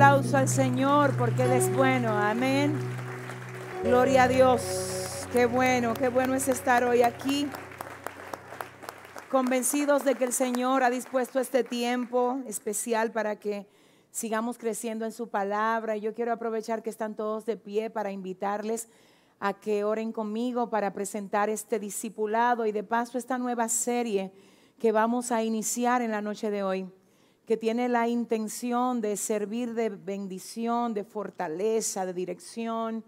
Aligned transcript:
Aplauso 0.00 0.38
al 0.38 0.48
Señor 0.48 1.14
porque 1.18 1.42
Él 1.42 1.52
es 1.52 1.76
bueno. 1.76 2.08
Amén. 2.16 2.74
Gloria 3.84 4.22
a 4.22 4.28
Dios. 4.28 5.26
Qué 5.30 5.44
bueno, 5.44 5.92
qué 5.92 6.08
bueno 6.08 6.34
es 6.34 6.48
estar 6.48 6.84
hoy 6.84 7.02
aquí. 7.02 7.46
Convencidos 9.30 10.02
de 10.06 10.14
que 10.14 10.24
el 10.24 10.32
Señor 10.32 10.84
ha 10.84 10.88
dispuesto 10.88 11.38
este 11.38 11.64
tiempo 11.64 12.38
especial 12.46 13.12
para 13.12 13.36
que 13.36 13.66
sigamos 14.10 14.56
creciendo 14.56 15.04
en 15.04 15.12
su 15.12 15.28
palabra. 15.28 15.98
Yo 15.98 16.14
quiero 16.14 16.32
aprovechar 16.32 16.82
que 16.82 16.88
están 16.88 17.14
todos 17.14 17.44
de 17.44 17.58
pie 17.58 17.90
para 17.90 18.10
invitarles 18.10 18.88
a 19.38 19.52
que 19.52 19.84
oren 19.84 20.12
conmigo 20.12 20.70
para 20.70 20.94
presentar 20.94 21.50
este 21.50 21.78
discipulado 21.78 22.64
y 22.64 22.72
de 22.72 22.84
paso 22.84 23.18
esta 23.18 23.36
nueva 23.36 23.68
serie 23.68 24.32
que 24.78 24.92
vamos 24.92 25.30
a 25.30 25.42
iniciar 25.42 26.00
en 26.00 26.10
la 26.10 26.22
noche 26.22 26.50
de 26.50 26.62
hoy 26.62 26.90
que 27.50 27.56
tiene 27.56 27.88
la 27.88 28.06
intención 28.06 29.00
de 29.00 29.16
servir 29.16 29.74
de 29.74 29.88
bendición, 29.88 30.94
de 30.94 31.02
fortaleza, 31.02 32.06
de 32.06 32.12
dirección, 32.12 33.02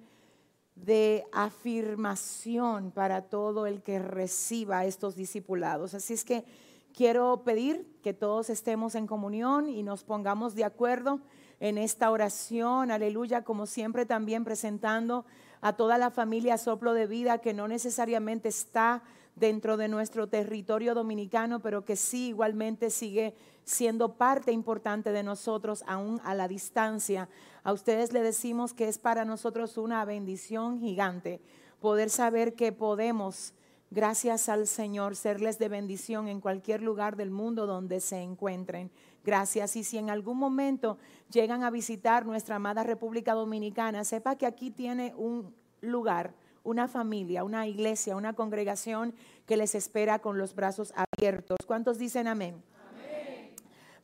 de 0.75 1.25
afirmación 1.31 2.91
para 2.91 3.23
todo 3.23 3.69
el 3.69 3.85
que 3.85 4.01
reciba 4.01 4.85
estos 4.85 5.15
discipulados. 5.15 5.95
Así 5.95 6.15
es 6.15 6.25
que 6.25 6.45
quiero 6.93 7.45
pedir 7.45 7.87
que 8.03 8.15
todos 8.15 8.51
estemos 8.51 8.97
en 8.97 9.07
comunión 9.07 9.69
y 9.69 9.85
nos 9.85 10.03
pongamos 10.03 10.57
de 10.57 10.65
acuerdo 10.65 11.21
en 11.61 11.79
esta 11.79 12.11
oración, 12.11 12.91
aleluya, 12.91 13.45
como 13.45 13.67
siempre 13.67 14.07
también 14.07 14.43
presentando 14.43 15.25
a 15.61 15.75
toda 15.75 15.99
la 15.99 16.11
familia 16.11 16.59
Soplo 16.59 16.95
de 16.95 17.07
Vida 17.07 17.39
que 17.39 17.55
no 17.55 17.69
necesariamente 17.69 18.49
está 18.49 19.05
dentro 19.37 19.77
de 19.77 19.87
nuestro 19.87 20.27
territorio 20.27 20.95
dominicano, 20.95 21.61
pero 21.61 21.85
que 21.85 21.95
sí 21.95 22.31
igualmente 22.31 22.91
sigue 22.91 23.37
siendo 23.65 24.15
parte 24.15 24.53
importante 24.53 25.13
de 25.13 25.23
nosotros 25.23 25.85
aún 25.87 26.21
a 26.25 26.35
la 26.35 26.49
distancia. 26.49 27.29
A 27.63 27.73
ustedes 27.73 28.13
le 28.13 28.23
decimos 28.23 28.75
que 28.75 28.89
es 28.89 28.99
para 28.99 29.25
nosotros 29.25 29.77
una 29.77 30.05
bendición 30.05 30.81
gigante 30.81 31.41
poder 31.81 32.11
saber 32.11 32.55
que 32.55 32.71
podemos, 32.73 33.55
gracias 33.91 34.49
al 34.49 34.67
Señor, 34.69 35.17
serles 35.17 35.59
de 35.59 35.69
bendición 35.69 36.29
en 36.29 36.41
cualquier 36.41 36.81
lugar 36.81 37.17
del 37.17 37.31
mundo 37.31 37.67
donde 37.67 38.01
se 38.01 38.21
encuentren. 38.21 38.91
Gracias. 39.25 39.77
Y 39.77 39.85
si 39.85 39.99
en 39.99 40.09
algún 40.09 40.39
momento 40.39 40.99
llegan 41.31 41.65
a 41.65 41.71
visitar 41.71 42.25
nuestra 42.25 42.57
amada 42.57 42.85
República 42.85 43.35
Dominicana, 43.35 44.05
sepa 44.05 44.37
que 44.37 44.47
aquí 44.47 44.71
tiene 44.71 45.13
un 45.17 45.55
lugar 45.81 46.35
una 46.65 46.89
familia, 46.89 47.45
una 47.45 47.67
iglesia, 47.67 48.17
una 48.17 48.35
congregación 48.35 49.15
que 49.47 49.57
les 49.57 49.75
espera 49.75 50.21
con 50.21 50.39
los 50.39 50.55
brazos 50.55 50.93
abiertos. 50.95 51.59
¿Cuántos 51.67 51.99
dicen 51.99 52.29
amén? 52.29 52.63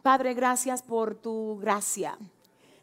Padre, 0.03 0.35
gracias 0.35 0.83
por 0.83 1.15
tu 1.15 1.59
gracia. 1.59 2.17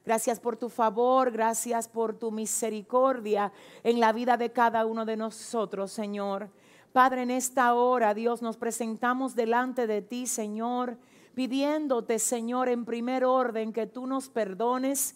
Gracias 0.05 0.39
por 0.39 0.55
tu 0.55 0.69
favor, 0.69 1.31
gracias 1.31 1.88
por 1.88 2.13
tu 2.13 2.31
misericordia 2.31 3.52
en 3.83 3.99
la 3.99 4.13
vida 4.13 4.38
de 4.38 4.52
cada 4.52 4.85
uno 4.85 5.03
de 5.03 5.17
nosotros, 5.17 5.92
Señor. 5.92 6.49
Padre, 6.93 7.23
en 7.23 7.31
esta 7.31 7.73
hora, 7.73 8.14
Dios, 8.14 8.42
nos 8.42 8.55
presentamos 8.55 9.36
delante 9.36 9.87
de 9.87 10.03
ti, 10.03 10.27
Señor, 10.27 10.98
pidiéndote, 11.33 12.20
Señor, 12.20 12.70
en 12.70 12.86
primer 12.86 13.26
orden 13.26 13.73
que 13.73 13.87
tú 13.87 14.05
nos 14.05 14.30
perdones 14.30 15.15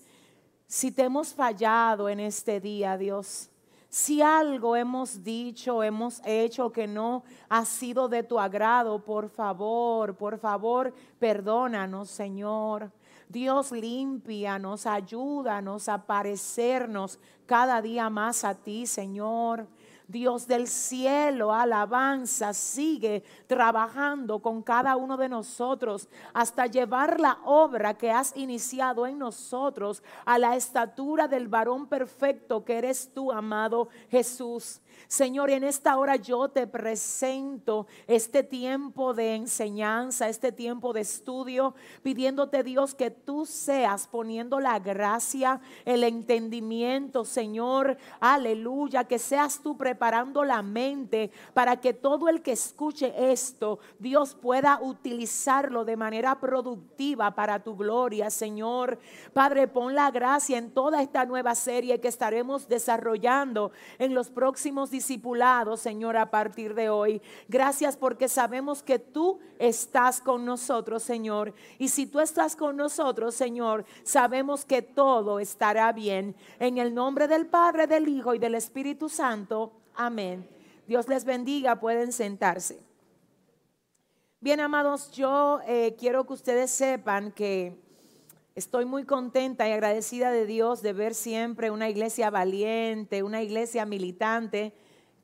si 0.66 0.92
te 0.92 1.04
hemos 1.04 1.34
fallado 1.34 2.10
en 2.10 2.20
este 2.20 2.60
día, 2.60 2.98
Dios. 2.98 3.50
Si 3.90 4.22
algo 4.22 4.76
hemos 4.76 5.24
dicho, 5.24 5.82
hemos 5.82 6.22
hecho 6.24 6.72
que 6.72 6.86
no 6.86 7.24
ha 7.50 7.66
sido 7.66 8.08
de 8.08 8.22
tu 8.22 8.40
agrado, 8.40 9.04
por 9.04 9.30
favor, 9.30 10.16
por 10.16 10.38
favor, 10.38 10.94
perdónanos, 11.18 12.10
Señor. 12.10 12.92
Dios, 13.28 13.72
límpianos, 13.72 14.86
ayúdanos 14.86 15.90
a 15.90 16.06
parecernos 16.06 17.20
cada 17.48 17.82
día 17.82 18.12
más 18.12 18.44
a 18.44 18.54
ti, 18.54 18.86
Señor. 18.86 19.68
Dios 20.09 20.47
del 20.47 20.68
cielo, 20.68 21.53
alabanza, 21.53 22.52
sigue 22.53 23.24
trabajando 23.46 24.40
con 24.40 24.64
cada 24.64 24.96
uno 24.96 25.18
de 25.18 25.30
nosotros 25.30 26.09
hasta 26.34 26.66
llevar 26.66 27.20
la 27.20 27.38
obra 27.46 27.94
que 27.96 28.09
has 28.09 28.36
iniciado 28.36 29.06
en 29.06 29.19
nosotros 29.19 30.02
a 30.25 30.40
la 30.40 30.56
estatura 30.56 31.28
del 31.28 31.48
varón 31.48 31.86
perfecto 31.86 32.66
que 32.66 32.80
eres 32.80 33.14
tú, 33.14 33.31
amado 33.31 33.90
Jesús. 34.09 34.81
Señor, 35.08 35.50
en 35.50 35.64
esta 35.64 35.98
hora 35.98 36.18
yo 36.18 36.50
te 36.50 36.68
presento 36.68 37.88
este 38.08 38.44
tiempo 38.44 39.14
de 39.14 39.36
enseñanza, 39.36 40.30
este 40.30 40.52
tiempo 40.52 40.94
de 40.94 41.02
estudio, 41.02 41.74
pidiéndote 42.03 42.64
Dios 42.64 42.94
que 42.96 43.09
tú 43.09 43.46
seas 43.46 44.08
poniendo 44.08 44.59
la 44.59 44.80
gracia, 44.80 45.62
el 45.86 46.03
entendimiento, 46.03 47.25
Señor, 47.25 47.98
aleluya, 48.19 49.06
que 49.06 49.19
seas 49.19 49.62
tú 49.64 49.78
preparando 50.00 50.46
la 50.46 50.62
mente 50.62 51.30
para 51.54 51.82
que 51.82 51.94
todo 51.94 52.30
el 52.30 52.42
que 52.42 52.54
escuche 52.54 53.14
esto, 53.34 53.80
Dios 54.00 54.34
pueda 54.34 54.80
utilizarlo 54.82 55.84
de 55.84 55.98
manera 55.98 56.40
productiva 56.40 57.36
para 57.36 57.62
tu 57.62 57.76
gloria, 57.76 58.30
Señor. 58.30 58.98
Padre, 59.34 59.68
pon 59.68 59.94
la 59.94 60.10
gracia 60.10 60.58
en 60.58 60.72
toda 60.72 61.02
esta 61.02 61.26
nueva 61.26 61.54
serie 61.54 62.00
que 62.00 62.08
estaremos 62.08 62.70
desarrollando 62.70 63.74
en 63.98 64.14
los 64.14 64.30
próximos 64.30 64.90
discipulado, 64.90 65.76
Señor, 65.76 66.16
a 66.16 66.31
partir 66.31 66.76
de 66.76 66.90
hoy. 66.90 67.22
Gracias 67.50 67.98
porque 67.98 68.30
sabemos 68.30 68.81
que 68.81 69.00
tú 69.00 69.40
estás 69.58 70.22
con 70.22 70.46
nosotros, 70.46 71.04
Señor. 71.04 71.54
Y 71.78 71.90
si 71.90 72.08
tú 72.08 72.22
estás 72.22 72.56
con 72.56 72.78
nosotros, 72.78 73.36
Señor, 73.36 73.84
sabemos 74.04 74.64
que 74.64 74.81
todo 74.81 75.42
estará 75.42 75.92
bien. 75.92 76.38
En 76.58 76.78
el 76.78 76.94
nombre 76.94 77.28
del 77.28 77.48
Padre, 77.48 77.86
del 77.86 78.08
Hijo 78.08 78.34
y 78.34 78.40
del 78.40 78.56
Espíritu 78.56 79.10
Santo. 79.10 79.74
Amén. 80.02 80.48
Dios 80.88 81.10
les 81.10 81.26
bendiga, 81.26 81.82
pueden 81.82 82.14
sentarse. 82.14 82.80
Bien, 84.40 84.62
amados, 84.62 85.12
yo 85.12 85.60
eh, 85.68 85.98
quiero 86.00 86.26
que 86.26 86.32
ustedes 86.32 86.72
sepan 86.72 87.34
que 87.34 87.76
estoy 88.56 88.86
muy 88.86 89.04
contenta 89.04 89.68
y 89.68 89.74
agradecida 89.74 90.32
de 90.32 90.46
Dios 90.46 90.82
de 90.82 90.94
ver 90.94 91.14
siempre 91.14 91.70
una 91.70 91.90
iglesia 91.90 92.30
valiente, 92.30 93.24
una 93.24 93.44
iglesia 93.44 93.86
militante 93.86 94.72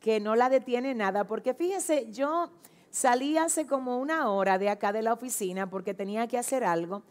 que 0.02 0.20
no 0.20 0.36
la 0.36 0.50
detiene 0.50 0.94
nada, 0.94 1.26
porque 1.26 1.54
fíjense, 1.54 2.12
yo 2.12 2.52
salí 2.90 3.38
hace 3.38 3.66
como 3.68 3.98
una 3.98 4.30
hora 4.30 4.58
de 4.58 4.68
acá 4.68 4.92
de 4.92 5.04
la 5.04 5.14
oficina 5.14 5.70
porque 5.70 5.94
tenía 5.94 6.28
que 6.28 6.38
hacer 6.38 6.66
algo 6.66 7.04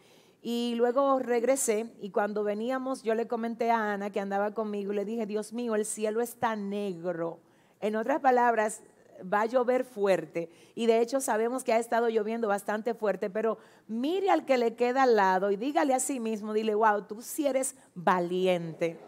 y 0.43 0.75
luego 0.77 1.19
regresé 1.19 1.95
y 2.03 2.11
cuando 2.11 2.45
veníamos 2.45 3.03
yo 3.03 3.15
le 3.15 3.27
comenté 3.27 3.71
a 3.71 3.95
Ana 3.95 4.11
que 4.11 4.21
andaba 4.21 4.53
conmigo 4.53 4.93
y 4.93 4.97
le 4.97 5.07
dije, 5.07 5.25
Dios 5.25 5.55
mío, 5.55 5.75
el 5.75 5.87
cielo 5.87 6.21
está 6.21 6.57
negro. 6.57 7.41
En 7.85 7.97
otras 7.97 8.21
palabras, 8.21 8.81
va 9.23 9.43
a 9.43 9.47
llover 9.47 9.85
fuerte. 9.85 10.49
Y 10.75 10.87
de 10.87 11.01
hecho 11.01 11.21
sabemos 11.21 11.65
que 11.65 11.75
ha 11.75 11.79
estado 11.79 12.09
lloviendo 12.09 12.49
bastante 12.49 12.95
fuerte, 12.95 13.29
pero 13.29 13.59
mire 13.89 14.31
al 14.31 14.47
que 14.47 14.57
le 14.57 14.75
queda 14.75 15.03
al 15.03 15.17
lado 15.17 15.51
y 15.51 15.57
dígale 15.57 15.93
a 15.93 16.01
sí 16.01 16.19
mismo, 16.19 16.55
dile, 16.55 16.75
wow, 16.75 17.03
tú 17.03 17.21
sí 17.21 17.47
eres 17.47 17.75
valiente. 17.95 18.99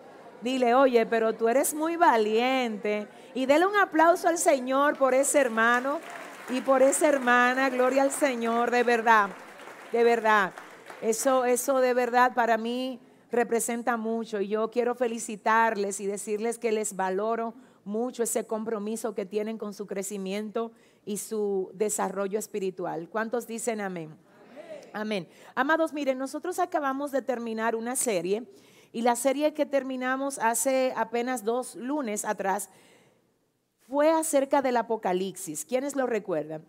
Dile, 0.43 0.75
oye, 0.75 1.07
pero 1.07 1.33
tú 1.33 1.49
eres 1.49 1.73
muy 1.73 1.97
valiente. 1.97 3.09
Y 3.35 3.47
dele 3.47 3.67
un 3.67 3.77
aplauso 3.77 4.29
al 4.29 4.37
Señor 4.37 4.99
por 4.99 5.15
ese 5.15 5.41
hermano 5.41 5.99
y 6.51 6.61
por 6.61 6.83
esa 6.83 7.09
hermana. 7.09 7.71
Gloria 7.71 8.03
al 8.03 8.11
Señor, 8.11 8.71
de 8.71 8.83
verdad, 8.83 9.31
de 9.91 10.05
verdad. 10.05 10.53
Eso, 11.01 11.47
eso 11.47 11.81
de 11.81 11.95
verdad 11.95 12.35
para 12.35 12.59
mí 12.59 13.01
representa 13.33 13.97
mucho. 13.97 14.43
Y 14.43 14.49
yo 14.49 14.71
quiero 14.71 14.95
felicitarles 14.95 15.99
y 16.01 16.07
decirles 16.07 16.59
que 16.59 16.73
les 16.73 16.95
valoro 16.95 17.55
mucho 17.87 18.23
ese 18.23 18.47
compromiso 18.47 19.15
que 19.15 19.25
tienen 19.25 19.57
con 19.57 19.73
su 19.73 19.87
crecimiento 19.87 20.73
y 21.05 21.17
su 21.17 21.71
desarrollo 21.73 22.39
espiritual. 22.39 23.09
¿Cuántos 23.09 23.47
dicen 23.47 23.81
amén? 23.81 24.17
Amén. 24.93 25.29
Amados, 25.55 25.93
miren, 25.93 26.19
nosotros 26.19 26.59
acabamos 26.59 27.13
de 27.13 27.23
terminar 27.23 27.75
una 27.75 27.97
serie 27.97 28.45
y 28.93 29.03
la 29.03 29.17
serie 29.17 29.55
que 29.55 29.67
terminamos 29.67 30.39
hace 30.39 30.93
apenas 30.97 31.45
dos 31.45 31.77
lunes 31.77 32.25
atrás 32.25 32.71
fue 33.89 34.11
acerca 34.11 34.63
del 34.63 34.77
Apocalipsis. 34.77 35.65
¿Quiénes 35.65 35.97
lo 35.97 36.07
recuerdan? 36.07 36.65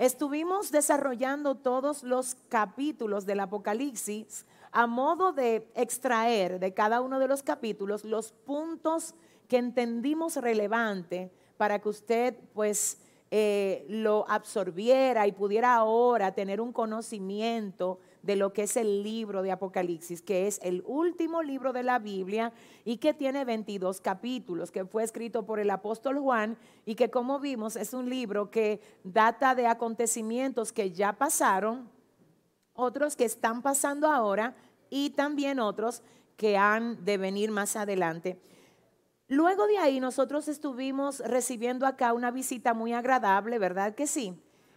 estuvimos 0.00 0.70
desarrollando 0.70 1.56
todos 1.56 2.02
los 2.02 2.34
capítulos 2.48 3.26
del 3.26 3.38
Apocalipsis 3.38 4.46
a 4.72 4.86
modo 4.86 5.32
de 5.32 5.70
extraer 5.74 6.58
de 6.58 6.72
cada 6.72 7.02
uno 7.02 7.18
de 7.18 7.28
los 7.28 7.42
capítulos 7.42 8.06
los 8.06 8.32
puntos 8.32 9.14
que 9.50 9.58
entendimos 9.58 10.36
relevante 10.36 11.32
para 11.58 11.80
que 11.80 11.88
usted 11.88 12.36
pues 12.54 12.98
eh, 13.32 13.84
lo 13.88 14.24
absorbiera 14.28 15.26
y 15.26 15.32
pudiera 15.32 15.74
ahora 15.74 16.32
tener 16.32 16.60
un 16.60 16.72
conocimiento 16.72 17.98
de 18.22 18.36
lo 18.36 18.52
que 18.52 18.62
es 18.62 18.76
el 18.76 19.02
libro 19.02 19.42
de 19.42 19.50
Apocalipsis, 19.50 20.22
que 20.22 20.46
es 20.46 20.60
el 20.62 20.84
último 20.86 21.42
libro 21.42 21.72
de 21.72 21.82
la 21.82 21.98
Biblia 21.98 22.52
y 22.84 22.98
que 22.98 23.12
tiene 23.12 23.44
22 23.44 24.00
capítulos, 24.00 24.70
que 24.70 24.84
fue 24.84 25.02
escrito 25.02 25.44
por 25.44 25.58
el 25.58 25.70
apóstol 25.70 26.20
Juan 26.20 26.56
y 26.86 26.94
que 26.94 27.10
como 27.10 27.40
vimos 27.40 27.74
es 27.74 27.92
un 27.92 28.08
libro 28.08 28.52
que 28.52 28.80
data 29.02 29.56
de 29.56 29.66
acontecimientos 29.66 30.72
que 30.72 30.92
ya 30.92 31.12
pasaron, 31.14 31.90
otros 32.72 33.16
que 33.16 33.24
están 33.24 33.62
pasando 33.62 34.08
ahora 34.12 34.54
y 34.90 35.10
también 35.10 35.58
otros 35.58 36.02
que 36.36 36.56
han 36.56 37.04
de 37.04 37.18
venir 37.18 37.50
más 37.50 37.74
adelante. 37.74 38.38
Luego 39.30 39.68
de 39.68 39.78
ahí 39.78 40.00
nosotros 40.00 40.48
estuvimos 40.48 41.20
recibiendo 41.20 41.86
acá 41.86 42.12
una 42.14 42.32
visita 42.32 42.74
muy 42.74 42.92
agradable, 42.92 43.60
¿verdad 43.60 43.94
que 43.94 44.08
sí? 44.08 44.34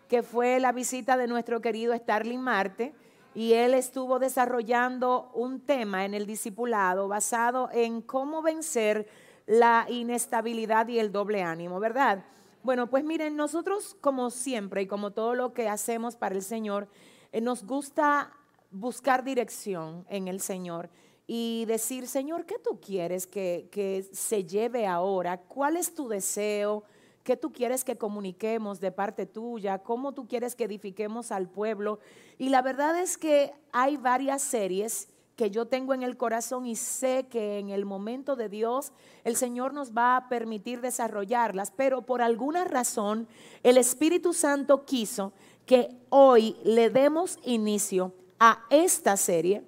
Que 0.07 0.21
fue 0.21 0.59
la 0.59 0.71
visita 0.71 1.17
de 1.17 1.25
nuestro 1.25 1.59
querido 1.59 1.97
Starling 1.97 2.39
Marte 2.39 2.93
y 3.33 3.53
él 3.53 3.73
estuvo 3.73 4.19
desarrollando 4.19 5.31
un 5.33 5.59
tema 5.59 6.05
en 6.05 6.13
el 6.13 6.27
discipulado 6.27 7.07
basado 7.07 7.67
en 7.73 8.03
cómo 8.03 8.43
vencer 8.43 9.07
la 9.47 9.87
inestabilidad 9.89 10.87
y 10.87 10.99
el 10.99 11.11
doble 11.11 11.41
ánimo, 11.41 11.79
¿verdad? 11.79 12.23
Bueno, 12.61 12.85
pues 12.91 13.03
miren, 13.03 13.35
nosotros 13.35 13.97
como 14.01 14.29
siempre 14.29 14.83
y 14.83 14.87
como 14.87 15.09
todo 15.09 15.33
lo 15.33 15.55
que 15.55 15.67
hacemos 15.67 16.15
para 16.15 16.35
el 16.35 16.43
Señor, 16.43 16.87
eh, 17.31 17.41
nos 17.41 17.65
gusta 17.65 18.31
buscar 18.69 19.23
dirección 19.23 20.05
en 20.09 20.27
el 20.27 20.39
Señor 20.39 20.91
y 21.35 21.65
decir, 21.65 22.05
Señor, 22.07 22.45
¿qué 22.45 22.59
tú 22.59 22.79
quieres 22.79 23.25
que, 23.25 23.67
que 23.71 24.07
se 24.11 24.45
lleve 24.45 24.85
ahora? 24.85 25.41
¿Cuál 25.41 25.77
es 25.77 25.95
tu 25.95 26.07
deseo? 26.07 26.83
¿Qué 27.23 27.35
tú 27.35 27.51
quieres 27.51 27.83
que 27.83 27.97
comuniquemos 27.97 28.79
de 28.79 28.91
parte 28.91 29.25
tuya? 29.25 29.79
¿Cómo 29.79 30.11
tú 30.11 30.27
quieres 30.27 30.53
que 30.53 30.65
edifiquemos 30.65 31.31
al 31.31 31.49
pueblo? 31.49 31.97
Y 32.37 32.49
la 32.49 32.61
verdad 32.61 32.99
es 33.01 33.17
que 33.17 33.51
hay 33.71 33.97
varias 33.97 34.43
series 34.43 35.07
que 35.35 35.49
yo 35.49 35.65
tengo 35.65 35.95
en 35.95 36.03
el 36.03 36.17
corazón 36.17 36.67
y 36.67 36.75
sé 36.75 37.25
que 37.31 37.57
en 37.57 37.69
el 37.69 37.83
momento 37.83 38.35
de 38.35 38.47
Dios 38.47 38.91
el 39.23 39.35
Señor 39.35 39.73
nos 39.73 39.91
va 39.91 40.15
a 40.15 40.29
permitir 40.29 40.81
desarrollarlas, 40.81 41.71
pero 41.71 42.03
por 42.03 42.21
alguna 42.21 42.63
razón 42.63 43.27
el 43.63 43.77
Espíritu 43.77 44.33
Santo 44.33 44.85
quiso 44.85 45.33
que 45.65 45.97
hoy 46.09 46.57
le 46.63 46.91
demos 46.91 47.39
inicio 47.41 48.13
a 48.39 48.63
esta 48.69 49.17
serie 49.17 49.63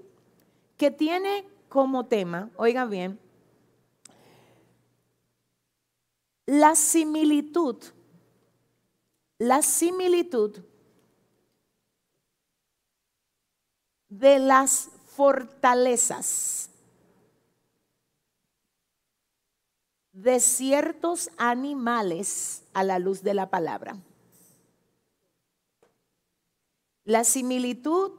que 0.77 0.91
tiene 0.91 1.54
como 1.75 2.05
tema, 2.05 2.49
oiga 2.55 2.85
bien, 2.85 3.19
la 6.45 6.73
similitud, 6.73 7.83
la 9.37 9.61
similitud 9.61 10.57
de 14.07 14.39
las 14.39 14.89
fortalezas 15.17 16.69
de 20.13 20.39
ciertos 20.39 21.29
animales 21.35 22.63
a 22.73 22.85
la 22.85 22.99
luz 22.99 23.21
de 23.21 23.33
la 23.33 23.49
palabra. 23.49 23.97
La 27.03 27.25
similitud, 27.25 28.13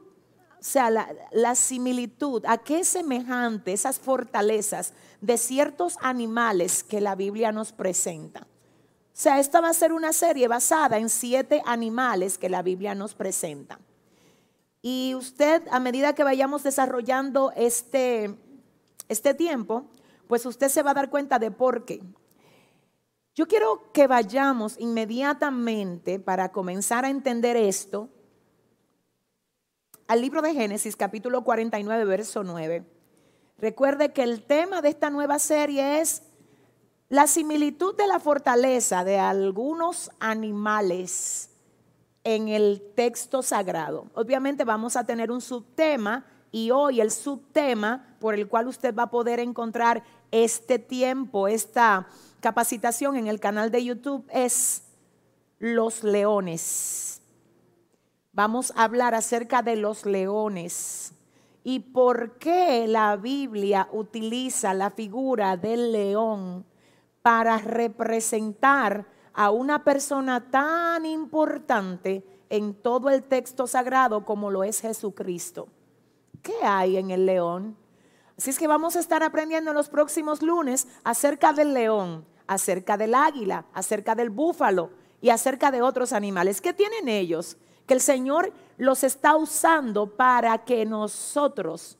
sea, 0.69 0.89
la, 0.89 1.55
similitud, 1.55 2.43
¿a 2.45 2.57
qué 2.57 2.79
es 2.79 2.89
semejante 2.89 3.73
esas 3.73 3.99
fortalezas 3.99 4.93
de 5.21 5.37
ciertos 5.37 5.97
animales 6.01 6.83
que 6.83 6.99
la 6.99 7.15
Biblia 7.15 7.51
nos 7.51 7.71
presenta? 7.71 8.41
O 8.41 9.19
sea, 9.19 9.39
esta 9.39 9.61
va 9.61 9.69
a 9.69 9.73
ser 9.73 9.93
una 9.93 10.13
serie 10.13 10.47
basada 10.47 10.97
en 10.97 11.09
siete 11.09 11.63
animales 11.65 12.37
que 12.37 12.49
la 12.49 12.61
Biblia 12.61 12.95
nos 12.95 13.15
presenta. 13.15 13.79
Y 14.81 15.15
usted, 15.15 15.63
a 15.71 15.79
medida 15.79 16.13
que 16.13 16.23
vayamos 16.23 16.63
desarrollando 16.63 17.51
este, 17.55 18.35
este 19.07 19.33
tiempo, 19.33 19.85
pues 20.27 20.45
usted 20.45 20.69
se 20.69 20.83
va 20.83 20.91
a 20.91 20.95
dar 20.95 21.09
cuenta 21.09 21.39
de 21.39 21.49
por 21.49 21.85
qué. 21.85 22.03
Yo 23.33 23.47
quiero 23.47 23.91
que 23.93 24.07
vayamos 24.07 24.79
inmediatamente 24.79 26.19
para 26.19 26.51
comenzar 26.51 27.05
a 27.05 27.09
entender 27.09 27.55
esto 27.55 28.09
al 30.07 30.21
libro 30.21 30.41
de 30.41 30.53
Génesis 30.53 30.95
capítulo 30.95 31.43
49, 31.43 32.05
verso 32.05 32.43
9. 32.43 32.83
Recuerde 33.57 34.13
que 34.13 34.23
el 34.23 34.43
tema 34.43 34.81
de 34.81 34.89
esta 34.89 35.09
nueva 35.09 35.39
serie 35.39 35.99
es 35.99 36.23
la 37.09 37.27
similitud 37.27 37.95
de 37.95 38.07
la 38.07 38.19
fortaleza 38.19 39.03
de 39.03 39.19
algunos 39.19 40.11
animales 40.19 41.49
en 42.23 42.47
el 42.47 42.81
texto 42.95 43.41
sagrado. 43.41 44.07
Obviamente 44.13 44.63
vamos 44.63 44.95
a 44.95 45.05
tener 45.05 45.31
un 45.31 45.41
subtema 45.41 46.25
y 46.51 46.71
hoy 46.71 47.01
el 47.01 47.11
subtema 47.11 48.15
por 48.19 48.33
el 48.33 48.47
cual 48.47 48.67
usted 48.67 48.95
va 48.95 49.03
a 49.03 49.09
poder 49.09 49.39
encontrar 49.39 50.03
este 50.31 50.79
tiempo, 50.79 51.47
esta 51.47 52.07
capacitación 52.39 53.15
en 53.17 53.27
el 53.27 53.39
canal 53.39 53.71
de 53.71 53.83
YouTube 53.83 54.25
es 54.29 54.83
los 55.59 56.03
leones. 56.03 57.16
Vamos 58.37 58.71
a 58.75 58.83
hablar 58.83 59.15
acerca 59.15 59.63
de 59.63 59.75
los 59.75 60.05
leones 60.05 61.11
y 61.63 61.79
por 61.79 62.37
qué 62.37 62.85
la 62.87 63.15
Biblia 63.15 63.89
utiliza 63.91 64.75
la 64.75 64.91
figura 64.91 65.57
del 65.57 65.91
león 65.91 66.63
para 67.23 67.57
representar 67.57 69.07
a 69.33 69.49
una 69.49 69.83
persona 69.83 70.51
tan 70.51 71.07
importante 71.07 72.23
en 72.51 72.75
todo 72.75 73.09
el 73.09 73.23
texto 73.23 73.65
sagrado 73.65 74.23
como 74.23 74.51
lo 74.51 74.63
es 74.63 74.81
Jesucristo. 74.81 75.67
¿Qué 76.43 76.57
hay 76.61 76.97
en 76.97 77.09
el 77.09 77.25
león? 77.25 77.75
Así 78.37 78.51
es 78.51 78.59
que 78.59 78.67
vamos 78.67 78.95
a 78.95 78.99
estar 78.99 79.23
aprendiendo 79.23 79.71
en 79.71 79.77
los 79.77 79.89
próximos 79.89 80.43
lunes 80.43 80.87
acerca 81.03 81.53
del 81.53 81.73
león, 81.73 82.23
acerca 82.45 82.97
del 82.97 83.15
águila, 83.15 83.65
acerca 83.73 84.13
del 84.13 84.29
búfalo 84.29 84.91
y 85.21 85.29
acerca 85.31 85.71
de 85.71 85.81
otros 85.81 86.13
animales. 86.13 86.61
¿Qué 86.61 86.71
tienen 86.71 87.09
ellos? 87.09 87.57
Que 87.87 87.95
el 87.95 88.01
Señor 88.01 88.53
los 88.77 89.03
está 89.03 89.35
usando 89.35 90.15
para 90.15 90.59
que 90.65 90.85
nosotros 90.85 91.97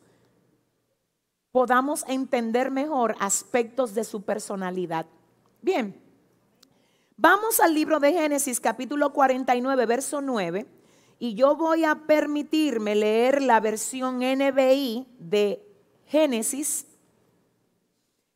podamos 1.52 2.06
entender 2.08 2.70
mejor 2.70 3.16
aspectos 3.20 3.96
de 3.96 4.04
su 4.04 4.22
personalidad. 4.22 5.08
Bien, 5.62 6.00
Vamos 7.20 7.60
al 7.60 7.74
libro 7.74 8.00
de 8.00 8.14
Génesis 8.14 8.60
capítulo 8.60 9.12
49, 9.12 9.88
verso 9.88 10.22
9, 10.22 10.68
y 11.18 11.34
yo 11.34 11.56
voy 11.56 11.84
a 11.84 11.96
permitirme 11.96 12.94
leer 12.94 13.42
la 13.42 13.60
versión 13.60 14.20
NBI 14.20 15.08
de 15.18 15.68
Génesis 16.06 16.86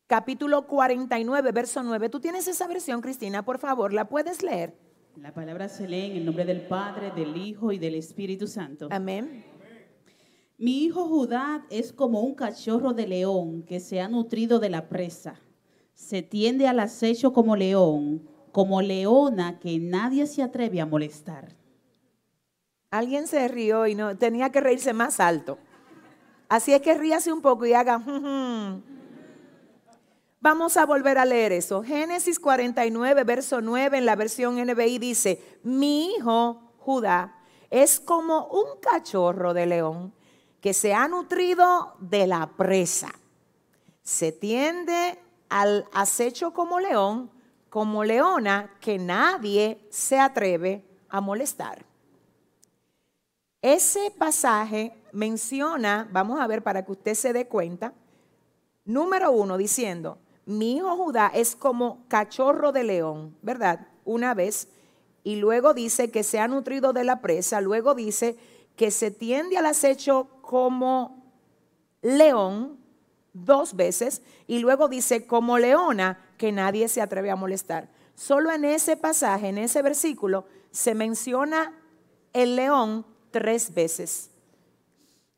capítulo 0.08 0.66
49, 0.66 1.52
verso 1.52 1.84
9. 1.84 2.10
¿Tú 2.10 2.20
tienes 2.20 2.48
esa 2.48 2.66
versión, 2.66 3.02
Cristina? 3.02 3.46
Por 3.46 3.60
favor, 3.60 3.94
¿la 3.94 4.06
puedes 4.06 4.42
leer? 4.42 4.74
La 5.18 5.34
palabra 5.34 5.68
se 5.68 5.88
lee 5.88 6.06
en 6.12 6.18
el 6.18 6.26
nombre 6.26 6.46
del 6.46 6.62
Padre, 6.62 7.12
del 7.12 7.36
Hijo 7.36 7.72
y 7.72 7.80
del 7.80 7.96
Espíritu 7.96 8.48
Santo. 8.48 8.88
Amén. 8.92 9.44
Mi 10.58 10.84
hijo 10.84 11.06
Judá 11.06 11.66
es 11.70 11.92
como 11.92 12.22
un 12.22 12.36
cachorro 12.36 12.94
de 12.94 13.08
león 13.08 13.64
que 13.64 13.80
se 13.80 14.00
ha 14.00 14.08
nutrido 14.08 14.60
de 14.60 14.70
la 14.70 14.88
presa. 14.88 15.42
Se 15.94 16.22
tiende 16.22 16.68
al 16.68 16.80
acecho 16.80 17.34
como 17.34 17.56
león 17.56 18.28
como 18.52 18.82
leona 18.82 19.60
que 19.60 19.80
nadie 19.80 20.28
se 20.28 20.44
atreve 20.44 20.82
a 20.82 20.86
molestar. 20.86 21.56
Alguien 22.90 23.28
se 23.28 23.48
rió 23.48 23.88
y 23.88 23.96
no 23.96 24.18
tenía 24.18 24.52
que 24.52 24.62
reírse 24.62 24.94
más 24.94 25.20
alto. 25.20 25.58
Así 26.50 26.74
es 26.74 26.82
que 26.82 26.98
ríase 26.98 27.32
un 27.32 27.42
poco 27.42 27.66
y 27.66 27.74
haga. 27.74 28.02
Vamos 30.44 30.76
a 30.76 30.88
volver 30.88 31.20
a 31.20 31.26
leer 31.26 31.52
eso. 31.52 31.84
Génesis 31.84 32.40
49, 32.40 33.24
verso 33.24 33.62
9 33.62 34.00
en 34.00 34.08
la 34.08 34.16
versión 34.16 34.56
NBI 34.56 34.98
dice, 34.98 35.60
mi 35.62 36.16
hijo 36.16 36.74
Judá 36.80 37.36
es 37.70 38.00
como 38.00 38.48
un 38.48 38.80
cachorro 38.82 39.54
de 39.54 39.68
león 39.68 40.16
que 40.60 40.74
se 40.74 40.96
ha 40.96 41.08
nutrido 41.08 41.96
de 42.00 42.26
la 42.26 42.48
presa. 42.58 43.14
Se 44.02 44.32
tiende 44.32 45.20
al 45.48 45.86
acecho 45.94 46.54
como 46.54 46.80
león 46.80 47.30
como 47.70 48.04
leona 48.04 48.78
que 48.82 48.98
nadie 48.98 49.88
se 49.92 50.20
atreve 50.20 50.84
a 51.08 51.22
molestar. 51.22 51.86
Ese 53.62 54.12
pasaje 54.18 54.92
menciona, 55.12 56.10
vamos 56.12 56.40
a 56.40 56.48
ver 56.48 56.64
para 56.64 56.84
que 56.84 56.94
usted 56.94 57.14
se 57.14 57.32
dé 57.32 57.48
cuenta, 57.48 57.94
número 58.86 59.32
uno, 59.32 59.56
diciendo, 59.56 60.18
mi 60.46 60.78
hijo 60.78 60.96
Judá 60.96 61.32
es 61.34 61.56
como 61.56 62.06
cachorro 62.08 62.72
de 62.72 62.84
león, 62.84 63.36
¿verdad? 63.42 63.88
Una 64.06 64.34
vez. 64.34 64.68
y 65.24 65.36
luego 65.36 65.76
dice 65.76 66.10
que 66.10 66.24
se 66.24 66.40
ha 66.40 66.48
nutrido 66.48 66.94
de 66.94 67.04
la 67.04 67.22
presa, 67.22 67.62
luego 67.62 67.94
dice 67.94 68.38
que 68.76 68.90
se 68.90 69.12
tiende 69.12 69.58
al 69.58 69.68
acecho 69.68 70.28
como 70.42 71.24
león 72.02 72.80
dos 73.34 73.76
veces 73.76 74.24
y 74.48 74.58
luego 74.60 74.88
dice 74.88 75.28
como 75.28 75.60
leona 75.60 76.20
que 76.38 76.52
nadie 76.52 76.88
se 76.88 77.02
atreve 77.02 77.30
a 77.30 77.36
molestar. 77.36 77.90
Solo 78.16 78.52
en 78.52 78.66
ese 78.66 78.98
pasaje, 78.98 79.50
en 79.50 79.60
ese 79.60 79.84
versículo, 79.84 80.46
se 80.72 80.96
menciona 80.96 81.74
el 82.34 82.56
león 82.56 83.06
tres 83.30 83.74
veces. 83.74 84.31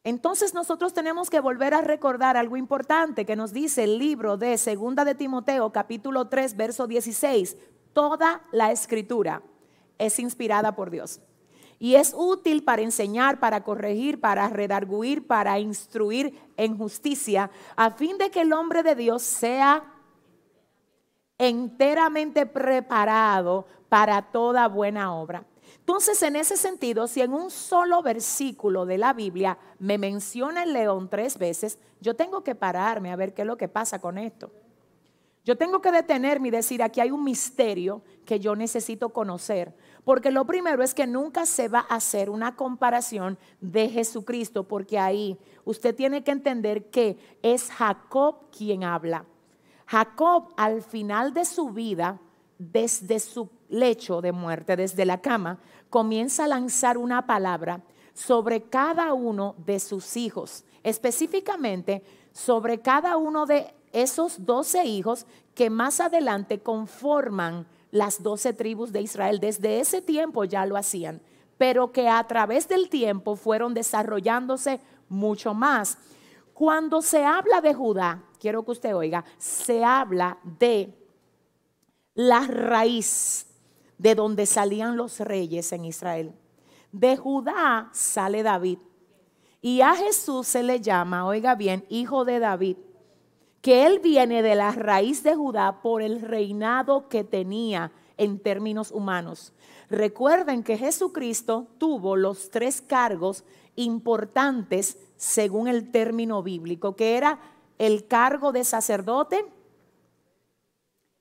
Entonces 0.06 0.54
nosotros 0.54 0.94
tenemos 0.94 1.30
que 1.30 1.40
volver 1.40 1.74
a 1.74 1.82
recordar 1.82 2.36
algo 2.36 2.58
importante 2.58 3.26
que 3.26 3.38
nos 3.38 3.54
dice 3.54 3.86
el 3.86 3.98
libro 3.98 4.36
de 4.36 4.58
Segunda 4.58 5.06
de 5.06 5.16
Timoteo 5.16 5.72
capítulo 5.72 6.28
3 6.28 6.58
verso 6.58 6.88
16. 6.88 7.56
Toda 7.94 8.42
la 8.52 8.72
escritura 8.72 9.42
es 9.98 10.20
inspirada 10.20 10.76
por 10.76 10.90
Dios 10.90 11.22
y 11.80 11.96
es 11.96 12.14
útil 12.18 12.64
para 12.64 12.82
enseñar, 12.82 13.40
para 13.40 13.64
corregir, 13.64 14.20
para 14.20 14.50
redarguir, 14.50 15.26
para 15.26 15.58
instruir 15.60 16.38
en 16.58 16.78
justicia, 16.78 17.50
a 17.76 17.92
fin 17.92 18.18
de 18.18 18.30
que 18.30 18.42
el 18.42 18.52
hombre 18.52 18.84
de 18.84 18.96
Dios 18.96 19.22
sea 19.24 19.84
enteramente 21.38 22.46
preparado 22.46 23.68
para 23.90 24.22
toda 24.22 24.68
buena 24.68 25.14
obra. 25.14 25.46
Entonces, 25.84 26.24
en 26.24 26.38
ese 26.38 26.56
sentido, 26.56 27.08
si 27.08 27.20
en 27.20 27.34
un 27.34 27.52
solo 27.52 28.02
versículo 28.02 28.86
de 28.86 28.98
la 28.98 29.12
Biblia 29.12 29.58
me 29.80 29.98
menciona 29.98 30.64
el 30.64 30.72
león 30.72 31.10
tres 31.10 31.38
veces, 31.38 31.78
yo 32.00 32.16
tengo 32.16 32.42
que 32.42 32.56
pararme 32.56 33.12
a 33.12 33.18
ver 33.18 33.34
qué 33.34 33.42
es 33.42 33.46
lo 33.46 33.58
que 33.58 33.68
pasa 33.68 34.00
con 34.00 34.18
esto. 34.18 34.50
Yo 35.44 35.58
tengo 35.58 35.82
que 35.82 35.92
detenerme 35.92 36.48
y 36.48 36.52
decir, 36.52 36.82
aquí 36.82 37.02
hay 37.02 37.12
un 37.12 37.26
misterio 37.26 38.02
que 38.26 38.40
yo 38.40 38.56
necesito 38.56 39.10
conocer. 39.10 39.76
Porque 40.06 40.32
lo 40.32 40.46
primero 40.46 40.84
es 40.84 40.94
que 40.94 41.06
nunca 41.06 41.46
se 41.46 41.68
va 41.68 41.86
a 41.90 41.96
hacer 41.96 42.30
una 42.30 42.56
comparación 42.56 43.38
de 43.60 43.90
Jesucristo, 43.90 44.64
porque 44.64 44.98
ahí 44.98 45.38
usted 45.66 45.94
tiene 45.94 46.24
que 46.24 46.32
entender 46.32 46.92
que 46.92 47.18
es 47.42 47.70
Jacob 47.70 48.50
quien 48.58 48.86
habla. 48.86 49.26
Jacob 49.86 50.54
al 50.56 50.82
final 50.82 51.34
de 51.34 51.44
su 51.44 51.72
vida, 51.72 52.22
desde 52.58 53.20
su 53.20 53.50
lecho 53.68 54.22
de 54.22 54.32
muerte, 54.32 54.78
desde 54.78 55.06
la 55.06 55.20
cama, 55.20 55.60
comienza 55.94 56.46
a 56.46 56.48
lanzar 56.48 56.98
una 56.98 57.28
palabra 57.28 57.84
sobre 58.16 58.64
cada 58.64 59.14
uno 59.14 59.54
de 59.60 59.80
sus 59.80 60.18
hijos, 60.18 60.64
específicamente 60.82 62.04
sobre 62.32 62.82
cada 62.82 63.16
uno 63.16 63.46
de 63.46 63.76
esos 63.92 64.44
doce 64.44 64.86
hijos 64.86 65.28
que 65.54 65.70
más 65.70 66.00
adelante 66.00 66.62
conforman 66.62 67.68
las 67.92 68.24
doce 68.24 68.54
tribus 68.54 68.92
de 68.92 69.02
Israel. 69.02 69.40
Desde 69.40 69.82
ese 69.82 70.02
tiempo 70.02 70.46
ya 70.46 70.66
lo 70.66 70.78
hacían, 70.78 71.22
pero 71.60 71.92
que 71.92 72.10
a 72.10 72.24
través 72.24 72.68
del 72.68 72.90
tiempo 72.90 73.36
fueron 73.36 73.76
desarrollándose 73.76 74.80
mucho 75.10 75.54
más. 75.54 76.00
Cuando 76.56 77.04
se 77.04 77.24
habla 77.24 77.62
de 77.62 77.76
Judá, 77.76 78.24
quiero 78.40 78.66
que 78.66 78.72
usted 78.72 78.96
oiga, 78.96 79.26
se 79.38 79.86
habla 79.86 80.40
de 80.60 80.92
la 82.16 82.48
raíz 82.48 83.53
de 83.98 84.16
donde 84.16 84.46
salían 84.46 84.98
los 84.98 85.20
reyes 85.20 85.72
en 85.72 85.86
Israel. 85.86 86.34
De 86.92 87.18
Judá 87.18 87.90
sale 87.94 88.44
David. 88.44 88.78
Y 89.62 89.82
a 89.82 89.96
Jesús 89.96 90.48
se 90.48 90.62
le 90.62 90.82
llama, 90.82 91.26
oiga 91.26 91.56
bien, 91.56 91.86
hijo 91.90 92.26
de 92.26 92.40
David, 92.40 92.78
que 93.62 93.86
él 93.86 94.00
viene 94.00 94.42
de 94.42 94.56
la 94.56 94.72
raíz 94.72 95.24
de 95.24 95.36
Judá 95.36 95.82
por 95.82 96.02
el 96.02 96.22
reinado 96.22 97.08
que 97.08 97.24
tenía 97.24 97.92
en 98.18 98.40
términos 98.40 98.92
humanos. 98.92 99.54
Recuerden 99.90 100.64
que 100.64 100.78
Jesucristo 100.78 101.68
tuvo 101.78 102.16
los 102.16 102.50
tres 102.50 102.82
cargos 102.82 103.44
importantes 103.76 104.98
según 105.16 105.68
el 105.68 105.92
término 105.92 106.44
bíblico, 106.44 106.96
que 106.96 107.16
era 107.16 107.40
el 107.78 108.08
cargo 108.08 108.52
de 108.52 108.64
sacerdote, 108.64 109.46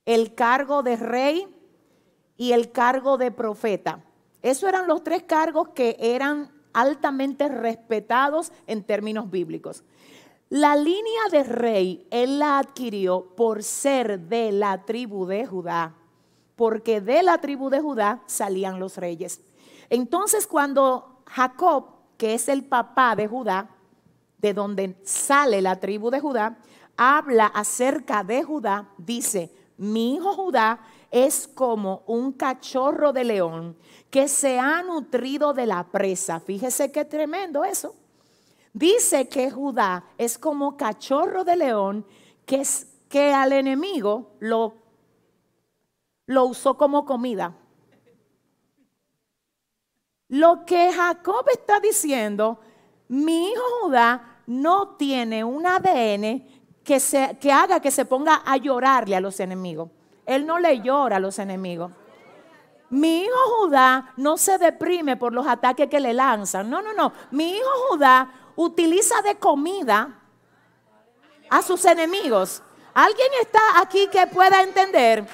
el 0.04 0.34
cargo 0.34 0.82
de 0.82 0.96
rey 0.96 1.46
y 2.36 2.52
el 2.52 2.72
cargo 2.72 3.18
de 3.18 3.30
profeta. 3.30 4.04
Esos 4.42 4.68
eran 4.68 4.86
los 4.86 5.04
tres 5.04 5.22
cargos 5.22 5.68
que 5.70 5.96
eran 6.00 6.50
altamente 6.72 7.48
respetados 7.48 8.52
en 8.66 8.82
términos 8.82 9.30
bíblicos. 9.30 9.84
La 10.48 10.76
línea 10.76 11.22
de 11.30 11.44
rey 11.44 12.06
él 12.10 12.38
la 12.38 12.58
adquirió 12.58 13.34
por 13.36 13.62
ser 13.62 14.20
de 14.20 14.52
la 14.52 14.84
tribu 14.84 15.24
de 15.26 15.46
Judá, 15.46 15.94
porque 16.56 17.00
de 17.00 17.22
la 17.22 17.38
tribu 17.38 17.70
de 17.70 17.80
Judá 17.80 18.22
salían 18.26 18.78
los 18.78 18.98
reyes. 18.98 19.40
Entonces 19.88 20.46
cuando 20.46 21.22
Jacob, 21.26 21.86
que 22.18 22.34
es 22.34 22.48
el 22.48 22.64
papá 22.64 23.16
de 23.16 23.28
Judá, 23.28 23.70
de 24.38 24.52
donde 24.52 24.96
sale 25.04 25.62
la 25.62 25.80
tribu 25.80 26.10
de 26.10 26.20
Judá, 26.20 26.58
habla 26.96 27.46
acerca 27.46 28.22
de 28.22 28.42
Judá, 28.42 28.90
dice, 28.98 29.54
mi 29.78 30.14
hijo 30.14 30.34
Judá 30.34 30.80
es 31.12 31.46
como 31.46 32.02
un 32.06 32.32
cachorro 32.32 33.12
de 33.12 33.24
león 33.24 33.76
que 34.10 34.28
se 34.28 34.58
ha 34.58 34.82
nutrido 34.82 35.52
de 35.52 35.66
la 35.66 35.84
presa. 35.84 36.40
Fíjese 36.40 36.90
qué 36.90 37.04
tremendo 37.04 37.64
eso. 37.64 37.94
Dice 38.72 39.28
que 39.28 39.50
Judá 39.50 40.06
es 40.16 40.38
como 40.38 40.78
cachorro 40.78 41.44
de 41.44 41.56
león 41.56 42.06
que, 42.46 42.62
es, 42.62 42.86
que 43.10 43.32
al 43.34 43.52
enemigo 43.52 44.36
lo, 44.40 44.74
lo 46.26 46.46
usó 46.46 46.78
como 46.78 47.04
comida. 47.04 47.54
Lo 50.28 50.64
que 50.64 50.90
Jacob 50.92 51.44
está 51.52 51.78
diciendo, 51.78 52.58
mi 53.08 53.50
hijo 53.50 53.62
Judá 53.82 54.40
no 54.46 54.96
tiene 54.96 55.44
un 55.44 55.66
ADN 55.66 56.42
que, 56.82 56.98
se, 57.00 57.36
que 57.38 57.52
haga 57.52 57.80
que 57.80 57.90
se 57.90 58.06
ponga 58.06 58.42
a 58.46 58.56
llorarle 58.56 59.14
a 59.14 59.20
los 59.20 59.38
enemigos. 59.40 59.90
Él 60.26 60.46
no 60.46 60.58
le 60.58 60.80
llora 60.80 61.16
a 61.16 61.20
los 61.20 61.38
enemigos. 61.38 61.92
Mi 62.90 63.22
hijo 63.22 63.38
Judá 63.58 64.12
no 64.16 64.36
se 64.36 64.58
deprime 64.58 65.16
por 65.16 65.32
los 65.32 65.46
ataques 65.46 65.88
que 65.88 65.98
le 65.98 66.12
lanzan. 66.12 66.68
No, 66.68 66.82
no, 66.82 66.92
no. 66.92 67.12
Mi 67.30 67.56
hijo 67.56 67.70
Judá 67.88 68.30
utiliza 68.54 69.22
de 69.22 69.36
comida 69.36 70.20
a 71.48 71.62
sus 71.62 71.84
enemigos. 71.84 72.62
¿Alguien 72.94 73.28
está 73.40 73.60
aquí 73.80 74.08
que 74.08 74.26
pueda 74.26 74.62
entender? 74.62 75.26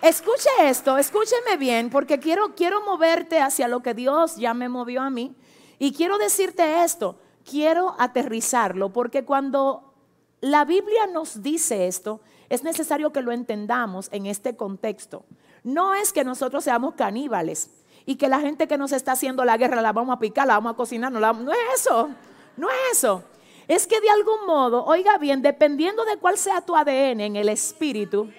Escuche 0.00 0.48
esto, 0.62 0.98
escúcheme 0.98 1.56
bien, 1.58 1.90
porque 1.90 2.18
quiero, 2.18 2.54
quiero 2.54 2.82
moverte 2.82 3.40
hacia 3.40 3.68
lo 3.68 3.80
que 3.80 3.92
Dios 3.92 4.36
ya 4.36 4.54
me 4.54 4.68
movió 4.68 5.02
a 5.02 5.10
mí. 5.10 5.34
Y 5.78 5.92
quiero 5.92 6.16
decirte 6.16 6.82
esto, 6.84 7.18
quiero 7.44 7.94
aterrizarlo, 7.98 8.92
porque 8.92 9.24
cuando 9.24 9.94
la 10.40 10.64
Biblia 10.64 11.06
nos 11.06 11.42
dice 11.42 11.86
esto, 11.86 12.20
es 12.48 12.62
necesario 12.62 13.12
que 13.12 13.22
lo 13.22 13.32
entendamos 13.32 14.08
en 14.12 14.26
este 14.26 14.56
contexto. 14.56 15.24
No 15.64 15.94
es 15.94 16.12
que 16.12 16.24
nosotros 16.24 16.64
seamos 16.64 16.94
caníbales 16.94 17.70
y 18.04 18.16
que 18.16 18.28
la 18.28 18.40
gente 18.40 18.68
que 18.68 18.78
nos 18.78 18.92
está 18.92 19.12
haciendo 19.12 19.44
la 19.44 19.56
guerra 19.56 19.82
la 19.82 19.92
vamos 19.92 20.16
a 20.16 20.18
picar, 20.18 20.46
la 20.46 20.54
vamos 20.54 20.74
a 20.74 20.76
cocinar, 20.76 21.10
no, 21.10 21.20
no 21.20 21.52
es 21.52 21.58
eso, 21.80 22.08
no 22.56 22.68
es 22.70 22.76
eso. 22.92 23.24
Es 23.68 23.86
que 23.86 24.00
de 24.00 24.08
algún 24.10 24.46
modo, 24.46 24.84
oiga 24.84 25.18
bien, 25.18 25.42
dependiendo 25.42 26.04
de 26.04 26.16
cuál 26.18 26.38
sea 26.38 26.60
tu 26.60 26.76
ADN 26.76 27.20
en 27.20 27.36
el 27.36 27.48
espíritu, 27.48 28.30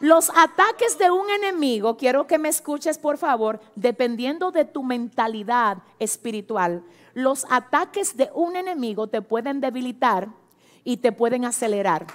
los 0.00 0.30
ataques 0.30 0.98
de 0.98 1.10
un 1.10 1.28
enemigo, 1.30 1.96
quiero 1.96 2.26
que 2.26 2.38
me 2.38 2.48
escuches 2.48 2.98
por 2.98 3.18
favor, 3.18 3.60
dependiendo 3.74 4.50
de 4.50 4.64
tu 4.64 4.82
mentalidad 4.82 5.78
espiritual, 5.98 6.82
los 7.14 7.46
ataques 7.50 8.16
de 8.16 8.30
un 8.34 8.56
enemigo 8.56 9.08
te 9.08 9.22
pueden 9.22 9.60
debilitar 9.60 10.28
y 10.84 10.98
te 10.98 11.12
pueden 11.12 11.44
acelerar. 11.44 12.06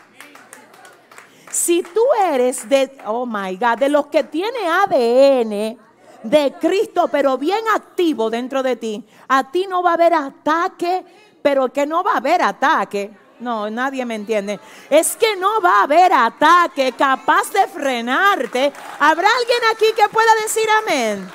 Si 1.51 1.83
tú 1.83 2.01
eres 2.29 2.67
de, 2.69 2.97
oh 3.05 3.25
my 3.25 3.55
God, 3.57 3.77
de 3.77 3.89
los 3.89 4.07
que 4.07 4.23
tiene 4.23 4.59
ADN 4.67 5.77
de 6.23 6.53
Cristo, 6.59 7.09
pero 7.11 7.37
bien 7.37 7.63
activo 7.75 8.29
dentro 8.29 8.63
de 8.63 8.75
ti, 8.75 9.05
a 9.27 9.51
ti 9.51 9.67
no 9.67 9.83
va 9.83 9.91
a 9.91 9.93
haber 9.95 10.13
ataque, 10.13 11.03
pero 11.41 11.71
que 11.71 11.85
no 11.85 12.03
va 12.03 12.13
a 12.13 12.17
haber 12.17 12.41
ataque. 12.41 13.11
No, 13.39 13.69
nadie 13.69 14.05
me 14.05 14.15
entiende. 14.15 14.59
Es 14.89 15.15
que 15.15 15.35
no 15.35 15.59
va 15.61 15.79
a 15.79 15.83
haber 15.83 16.13
ataque 16.13 16.93
capaz 16.93 17.51
de 17.51 17.67
frenarte. 17.67 18.71
¿Habrá 18.99 19.27
alguien 19.39 19.59
aquí 19.73 19.85
que 19.95 20.07
pueda 20.09 20.31
decir 20.43 20.67
amén? 20.83 21.27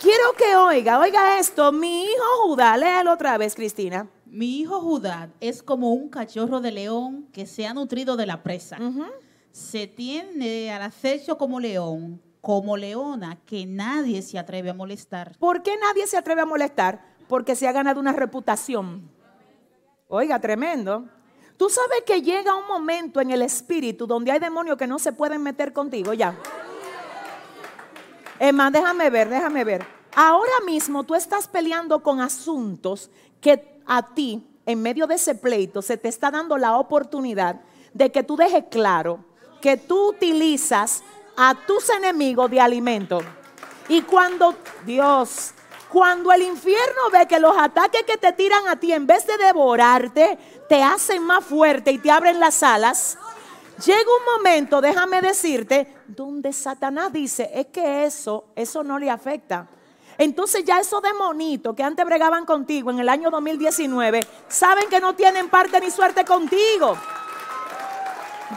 Quiero 0.00 0.32
que 0.32 0.56
oiga, 0.56 0.98
oiga 0.98 1.38
esto. 1.38 1.72
Mi 1.72 2.04
hijo 2.04 2.24
Judá, 2.42 2.76
léalo 2.76 3.12
otra 3.12 3.36
vez, 3.36 3.54
Cristina. 3.54 4.06
Mi 4.30 4.58
hijo 4.58 4.80
Judá 4.80 5.30
es 5.40 5.62
como 5.62 5.92
un 5.92 6.10
cachorro 6.10 6.60
de 6.60 6.70
león 6.70 7.28
que 7.32 7.46
se 7.46 7.66
ha 7.66 7.72
nutrido 7.72 8.16
de 8.16 8.26
la 8.26 8.42
presa. 8.42 8.76
Se 9.52 9.86
tiene 9.86 10.70
al 10.70 10.82
acecho 10.82 11.38
como 11.38 11.60
león, 11.60 12.20
como 12.40 12.76
leona, 12.76 13.38
que 13.46 13.64
nadie 13.64 14.20
se 14.20 14.38
atreve 14.38 14.70
a 14.70 14.74
molestar. 14.74 15.36
¿Por 15.38 15.62
qué 15.62 15.76
nadie 15.78 16.06
se 16.06 16.18
atreve 16.18 16.42
a 16.42 16.46
molestar? 16.46 17.02
Porque 17.26 17.56
se 17.56 17.66
ha 17.66 17.72
ganado 17.72 18.00
una 18.00 18.12
reputación. 18.12 19.10
Oiga, 20.08 20.38
tremendo. 20.38 21.08
Tú 21.56 21.70
sabes 21.70 22.02
que 22.06 22.20
llega 22.20 22.54
un 22.54 22.66
momento 22.66 23.20
en 23.20 23.30
el 23.30 23.42
espíritu 23.42 24.06
donde 24.06 24.30
hay 24.30 24.38
demonios 24.38 24.76
que 24.76 24.86
no 24.86 24.98
se 24.98 25.12
pueden 25.12 25.42
meter 25.42 25.72
contigo 25.72 26.12
ya. 26.12 26.38
Emma, 28.38 28.70
déjame 28.70 29.10
ver, 29.10 29.28
déjame 29.28 29.64
ver. 29.64 29.84
Ahora 30.14 30.60
mismo 30.66 31.04
tú 31.04 31.14
estás 31.14 31.48
peleando 31.48 32.02
con 32.02 32.20
asuntos 32.20 33.10
que 33.40 33.77
a 33.88 34.14
ti, 34.14 34.46
en 34.66 34.80
medio 34.80 35.08
de 35.08 35.16
ese 35.16 35.34
pleito, 35.34 35.82
se 35.82 35.96
te 35.96 36.08
está 36.08 36.30
dando 36.30 36.56
la 36.56 36.76
oportunidad 36.76 37.60
de 37.92 38.12
que 38.12 38.22
tú 38.22 38.36
dejes 38.36 38.64
claro 38.70 39.24
que 39.60 39.76
tú 39.76 40.10
utilizas 40.10 41.02
a 41.36 41.54
tus 41.66 41.88
enemigos 41.90 42.50
de 42.50 42.60
alimento. 42.60 43.20
Y 43.88 44.02
cuando 44.02 44.54
Dios, 44.84 45.52
cuando 45.88 46.32
el 46.32 46.42
infierno 46.42 47.10
ve 47.12 47.26
que 47.26 47.40
los 47.40 47.56
ataques 47.56 48.02
que 48.04 48.16
te 48.16 48.32
tiran 48.32 48.68
a 48.68 48.76
ti, 48.76 48.92
en 48.92 49.06
vez 49.06 49.26
de 49.26 49.36
devorarte, 49.38 50.38
te 50.68 50.82
hacen 50.82 51.22
más 51.22 51.44
fuerte 51.44 51.90
y 51.90 51.98
te 51.98 52.10
abren 52.10 52.38
las 52.38 52.62
alas, 52.62 53.18
llega 53.84 53.98
un 54.00 54.36
momento, 54.36 54.80
déjame 54.80 55.20
decirte, 55.22 55.94
donde 56.06 56.52
Satanás 56.52 57.12
dice, 57.12 57.50
es 57.54 57.66
que 57.66 58.04
eso, 58.04 58.46
eso 58.54 58.82
no 58.82 58.98
le 58.98 59.10
afecta. 59.10 59.68
Entonces 60.18 60.64
ya 60.64 60.80
esos 60.80 61.00
demonitos 61.00 61.76
que 61.76 61.84
antes 61.84 62.04
bregaban 62.04 62.44
contigo 62.44 62.90
en 62.90 62.98
el 62.98 63.08
año 63.08 63.30
2019, 63.30 64.26
saben 64.48 64.88
que 64.88 65.00
no 65.00 65.14
tienen 65.14 65.48
parte 65.48 65.80
ni 65.80 65.92
suerte 65.92 66.24
contigo. 66.24 66.96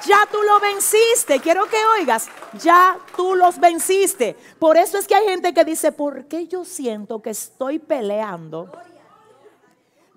Ya 0.05 0.27
tú 0.31 0.41
lo 0.41 0.59
venciste. 0.59 1.39
Quiero 1.39 1.65
que 1.65 1.77
oigas, 1.99 2.29
ya 2.59 2.97
tú 3.15 3.35
los 3.35 3.59
venciste. 3.59 4.35
Por 4.57 4.77
eso 4.77 4.97
es 4.97 5.07
que 5.07 5.15
hay 5.15 5.27
gente 5.27 5.53
que 5.53 5.63
dice, 5.63 5.91
¿por 5.91 6.25
qué 6.25 6.47
yo 6.47 6.65
siento 6.65 7.21
que 7.21 7.29
estoy 7.29 7.77
peleando 7.77 8.71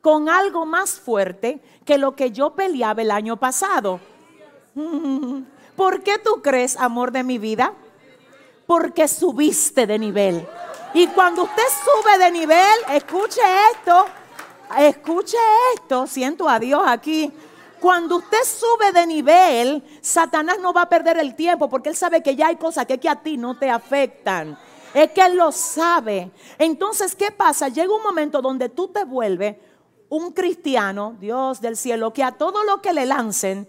con 0.00 0.28
algo 0.28 0.64
más 0.64 0.98
fuerte 0.98 1.60
que 1.84 1.98
lo 1.98 2.14
que 2.14 2.30
yo 2.30 2.54
peleaba 2.54 3.02
el 3.02 3.10
año 3.10 3.36
pasado? 3.36 4.00
¿Por 5.76 6.02
qué 6.02 6.18
tú 6.18 6.40
crees, 6.40 6.76
amor 6.78 7.10
de 7.10 7.24
mi 7.24 7.36
vida? 7.36 7.74
Porque 8.66 9.08
subiste 9.08 9.86
de 9.86 9.98
nivel. 9.98 10.46
Y 10.94 11.08
cuando 11.08 11.42
usted 11.42 11.64
sube 11.84 12.18
de 12.18 12.30
nivel, 12.30 12.78
escuche 12.92 13.40
esto, 13.72 14.06
escuche 14.78 15.36
esto, 15.74 16.06
siento 16.06 16.48
a 16.48 16.60
Dios 16.60 16.82
aquí. 16.86 17.32
Cuando 17.80 18.18
usted 18.18 18.44
sube 18.44 18.92
de 18.92 19.04
nivel, 19.04 19.82
Satanás 20.00 20.58
no 20.60 20.72
va 20.72 20.82
a 20.82 20.88
perder 20.88 21.18
el 21.18 21.34
tiempo 21.34 21.68
porque 21.68 21.88
él 21.88 21.96
sabe 21.96 22.22
que 22.22 22.36
ya 22.36 22.46
hay 22.46 22.56
cosas 22.56 22.86
que, 22.86 23.08
a 23.08 23.16
ti 23.16 23.36
no 23.36 23.58
te 23.58 23.68
afectan. 23.68 24.56
Es 24.94 25.10
que 25.10 25.20
él 25.20 25.36
lo 25.36 25.50
sabe. 25.50 26.30
Entonces, 26.58 27.16
¿qué 27.16 27.32
pasa? 27.32 27.68
Llega 27.68 27.92
un 27.92 28.02
momento 28.04 28.40
donde 28.40 28.68
tú 28.68 28.86
te 28.86 29.02
vuelves 29.02 29.56
un 30.08 30.30
cristiano, 30.30 31.16
Dios 31.18 31.60
del 31.60 31.76
cielo, 31.76 32.12
que 32.12 32.22
a 32.22 32.30
todo 32.30 32.62
lo 32.62 32.80
que 32.80 32.92
le 32.92 33.04
lancen, 33.04 33.66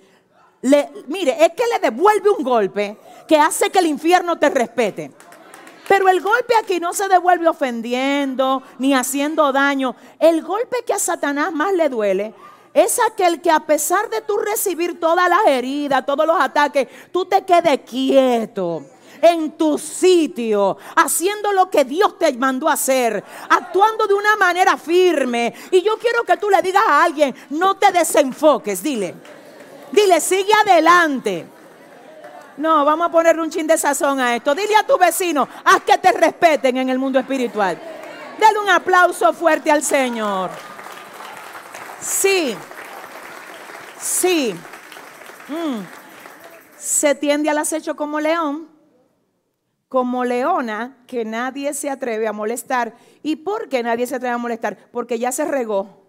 le, 0.61 0.91
mire, 1.07 1.43
es 1.43 1.53
que 1.53 1.63
le 1.65 1.79
devuelve 1.79 2.29
un 2.29 2.43
golpe 2.43 2.97
que 3.27 3.37
hace 3.37 3.71
que 3.71 3.79
el 3.79 3.87
infierno 3.87 4.37
te 4.37 4.49
respete. 4.49 5.11
Pero 5.87 6.09
el 6.09 6.21
golpe 6.21 6.55
aquí 6.55 6.79
no 6.79 6.93
se 6.93 7.07
devuelve 7.07 7.47
ofendiendo 7.47 8.63
ni 8.79 8.93
haciendo 8.93 9.51
daño. 9.51 9.95
El 10.19 10.41
golpe 10.41 10.77
que 10.85 10.93
a 10.93 10.99
Satanás 10.99 11.51
más 11.53 11.73
le 11.73 11.89
duele 11.89 12.33
es 12.73 12.99
aquel 12.99 13.41
que 13.41 13.51
a 13.51 13.59
pesar 13.61 14.09
de 14.09 14.21
tú 14.21 14.37
recibir 14.37 14.99
todas 14.99 15.29
las 15.29 15.47
heridas, 15.47 16.05
todos 16.05 16.25
los 16.25 16.39
ataques, 16.39 16.87
tú 17.11 17.25
te 17.25 17.45
quedes 17.45 17.79
quieto 17.81 18.83
en 19.21 19.51
tu 19.53 19.77
sitio, 19.77 20.77
haciendo 20.95 21.53
lo 21.53 21.69
que 21.69 21.85
Dios 21.85 22.17
te 22.19 22.33
mandó 22.33 22.67
a 22.67 22.73
hacer, 22.73 23.23
actuando 23.49 24.07
de 24.07 24.13
una 24.13 24.35
manera 24.35 24.77
firme. 24.77 25.53
Y 25.71 25.81
yo 25.81 25.97
quiero 25.97 26.23
que 26.23 26.37
tú 26.37 26.49
le 26.49 26.61
digas 26.61 26.83
a 26.85 27.03
alguien, 27.03 27.33
no 27.51 27.75
te 27.75 27.91
desenfoques, 27.91 28.83
dile. 28.83 29.15
Dile, 29.91 30.19
sigue 30.19 30.51
adelante. 30.53 31.54
No, 32.57 32.85
vamos 32.85 33.07
a 33.07 33.11
ponerle 33.11 33.41
un 33.41 33.49
chin 33.49 33.67
de 33.67 33.77
sazón 33.77 34.19
a 34.19 34.35
esto. 34.35 34.55
Dile 34.55 34.75
a 34.75 34.87
tu 34.87 34.97
vecino, 34.97 35.47
haz 35.63 35.83
que 35.83 35.97
te 35.97 36.11
respeten 36.11 36.77
en 36.77 36.89
el 36.89 36.97
mundo 36.97 37.19
espiritual. 37.19 37.77
Dale 38.39 38.59
un 38.59 38.69
aplauso 38.69 39.33
fuerte 39.33 39.71
al 39.71 39.83
Señor. 39.83 40.49
Sí, 41.99 42.55
sí. 43.99 44.55
Mm. 45.47 45.81
Se 46.77 47.15
tiende 47.15 47.49
al 47.49 47.57
acecho 47.57 47.95
como 47.95 48.19
león, 48.19 48.69
como 49.89 50.23
leona, 50.23 50.97
que 51.07 51.25
nadie 51.25 51.73
se 51.73 51.89
atreve 51.89 52.27
a 52.27 52.33
molestar. 52.33 52.93
¿Y 53.23 53.37
por 53.37 53.69
qué 53.69 53.83
nadie 53.83 54.07
se 54.07 54.15
atreve 54.15 54.35
a 54.35 54.37
molestar? 54.37 54.77
Porque 54.91 55.19
ya 55.19 55.31
se 55.31 55.45
regó. 55.45 56.05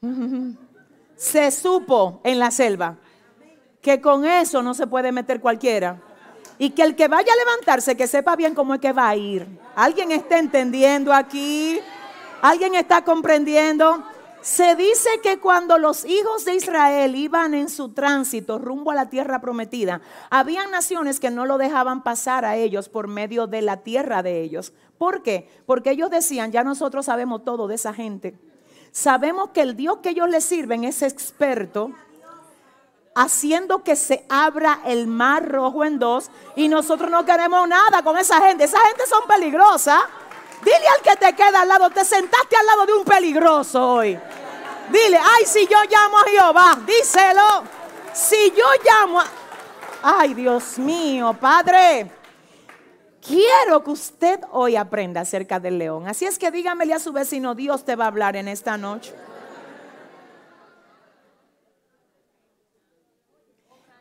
Se 1.16 1.50
supo 1.50 2.22
en 2.24 2.38
la 2.38 2.50
selva 2.50 2.96
que 3.80 4.00
con 4.00 4.24
eso 4.24 4.62
no 4.62 4.74
se 4.74 4.86
puede 4.86 5.12
meter 5.12 5.40
cualquiera. 5.40 6.00
Y 6.58 6.70
que 6.70 6.82
el 6.82 6.94
que 6.94 7.08
vaya 7.08 7.32
a 7.32 7.36
levantarse, 7.36 7.96
que 7.96 8.06
sepa 8.06 8.36
bien 8.36 8.54
cómo 8.54 8.74
es 8.74 8.80
que 8.80 8.92
va 8.92 9.08
a 9.08 9.16
ir. 9.16 9.46
¿Alguien 9.74 10.12
está 10.12 10.38
entendiendo 10.38 11.12
aquí? 11.12 11.80
¿Alguien 12.42 12.74
está 12.74 13.02
comprendiendo? 13.02 14.04
Se 14.42 14.74
dice 14.74 15.08
que 15.22 15.38
cuando 15.38 15.78
los 15.78 16.04
hijos 16.04 16.46
de 16.46 16.54
Israel 16.54 17.14
iban 17.14 17.52
en 17.52 17.68
su 17.68 17.90
tránsito 17.90 18.58
rumbo 18.58 18.90
a 18.90 18.94
la 18.94 19.10
tierra 19.10 19.40
prometida, 19.40 20.00
había 20.30 20.66
naciones 20.66 21.20
que 21.20 21.30
no 21.30 21.44
lo 21.44 21.58
dejaban 21.58 22.02
pasar 22.02 22.46
a 22.46 22.56
ellos 22.56 22.88
por 22.88 23.06
medio 23.06 23.46
de 23.46 23.60
la 23.60 23.78
tierra 23.78 24.22
de 24.22 24.40
ellos. 24.40 24.72
¿Por 24.96 25.22
qué? 25.22 25.48
Porque 25.66 25.90
ellos 25.90 26.10
decían, 26.10 26.52
ya 26.52 26.64
nosotros 26.64 27.06
sabemos 27.06 27.44
todo 27.44 27.68
de 27.68 27.74
esa 27.74 27.92
gente. 27.92 28.38
Sabemos 28.92 29.50
que 29.50 29.60
el 29.60 29.76
Dios 29.76 29.98
que 29.98 30.10
ellos 30.10 30.28
le 30.28 30.40
sirven 30.40 30.84
es 30.84 31.02
experto 31.02 31.92
haciendo 33.14 33.82
que 33.82 33.96
se 33.96 34.24
abra 34.28 34.80
el 34.86 35.06
mar 35.06 35.48
rojo 35.48 35.84
en 35.84 35.98
dos 35.98 36.30
y 36.56 36.68
nosotros 36.68 37.10
no 37.10 37.24
queremos 37.24 37.68
nada 37.68 38.02
con 38.02 38.16
esa 38.18 38.40
gente. 38.40 38.64
Esa 38.64 38.80
gente 38.80 39.06
son 39.06 39.26
peligrosas. 39.26 40.00
Dile 40.62 40.88
al 40.88 41.00
que 41.02 41.16
te 41.16 41.34
queda 41.34 41.62
al 41.62 41.68
lado, 41.68 41.90
te 41.90 42.04
sentaste 42.04 42.56
al 42.56 42.66
lado 42.66 42.86
de 42.86 42.92
un 42.92 43.04
peligroso 43.04 43.94
hoy. 43.94 44.18
Dile, 44.90 45.18
ay, 45.18 45.44
si 45.46 45.66
yo 45.66 45.78
llamo 45.88 46.18
a 46.18 46.24
Jehová, 46.24 46.78
díselo. 46.86 47.64
Si 48.12 48.52
yo 48.56 48.66
llamo 48.84 49.20
a... 49.20 49.26
Ay, 50.02 50.34
Dios 50.34 50.78
mío, 50.78 51.34
Padre. 51.38 52.10
Quiero 53.26 53.84
que 53.84 53.90
usted 53.90 54.40
hoy 54.50 54.76
aprenda 54.76 55.20
acerca 55.20 55.60
del 55.60 55.78
león. 55.78 56.08
Así 56.08 56.24
es 56.24 56.38
que 56.38 56.50
dígamele 56.50 56.94
a 56.94 56.98
su 56.98 57.12
vecino, 57.12 57.54
Dios 57.54 57.84
te 57.84 57.96
va 57.96 58.04
a 58.04 58.08
hablar 58.08 58.34
en 58.36 58.48
esta 58.48 58.76
noche. 58.76 59.14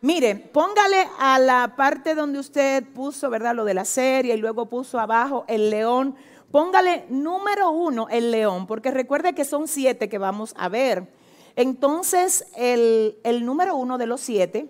Mire, 0.02 0.36
póngale 0.36 1.10
a 1.20 1.40
la 1.40 1.76
parte 1.76 2.16
donde 2.16 2.40
usted 2.40 2.86
puso, 2.94 3.30
¿verdad? 3.30 3.54
Lo 3.54 3.66
de 3.66 3.74
la 3.74 3.84
serie 3.84 4.36
y 4.36 4.38
luego 4.38 4.68
puso 4.68 4.98
abajo 4.98 5.44
el 5.50 5.70
león. 5.70 6.16
Póngale 6.52 7.06
número 7.10 7.72
uno 7.72 8.08
el 8.10 8.32
león, 8.32 8.66
porque 8.66 8.92
recuerde 8.92 9.36
que 9.36 9.44
son 9.44 9.68
siete 9.68 10.08
que 10.08 10.18
vamos 10.18 10.54
a 10.58 10.70
ver. 10.70 11.12
Entonces, 11.58 12.46
el, 12.56 13.20
el 13.24 13.46
número 13.46 13.76
uno 13.76 13.98
de 13.98 14.08
los 14.08 14.22
siete 14.22 14.70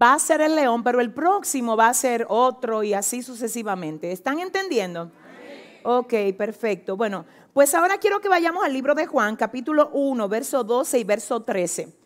va 0.00 0.12
a 0.12 0.18
ser 0.18 0.42
el 0.42 0.54
león, 0.54 0.84
pero 0.84 1.00
el 1.00 1.14
próximo 1.14 1.74
va 1.74 1.88
a 1.88 1.94
ser 1.94 2.26
otro 2.28 2.82
y 2.82 2.92
así 2.92 3.22
sucesivamente. 3.22 4.12
¿Están 4.12 4.40
entendiendo? 4.40 5.10
Ok, 5.84 6.12
perfecto. 6.36 6.98
Bueno, 6.98 7.24
pues 7.54 7.74
ahora 7.74 7.96
quiero 7.96 8.20
que 8.20 8.28
vayamos 8.28 8.62
al 8.62 8.74
libro 8.74 8.94
de 8.94 9.06
Juan, 9.06 9.36
capítulo 9.36 9.88
1, 9.94 10.28
verso 10.28 10.64
12 10.64 10.98
y 10.98 11.04
verso 11.04 11.42
13. 11.42 11.97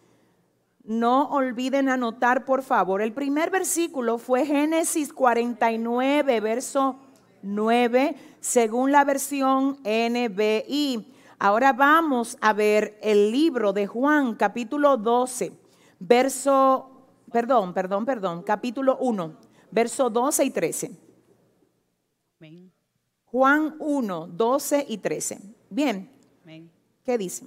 No 0.84 1.28
olviden 1.30 1.88
anotar, 1.88 2.44
por 2.44 2.62
favor. 2.62 3.02
El 3.02 3.12
primer 3.12 3.50
versículo 3.50 4.18
fue 4.18 4.44
Génesis 4.44 5.12
49, 5.12 6.40
verso 6.40 6.96
9, 7.42 8.16
según 8.40 8.90
la 8.90 9.04
versión 9.04 9.78
NBI. 9.84 11.12
Ahora 11.38 11.72
vamos 11.72 12.36
a 12.40 12.52
ver 12.52 12.98
el 13.02 13.30
libro 13.30 13.72
de 13.72 13.86
Juan, 13.86 14.34
capítulo 14.34 14.96
12, 14.96 15.52
verso, 15.98 17.06
perdón, 17.30 17.74
perdón, 17.74 18.04
perdón, 18.04 18.42
capítulo 18.42 18.96
1, 18.98 19.36
verso 19.70 20.10
12 20.10 20.44
y 20.44 20.50
13. 20.50 20.98
Juan 23.24 23.76
1, 23.78 24.26
12 24.26 24.86
y 24.88 24.98
13. 24.98 25.40
Bien, 25.70 26.10
¿qué 27.04 27.18
dice? 27.18 27.46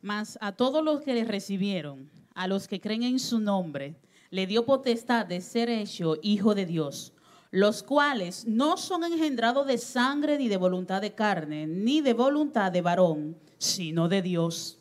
Mas 0.00 0.38
a 0.40 0.52
todos 0.52 0.84
los 0.84 1.00
que 1.00 1.12
le 1.12 1.24
recibieron, 1.24 2.08
a 2.38 2.46
los 2.46 2.68
que 2.68 2.80
creen 2.80 3.02
en 3.02 3.18
su 3.18 3.40
nombre, 3.40 3.96
le 4.30 4.46
dio 4.46 4.64
potestad 4.64 5.26
de 5.26 5.40
ser 5.40 5.68
hecho 5.68 6.14
hijo 6.22 6.54
de 6.54 6.66
Dios, 6.66 7.12
los 7.50 7.82
cuales 7.82 8.46
no 8.46 8.76
son 8.76 9.02
engendrados 9.02 9.66
de 9.66 9.76
sangre 9.76 10.38
ni 10.38 10.46
de 10.46 10.56
voluntad 10.56 11.02
de 11.02 11.14
carne, 11.14 11.66
ni 11.66 12.00
de 12.00 12.14
voluntad 12.14 12.70
de 12.70 12.80
varón, 12.80 13.36
sino 13.58 14.08
de 14.08 14.22
Dios. 14.22 14.78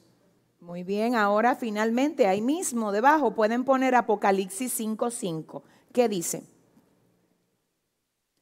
Muy 0.59 0.83
bien, 0.83 1.15
ahora 1.15 1.55
finalmente 1.55 2.27
ahí 2.27 2.41
mismo 2.41 2.91
debajo 2.91 3.33
pueden 3.33 3.63
poner 3.63 3.95
Apocalipsis 3.95 4.79
5.5. 4.79 5.63
¿Qué 5.91 6.07
dice? 6.07 6.43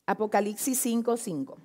Apocalipsis 0.07 0.85
5.5. 0.85 1.55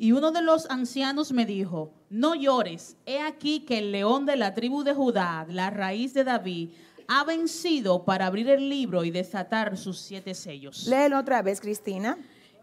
Y 0.00 0.12
uno 0.12 0.30
de 0.30 0.42
los 0.42 0.70
ancianos 0.70 1.32
me 1.32 1.44
dijo, 1.44 1.92
no 2.08 2.36
llores, 2.36 2.96
he 3.04 3.18
aquí 3.20 3.60
que 3.60 3.78
el 3.78 3.90
león 3.90 4.26
de 4.26 4.36
la 4.36 4.54
tribu 4.54 4.84
de 4.84 4.94
Judá, 4.94 5.44
la 5.50 5.70
raíz 5.70 6.14
de 6.14 6.22
David, 6.22 6.70
ha 7.08 7.24
vencido 7.24 8.04
para 8.04 8.26
abrir 8.26 8.48
el 8.48 8.68
libro 8.68 9.02
y 9.02 9.10
desatar 9.10 9.76
sus 9.76 9.98
siete 9.98 10.34
sellos. 10.34 10.86
Léelo 10.86 11.18
otra 11.18 11.42
vez, 11.42 11.60
Cristina. 11.60 12.16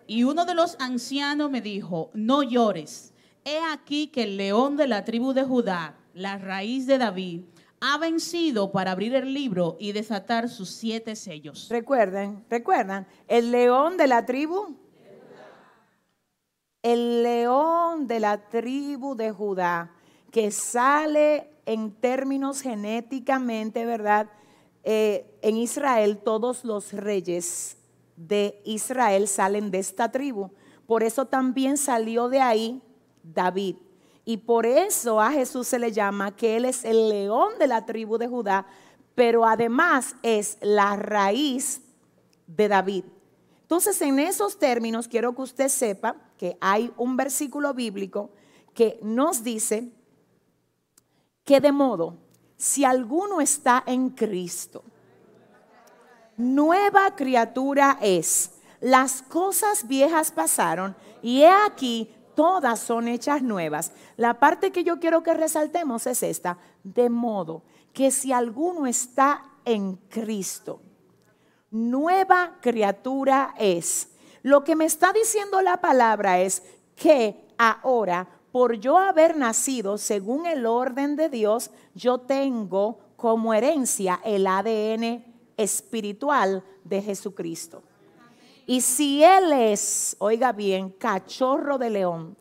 Y 0.07 0.23
uno 0.23 0.45
de 0.45 0.55
los 0.55 0.77
ancianos 0.79 1.51
me 1.51 1.59
dijo, 1.59 2.09
no 2.13 2.41
llores. 2.41 3.11
He 3.43 3.59
aquí 3.69 4.07
que 4.07 4.23
el 4.23 4.37
león 4.37 4.77
de 4.77 4.87
la 4.87 5.03
tribu 5.03 5.33
de 5.33 5.43
Judá, 5.43 5.97
la 6.13 6.37
raíz 6.37 6.87
de 6.87 6.97
David, 6.97 7.41
ha 7.81 7.97
vencido 7.97 8.71
para 8.71 8.91
abrir 8.91 9.13
el 9.13 9.33
libro 9.33 9.75
y 9.77 9.91
desatar 9.91 10.47
sus 10.47 10.69
siete 10.69 11.17
sellos. 11.17 11.67
Recuerden, 11.69 12.45
recuerdan, 12.49 13.07
el 13.27 13.51
león 13.51 13.97
de 13.97 14.07
la 14.07 14.25
tribu. 14.25 14.77
El 16.85 17.23
león 17.23 18.05
de 18.05 18.19
la 18.19 18.47
tribu 18.47 19.15
de 19.15 19.31
Judá, 19.31 19.91
que 20.29 20.51
sale 20.51 21.49
en 21.65 21.89
términos 21.89 22.61
genéticamente, 22.61 23.85
¿verdad? 23.85 24.29
Eh, 24.83 25.25
en 25.41 25.57
Israel 25.57 26.19
todos 26.19 26.63
los 26.63 26.93
reyes 26.93 27.77
de 28.15 28.61
Israel 28.65 29.27
salen 29.27 29.71
de 29.71 29.79
esta 29.79 30.11
tribu. 30.11 30.51
Por 30.85 31.01
eso 31.01 31.25
también 31.25 31.77
salió 31.77 32.29
de 32.29 32.39
ahí 32.39 32.83
David. 33.23 33.77
Y 34.23 34.37
por 34.37 34.67
eso 34.67 35.19
a 35.19 35.31
Jesús 35.31 35.67
se 35.67 35.79
le 35.79 35.91
llama 35.91 36.35
que 36.35 36.55
Él 36.55 36.65
es 36.65 36.85
el 36.85 37.09
león 37.09 37.53
de 37.57 37.65
la 37.65 37.83
tribu 37.87 38.19
de 38.19 38.27
Judá, 38.27 38.67
pero 39.15 39.43
además 39.43 40.15
es 40.21 40.59
la 40.61 40.95
raíz 40.97 41.81
de 42.45 42.67
David. 42.67 43.05
Entonces, 43.63 43.99
en 44.03 44.19
esos 44.19 44.59
términos, 44.59 45.07
quiero 45.07 45.33
que 45.33 45.41
usted 45.41 45.69
sepa 45.69 46.15
que 46.37 46.57
hay 46.61 46.91
un 46.97 47.17
versículo 47.17 47.73
bíblico 47.73 48.31
que 48.73 48.99
nos 49.01 49.43
dice 49.43 49.91
que 51.43 51.61
de 51.61 51.71
modo, 51.71 52.17
si 52.57 52.83
alguno 52.83 53.41
está 53.41 53.83
en 53.85 54.09
Cristo, 54.09 54.83
nueva 56.37 57.15
criatura 57.15 57.97
es. 58.01 58.51
Las 58.81 59.21
cosas 59.21 59.87
viejas 59.87 60.31
pasaron 60.31 60.95
y 61.21 61.41
he 61.41 61.49
aquí, 61.49 62.13
todas 62.35 62.79
son 62.79 63.07
hechas 63.07 63.41
nuevas. 63.41 63.91
La 64.17 64.39
parte 64.39 64.71
que 64.71 64.83
yo 64.83 64.99
quiero 64.99 65.23
que 65.23 65.33
resaltemos 65.33 66.05
es 66.07 66.23
esta, 66.23 66.57
de 66.83 67.09
modo 67.09 67.63
que 67.93 68.11
si 68.11 68.31
alguno 68.31 68.85
está 68.85 69.43
en 69.63 69.95
Cristo, 70.09 70.81
nueva 71.71 72.57
criatura 72.61 73.53
es. 73.57 74.09
Lo 74.45 74.63
que 74.63 74.75
me 74.75 74.85
está 74.85 75.11
diciendo 75.11 75.59
la 75.63 75.81
palabra 75.81 76.39
es 76.39 76.61
que 76.95 77.35
ahora, 77.57 78.27
por 78.51 78.75
yo 78.75 78.99
haber 78.99 79.35
nacido 79.35 79.97
según 79.97 80.45
el 80.45 80.67
orden 80.67 81.15
de 81.15 81.29
Dios, 81.29 81.71
yo 81.95 82.19
tengo 82.19 82.99
como 83.15 83.55
herencia 83.55 84.21
el 84.23 84.45
ADN 84.45 85.25
espiritual 85.57 86.63
de 86.83 87.01
Jesucristo. 87.01 87.81
Y 88.67 88.81
si 88.81 89.23
Él 89.23 89.51
es, 89.51 90.15
oiga 90.19 90.51
bien, 90.51 90.91
cachorro 90.91 91.79
de 91.79 91.89
león, 91.89 92.37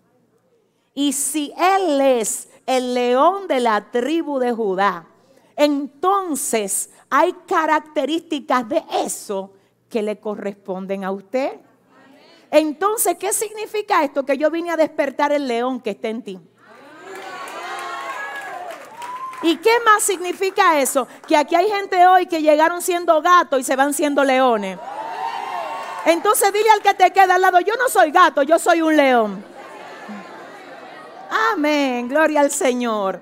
y 0.92 1.14
si 1.14 1.54
Él 1.56 2.02
es 2.02 2.50
el 2.66 2.92
león 2.92 3.48
de 3.48 3.60
la 3.60 3.90
tribu 3.90 4.38
de 4.38 4.52
Judá, 4.52 5.08
entonces 5.56 6.90
hay 7.08 7.32
características 7.46 8.68
de 8.68 8.84
eso 9.06 9.54
que 9.88 10.02
le 10.02 10.20
corresponden 10.20 11.02
a 11.02 11.10
usted. 11.10 11.60
Entonces, 12.54 13.16
¿qué 13.18 13.32
significa 13.32 14.04
esto? 14.04 14.24
Que 14.24 14.38
yo 14.38 14.48
vine 14.48 14.70
a 14.70 14.76
despertar 14.76 15.32
el 15.32 15.48
león 15.48 15.80
que 15.80 15.90
está 15.90 16.06
en 16.06 16.22
ti. 16.22 16.38
¿Y 19.42 19.56
qué 19.56 19.72
más 19.84 20.04
significa 20.04 20.80
eso? 20.80 21.08
Que 21.26 21.36
aquí 21.36 21.56
hay 21.56 21.68
gente 21.68 22.06
hoy 22.06 22.26
que 22.26 22.40
llegaron 22.40 22.80
siendo 22.80 23.20
gatos 23.20 23.58
y 23.58 23.64
se 23.64 23.74
van 23.74 23.92
siendo 23.92 24.22
leones. 24.22 24.78
Entonces 26.06 26.52
dile 26.52 26.70
al 26.70 26.80
que 26.80 26.94
te 26.94 27.10
queda 27.10 27.34
al 27.34 27.40
lado, 27.40 27.58
yo 27.58 27.74
no 27.74 27.88
soy 27.88 28.12
gato, 28.12 28.44
yo 28.44 28.56
soy 28.60 28.82
un 28.82 28.96
león. 28.96 29.44
Amén, 31.52 32.08
gloria 32.08 32.40
al 32.40 32.52
Señor. 32.52 33.20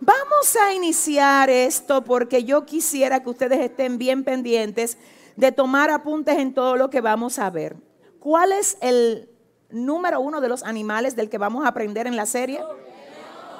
Vamos 0.00 0.56
a 0.56 0.74
iniciar 0.74 1.50
esto 1.50 2.02
porque 2.02 2.42
yo 2.42 2.66
quisiera 2.66 3.22
que 3.22 3.30
ustedes 3.30 3.60
estén 3.60 3.96
bien 3.96 4.24
pendientes 4.24 4.98
de 5.36 5.52
tomar 5.52 5.88
apuntes 5.88 6.36
en 6.36 6.52
todo 6.52 6.74
lo 6.74 6.90
que 6.90 7.00
vamos 7.00 7.38
a 7.38 7.48
ver. 7.48 7.76
¿Cuál 8.22 8.52
es 8.52 8.78
el 8.80 9.28
número 9.70 10.20
uno 10.20 10.40
de 10.40 10.48
los 10.48 10.62
animales 10.62 11.16
del 11.16 11.28
que 11.28 11.38
vamos 11.38 11.64
a 11.64 11.68
aprender 11.68 12.06
en 12.06 12.16
la 12.16 12.26
serie? 12.26 12.60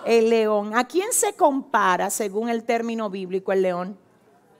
el 0.04 0.30
león. 0.30 0.74
¿A 0.74 0.86
quién 0.86 1.12
se 1.12 1.34
compara 1.34 2.10
según 2.10 2.48
el 2.48 2.64
término 2.64 3.10
bíblico 3.10 3.52
el 3.52 3.62
león? 3.62 3.98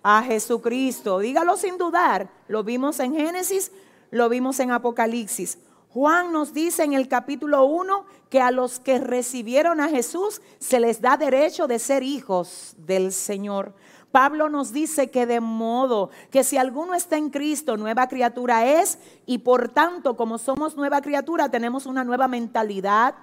A 0.03 0.23
Jesucristo. 0.23 1.19
Dígalo 1.19 1.57
sin 1.57 1.79
dudar. 1.79 2.31
Lo 2.49 2.65
vimos 2.65 3.01
en 3.01 3.15
Génesis, 3.15 3.73
lo 4.11 4.29
vimos 4.29 4.61
en 4.61 4.71
Apocalipsis. 4.71 5.59
Juan 5.91 6.33
nos 6.33 6.55
dice 6.55 6.85
en 6.85 6.95
el 6.95 7.07
capítulo 7.07 7.65
1 7.65 8.07
que 8.31 8.41
a 8.41 8.51
los 8.51 8.81
que 8.81 8.99
recibieron 8.99 9.81
a 9.81 9.89
Jesús 9.89 10.41
se 10.59 10.81
les 10.81 11.03
da 11.03 11.19
derecho 11.19 11.67
de 11.67 11.79
ser 11.79 12.03
hijos 12.03 12.75
del 12.79 13.13
Señor. 13.13 13.75
Pablo 14.13 14.51
nos 14.51 14.73
dice 14.73 15.11
que 15.11 15.27
de 15.27 15.41
modo 15.41 16.11
que 16.31 16.45
si 16.45 16.59
alguno 16.59 16.95
está 16.95 17.17
en 17.17 17.31
Cristo, 17.31 17.79
nueva 17.79 18.09
criatura 18.09 18.67
es, 18.67 18.99
y 19.25 19.39
por 19.39 19.71
tanto, 19.71 20.17
como 20.17 20.37
somos 20.37 20.77
nueva 20.77 21.01
criatura, 21.01 21.49
tenemos 21.49 21.87
una 21.87 22.05
nueva 22.05 22.29
mentalidad, 22.29 23.15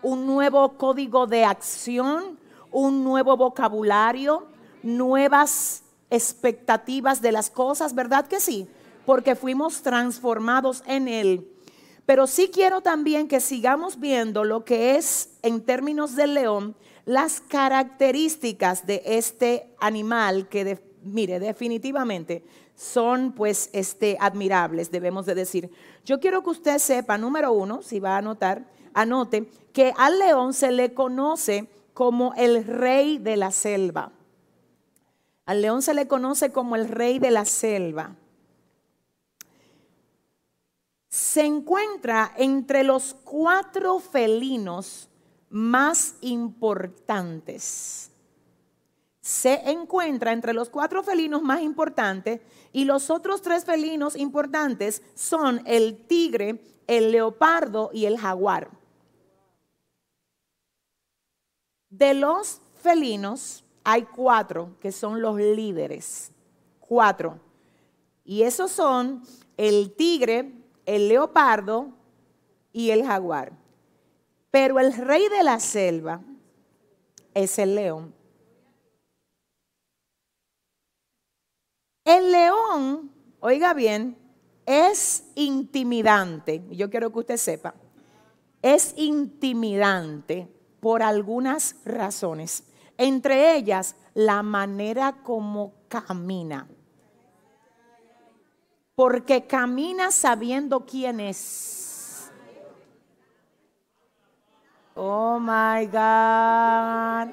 un 0.00 0.26
nuevo 0.26 0.78
código 0.78 1.26
de 1.26 1.44
acción, 1.44 2.38
un 2.70 3.02
nuevo 3.02 3.36
vocabulario, 3.36 4.46
nuevas 4.82 5.82
expectativas 6.08 7.20
de 7.20 7.32
las 7.32 7.50
cosas, 7.50 7.94
¿verdad 7.94 8.26
que 8.28 8.38
sí? 8.38 8.68
Porque 9.04 9.34
fuimos 9.34 9.82
transformados 9.82 10.84
en 10.86 11.08
Él. 11.08 11.48
Pero 12.06 12.26
sí 12.26 12.48
quiero 12.52 12.80
también 12.80 13.26
que 13.26 13.40
sigamos 13.40 13.98
viendo 13.98 14.44
lo 14.44 14.64
que 14.64 14.96
es, 14.96 15.30
en 15.42 15.60
términos 15.60 16.14
del 16.14 16.34
león, 16.34 16.76
las 17.08 17.40
características 17.40 18.84
de 18.84 19.00
este 19.06 19.74
animal 19.80 20.46
que, 20.46 20.78
mire, 21.02 21.40
definitivamente 21.40 22.44
son 22.76 23.32
pues 23.32 23.70
este, 23.72 24.18
admirables, 24.20 24.90
debemos 24.90 25.24
de 25.24 25.34
decir. 25.34 25.70
Yo 26.04 26.20
quiero 26.20 26.42
que 26.42 26.50
usted 26.50 26.76
sepa, 26.76 27.16
número 27.16 27.50
uno, 27.50 27.80
si 27.80 27.98
va 27.98 28.16
a 28.16 28.18
anotar, 28.18 28.66
anote 28.92 29.48
que 29.72 29.94
al 29.96 30.18
león 30.18 30.52
se 30.52 30.70
le 30.70 30.92
conoce 30.92 31.70
como 31.94 32.34
el 32.34 32.66
rey 32.66 33.16
de 33.16 33.38
la 33.38 33.52
selva. 33.52 34.12
Al 35.46 35.62
león 35.62 35.80
se 35.80 35.94
le 35.94 36.08
conoce 36.08 36.52
como 36.52 36.76
el 36.76 36.90
rey 36.90 37.18
de 37.18 37.30
la 37.30 37.46
selva. 37.46 38.16
Se 41.08 41.46
encuentra 41.46 42.34
entre 42.36 42.84
los 42.84 43.14
cuatro 43.24 43.98
felinos 43.98 45.07
más 45.50 46.16
importantes. 46.20 48.10
Se 49.20 49.70
encuentra 49.70 50.32
entre 50.32 50.54
los 50.54 50.70
cuatro 50.70 51.02
felinos 51.02 51.42
más 51.42 51.60
importantes 51.60 52.40
y 52.72 52.84
los 52.84 53.10
otros 53.10 53.42
tres 53.42 53.64
felinos 53.64 54.16
importantes 54.16 55.02
son 55.14 55.62
el 55.66 56.06
tigre, 56.06 56.62
el 56.86 57.12
leopardo 57.12 57.90
y 57.92 58.06
el 58.06 58.18
jaguar. 58.18 58.70
De 61.90 62.14
los 62.14 62.60
felinos 62.82 63.64
hay 63.84 64.02
cuatro 64.02 64.76
que 64.80 64.92
son 64.92 65.20
los 65.20 65.36
líderes. 65.36 66.30
Cuatro. 66.80 67.40
Y 68.24 68.42
esos 68.42 68.70
son 68.70 69.22
el 69.56 69.94
tigre, 69.94 70.52
el 70.84 71.08
leopardo 71.08 71.88
y 72.72 72.90
el 72.90 73.04
jaguar. 73.04 73.52
Pero 74.50 74.80
el 74.80 74.94
rey 74.94 75.28
de 75.28 75.42
la 75.42 75.60
selva 75.60 76.20
es 77.34 77.58
el 77.58 77.74
león. 77.74 78.14
El 82.04 82.32
león, 82.32 83.12
oiga 83.40 83.74
bien, 83.74 84.16
es 84.64 85.24
intimidante. 85.34 86.64
Yo 86.70 86.88
quiero 86.88 87.12
que 87.12 87.18
usted 87.18 87.36
sepa. 87.36 87.74
Es 88.62 88.94
intimidante 88.96 90.48
por 90.80 91.02
algunas 91.02 91.76
razones, 91.84 92.64
entre 92.96 93.56
ellas 93.56 93.94
la 94.14 94.42
manera 94.42 95.22
como 95.22 95.74
camina. 95.88 96.66
Porque 98.94 99.46
camina 99.46 100.10
sabiendo 100.10 100.86
quién 100.86 101.20
es. 101.20 101.77
Oh 105.00 105.38
my 105.38 105.86
God. 105.86 107.32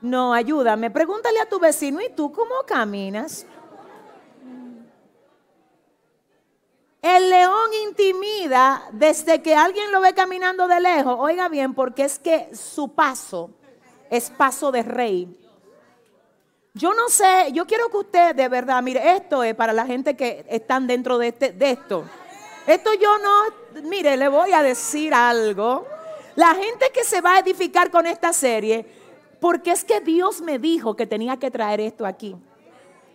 No, 0.00 0.32
ayúdame. 0.32 0.90
Pregúntale 0.90 1.38
a 1.38 1.46
tu 1.46 1.60
vecino, 1.60 2.00
¿y 2.00 2.08
tú 2.08 2.32
cómo 2.32 2.54
caminas? 2.66 3.46
El 7.02 7.28
león 7.28 7.74
intimida 7.86 8.88
desde 8.90 9.42
que 9.42 9.54
alguien 9.54 9.92
lo 9.92 10.00
ve 10.00 10.14
caminando 10.14 10.66
de 10.66 10.80
lejos. 10.80 11.14
Oiga 11.18 11.50
bien, 11.50 11.74
porque 11.74 12.04
es 12.04 12.18
que 12.18 12.48
su 12.54 12.94
paso 12.94 13.50
es 14.08 14.30
paso 14.30 14.72
de 14.72 14.82
rey. 14.82 15.38
Yo 16.72 16.94
no 16.94 17.10
sé, 17.10 17.50
yo 17.52 17.66
quiero 17.66 17.90
que 17.90 17.98
usted 17.98 18.34
de 18.34 18.48
verdad, 18.48 18.82
mire, 18.82 19.14
esto 19.14 19.42
es 19.42 19.54
para 19.54 19.74
la 19.74 19.84
gente 19.84 20.16
que 20.16 20.46
están 20.48 20.86
dentro 20.86 21.18
de, 21.18 21.28
este, 21.28 21.52
de 21.52 21.72
esto. 21.72 22.04
Esto 22.66 22.94
yo 22.94 23.18
no, 23.18 23.82
mire, 23.82 24.16
le 24.16 24.28
voy 24.28 24.52
a 24.52 24.62
decir 24.62 25.12
algo. 25.12 25.91
La 26.34 26.54
gente 26.54 26.90
que 26.92 27.04
se 27.04 27.20
va 27.20 27.34
a 27.34 27.38
edificar 27.40 27.90
con 27.90 28.06
esta 28.06 28.32
serie, 28.32 28.86
porque 29.40 29.72
es 29.72 29.84
que 29.84 30.00
Dios 30.00 30.40
me 30.40 30.58
dijo 30.58 30.96
que 30.96 31.06
tenía 31.06 31.36
que 31.36 31.50
traer 31.50 31.80
esto 31.80 32.06
aquí. 32.06 32.36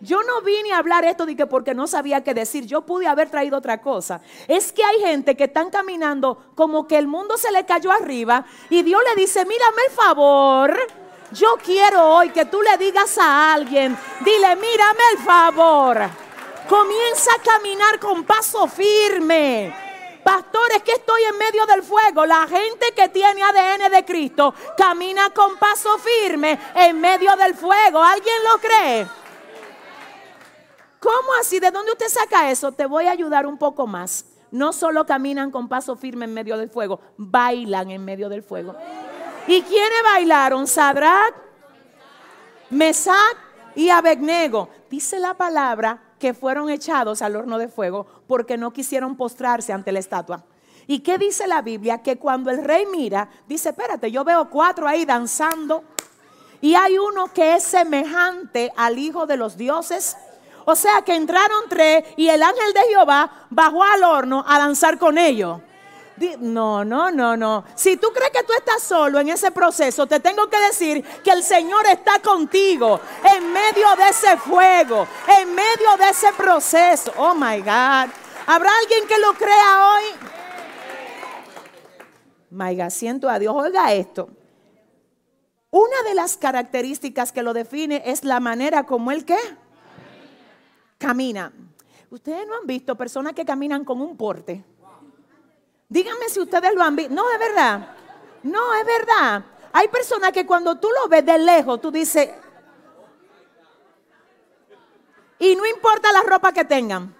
Yo 0.00 0.22
no 0.22 0.42
vine 0.42 0.72
a 0.72 0.78
hablar 0.78 1.04
esto 1.04 1.26
de 1.26 1.34
que 1.34 1.46
porque 1.46 1.74
no 1.74 1.88
sabía 1.88 2.22
qué 2.22 2.32
decir, 2.32 2.66
yo 2.66 2.82
pude 2.82 3.08
haber 3.08 3.30
traído 3.30 3.58
otra 3.58 3.80
cosa. 3.80 4.20
Es 4.46 4.72
que 4.72 4.84
hay 4.84 5.00
gente 5.00 5.36
que 5.36 5.44
están 5.44 5.70
caminando 5.70 6.52
como 6.54 6.86
que 6.86 6.98
el 6.98 7.08
mundo 7.08 7.36
se 7.36 7.50
le 7.50 7.66
cayó 7.66 7.90
arriba 7.90 8.44
y 8.70 8.82
Dios 8.82 9.00
le 9.08 9.20
dice, 9.20 9.44
mírame 9.44 9.82
el 9.88 9.92
favor. 9.92 10.78
Yo 11.32 11.56
quiero 11.64 12.14
hoy 12.14 12.30
que 12.30 12.44
tú 12.44 12.62
le 12.62 12.78
digas 12.78 13.18
a 13.18 13.52
alguien, 13.52 13.98
dile, 14.24 14.54
mírame 14.56 15.02
el 15.14 15.18
favor. 15.18 16.08
Comienza 16.68 17.32
a 17.32 17.42
caminar 17.42 17.98
con 17.98 18.24
paso 18.24 18.68
firme. 18.68 19.87
Pastores, 20.28 20.82
que 20.82 20.92
estoy 20.92 21.22
en 21.22 21.38
medio 21.38 21.64
del 21.64 21.82
fuego. 21.82 22.26
La 22.26 22.46
gente 22.46 22.92
que 22.94 23.08
tiene 23.08 23.42
ADN 23.42 23.90
de 23.90 24.04
Cristo 24.04 24.52
camina 24.76 25.30
con 25.30 25.56
paso 25.56 25.96
firme 25.98 26.58
en 26.74 27.00
medio 27.00 27.34
del 27.36 27.54
fuego. 27.54 28.02
¿Alguien 28.02 28.36
lo 28.44 28.58
cree? 28.60 29.06
¿Cómo 31.00 31.32
así? 31.40 31.58
¿De 31.60 31.70
dónde 31.70 31.92
usted 31.92 32.08
saca 32.08 32.50
eso? 32.50 32.72
Te 32.72 32.84
voy 32.84 33.06
a 33.06 33.12
ayudar 33.12 33.46
un 33.46 33.56
poco 33.56 33.86
más. 33.86 34.26
No 34.50 34.74
solo 34.74 35.06
caminan 35.06 35.50
con 35.50 35.66
paso 35.66 35.96
firme 35.96 36.26
en 36.26 36.34
medio 36.34 36.58
del 36.58 36.68
fuego, 36.68 37.00
bailan 37.16 37.90
en 37.90 38.04
medio 38.04 38.28
del 38.28 38.42
fuego. 38.42 38.76
¿Y 39.46 39.62
quiénes 39.62 40.02
bailaron? 40.04 40.66
Sadrach, 40.66 41.34
Mesac 42.68 43.38
y 43.74 43.88
Abednego. 43.88 44.68
Dice 44.90 45.18
la 45.18 45.32
palabra 45.32 46.07
que 46.18 46.34
fueron 46.34 46.70
echados 46.70 47.22
al 47.22 47.36
horno 47.36 47.58
de 47.58 47.68
fuego 47.68 48.06
porque 48.26 48.56
no 48.56 48.72
quisieron 48.72 49.16
postrarse 49.16 49.72
ante 49.72 49.92
la 49.92 49.98
estatua. 49.98 50.44
¿Y 50.86 51.00
qué 51.00 51.18
dice 51.18 51.46
la 51.46 51.62
Biblia? 51.62 52.02
Que 52.02 52.16
cuando 52.16 52.50
el 52.50 52.64
rey 52.64 52.86
mira, 52.90 53.28
dice, 53.46 53.70
espérate, 53.70 54.10
yo 54.10 54.24
veo 54.24 54.48
cuatro 54.48 54.88
ahí 54.88 55.04
danzando 55.04 55.84
y 56.60 56.74
hay 56.74 56.98
uno 56.98 57.32
que 57.32 57.54
es 57.54 57.62
semejante 57.62 58.72
al 58.76 58.98
Hijo 58.98 59.26
de 59.26 59.36
los 59.36 59.56
dioses. 59.56 60.16
O 60.64 60.74
sea 60.74 61.02
que 61.02 61.14
entraron 61.14 61.64
tres 61.68 62.04
y 62.16 62.28
el 62.28 62.42
ángel 62.42 62.72
de 62.72 62.80
Jehová 62.88 63.46
bajó 63.50 63.82
al 63.84 64.02
horno 64.02 64.44
a 64.46 64.58
danzar 64.58 64.98
con 64.98 65.18
ellos. 65.18 65.60
No, 66.40 66.84
no, 66.84 67.10
no, 67.10 67.36
no. 67.36 67.64
Si 67.74 67.96
tú 67.96 68.08
crees 68.14 68.30
que 68.30 68.42
tú 68.42 68.52
estás 68.52 68.82
solo 68.82 69.20
en 69.20 69.28
ese 69.28 69.50
proceso, 69.50 70.06
te 70.06 70.20
tengo 70.20 70.48
que 70.48 70.58
decir 70.60 71.04
que 71.22 71.30
el 71.30 71.42
Señor 71.42 71.86
está 71.86 72.20
contigo 72.20 73.00
en 73.24 73.52
medio 73.52 73.86
de 73.96 74.08
ese 74.08 74.36
fuego, 74.36 75.06
en 75.40 75.54
medio 75.54 75.96
de 75.98 76.08
ese 76.10 76.28
proceso. 76.36 77.12
Oh 77.16 77.34
my 77.34 77.58
God. 77.58 78.10
¿Habrá 78.46 78.70
alguien 78.80 79.06
que 79.06 79.18
lo 79.18 79.34
crea 79.34 79.90
hoy? 79.94 80.04
My 82.50 82.74
God, 82.76 82.90
siento 82.90 83.28
a 83.28 83.38
Dios. 83.38 83.54
Oiga 83.54 83.92
esto. 83.92 84.30
Una 85.70 86.02
de 86.08 86.14
las 86.14 86.36
características 86.36 87.30
que 87.30 87.42
lo 87.42 87.52
define 87.52 88.02
es 88.06 88.24
la 88.24 88.40
manera 88.40 88.84
como 88.84 89.12
él 89.12 89.24
que 89.24 89.36
camina. 90.96 91.52
Ustedes 92.10 92.46
no 92.46 92.56
han 92.56 92.66
visto 92.66 92.96
personas 92.96 93.34
que 93.34 93.44
caminan 93.44 93.84
con 93.84 94.00
un 94.00 94.16
porte. 94.16 94.64
Díganme 95.88 96.28
si 96.28 96.40
ustedes 96.40 96.74
lo 96.74 96.82
han 96.82 96.96
visto. 96.96 97.14
No, 97.14 97.30
es 97.30 97.38
verdad. 97.38 97.96
No, 98.42 98.74
es 98.74 98.84
verdad. 98.84 99.42
Hay 99.72 99.88
personas 99.88 100.32
que 100.32 100.46
cuando 100.46 100.76
tú 100.76 100.88
lo 100.90 101.08
ves 101.08 101.24
de 101.24 101.38
lejos, 101.38 101.80
tú 101.80 101.90
dices, 101.90 102.28
y 105.38 105.56
no 105.56 105.64
importa 105.66 106.12
la 106.12 106.22
ropa 106.22 106.52
que 106.52 106.64
tengan, 106.64 107.14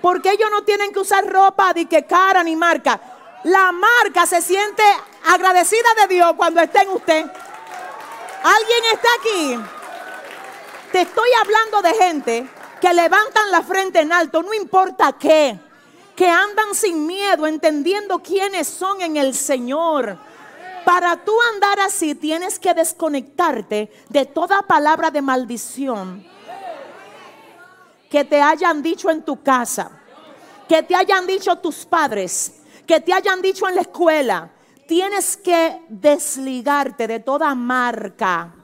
porque 0.00 0.30
ellos 0.30 0.50
no 0.50 0.64
tienen 0.64 0.92
que 0.92 1.00
usar 1.00 1.26
ropa 1.26 1.72
de 1.72 1.86
que 1.86 2.06
cara 2.06 2.42
ni 2.42 2.56
marca. 2.56 3.00
La 3.44 3.72
marca 3.72 4.26
se 4.26 4.40
siente 4.40 4.82
agradecida 5.26 5.88
de 6.00 6.14
Dios 6.14 6.32
cuando 6.36 6.60
está 6.60 6.82
en 6.82 6.90
usted. 6.90 7.26
¿Alguien 8.42 8.84
está 8.92 9.08
aquí? 9.18 9.60
Te 10.92 11.00
estoy 11.02 11.28
hablando 11.40 11.82
de 11.82 11.94
gente 11.94 12.48
que 12.80 12.94
levantan 12.94 13.50
la 13.50 13.62
frente 13.62 14.00
en 14.00 14.12
alto, 14.12 14.42
no 14.42 14.54
importa 14.54 15.12
qué 15.18 15.58
que 16.16 16.28
andan 16.28 16.74
sin 16.74 17.06
miedo, 17.06 17.46
entendiendo 17.46 18.18
quiénes 18.20 18.66
son 18.66 19.02
en 19.02 19.18
el 19.18 19.34
Señor. 19.34 20.18
Para 20.84 21.22
tú 21.24 21.32
andar 21.52 21.78
así 21.80 22.14
tienes 22.14 22.58
que 22.58 22.72
desconectarte 22.72 23.92
de 24.08 24.24
toda 24.24 24.62
palabra 24.62 25.10
de 25.10 25.20
maldición 25.20 26.26
que 28.08 28.24
te 28.24 28.40
hayan 28.40 28.82
dicho 28.82 29.10
en 29.10 29.22
tu 29.22 29.42
casa, 29.42 29.90
que 30.68 30.82
te 30.82 30.94
hayan 30.94 31.26
dicho 31.26 31.56
tus 31.56 31.84
padres, 31.84 32.60
que 32.86 33.00
te 33.00 33.12
hayan 33.12 33.42
dicho 33.42 33.68
en 33.68 33.74
la 33.74 33.82
escuela. 33.82 34.50
Tienes 34.86 35.36
que 35.36 35.82
desligarte 35.88 37.08
de 37.08 37.20
toda 37.20 37.54
marca 37.54 38.54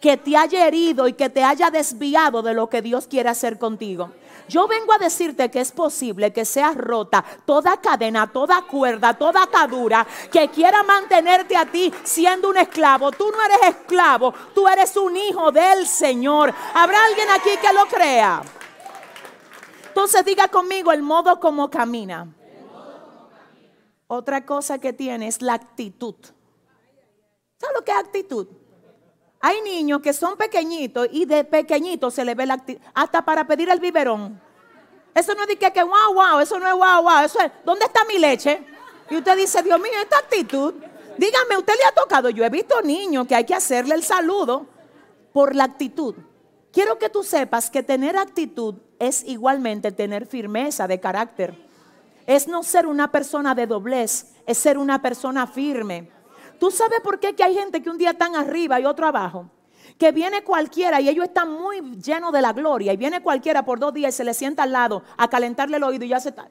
que 0.00 0.18
te 0.18 0.36
haya 0.36 0.66
herido 0.66 1.08
y 1.08 1.14
que 1.14 1.30
te 1.30 1.42
haya 1.42 1.70
desviado 1.70 2.42
de 2.42 2.52
lo 2.52 2.68
que 2.68 2.82
Dios 2.82 3.06
quiere 3.06 3.30
hacer 3.30 3.58
contigo. 3.58 4.12
Yo 4.48 4.68
vengo 4.68 4.92
a 4.92 4.98
decirte 4.98 5.50
que 5.50 5.60
es 5.60 5.72
posible 5.72 6.32
que 6.32 6.44
seas 6.44 6.76
rota 6.76 7.24
toda 7.46 7.80
cadena, 7.80 8.30
toda 8.30 8.62
cuerda, 8.62 9.14
toda 9.14 9.44
atadura 9.44 10.06
que 10.30 10.48
quiera 10.50 10.82
mantenerte 10.82 11.56
a 11.56 11.66
ti 11.66 11.92
siendo 12.02 12.50
un 12.50 12.58
esclavo. 12.58 13.10
Tú 13.12 13.30
no 13.30 13.42
eres 13.44 13.76
esclavo, 13.76 14.34
tú 14.54 14.68
eres 14.68 14.96
un 14.96 15.16
hijo 15.16 15.50
del 15.50 15.86
Señor. 15.86 16.52
¿Habrá 16.74 17.04
alguien 17.04 17.28
aquí 17.30 17.50
que 17.60 17.72
lo 17.72 17.86
crea? 17.86 18.42
Entonces 19.88 20.24
diga 20.24 20.48
conmigo 20.48 20.92
el 20.92 21.02
modo 21.02 21.38
como 21.38 21.70
camina. 21.70 22.26
Otra 24.06 24.44
cosa 24.44 24.78
que 24.78 24.92
tiene 24.92 25.28
es 25.28 25.40
la 25.40 25.54
actitud. 25.54 26.16
¿Sabes 27.58 27.76
lo 27.76 27.84
que 27.84 27.92
es 27.92 27.98
actitud? 27.98 28.48
Hay 29.46 29.60
niños 29.60 30.00
que 30.00 30.14
son 30.14 30.38
pequeñitos 30.38 31.06
y 31.12 31.26
de 31.26 31.44
pequeñitos 31.44 32.14
se 32.14 32.24
les 32.24 32.34
ve 32.34 32.46
la 32.46 32.54
actitud, 32.54 32.80
hasta 32.94 33.22
para 33.22 33.46
pedir 33.46 33.68
el 33.68 33.78
biberón. 33.78 34.40
Eso 35.14 35.34
no 35.34 35.42
es 35.42 35.48
de 35.48 35.56
que, 35.56 35.70
que 35.70 35.82
wow, 35.82 36.14
wow, 36.14 36.40
eso 36.40 36.58
no 36.58 36.66
es 36.66 36.72
wow, 36.72 37.02
wow, 37.02 37.24
eso 37.26 37.38
es, 37.40 37.52
¿dónde 37.62 37.84
está 37.84 38.06
mi 38.06 38.18
leche? 38.18 38.64
Y 39.10 39.16
usted 39.16 39.36
dice, 39.36 39.62
Dios 39.62 39.78
mío, 39.78 39.92
esta 40.02 40.16
actitud, 40.16 40.72
dígame, 41.18 41.58
¿usted 41.58 41.74
le 41.74 41.84
ha 41.84 41.92
tocado? 41.92 42.30
Yo 42.30 42.42
he 42.42 42.48
visto 42.48 42.80
niños 42.80 43.26
que 43.26 43.34
hay 43.34 43.44
que 43.44 43.54
hacerle 43.54 43.94
el 43.96 44.02
saludo 44.02 44.64
por 45.34 45.54
la 45.54 45.64
actitud. 45.64 46.14
Quiero 46.72 46.98
que 46.98 47.10
tú 47.10 47.22
sepas 47.22 47.68
que 47.68 47.82
tener 47.82 48.16
actitud 48.16 48.76
es 48.98 49.24
igualmente 49.24 49.92
tener 49.92 50.24
firmeza 50.24 50.88
de 50.88 51.00
carácter. 51.00 51.54
Es 52.26 52.48
no 52.48 52.62
ser 52.62 52.86
una 52.86 53.12
persona 53.12 53.54
de 53.54 53.66
doblez, 53.66 54.24
es 54.46 54.56
ser 54.56 54.78
una 54.78 55.02
persona 55.02 55.46
firme. 55.46 56.10
¿Tú 56.58 56.70
sabes 56.70 57.00
por 57.00 57.20
qué 57.20 57.34
que 57.34 57.44
hay 57.44 57.54
gente 57.54 57.82
que 57.82 57.90
un 57.90 57.98
día 57.98 58.10
están 58.10 58.36
arriba 58.36 58.80
y 58.80 58.84
otro 58.84 59.06
abajo? 59.06 59.50
Que 59.98 60.12
viene 60.12 60.42
cualquiera 60.42 61.00
y 61.00 61.08
ellos 61.08 61.26
están 61.26 61.50
muy 61.50 61.80
llenos 61.96 62.32
de 62.32 62.42
la 62.42 62.52
gloria 62.52 62.92
y 62.92 62.96
viene 62.96 63.22
cualquiera 63.22 63.64
por 63.64 63.78
dos 63.78 63.94
días 63.94 64.14
y 64.14 64.16
se 64.16 64.24
le 64.24 64.34
sienta 64.34 64.64
al 64.64 64.72
lado 64.72 65.02
a 65.16 65.28
calentarle 65.28 65.76
el 65.76 65.84
oído 65.84 66.04
y 66.04 66.08
ya 66.08 66.20
se 66.20 66.30
está. 66.30 66.48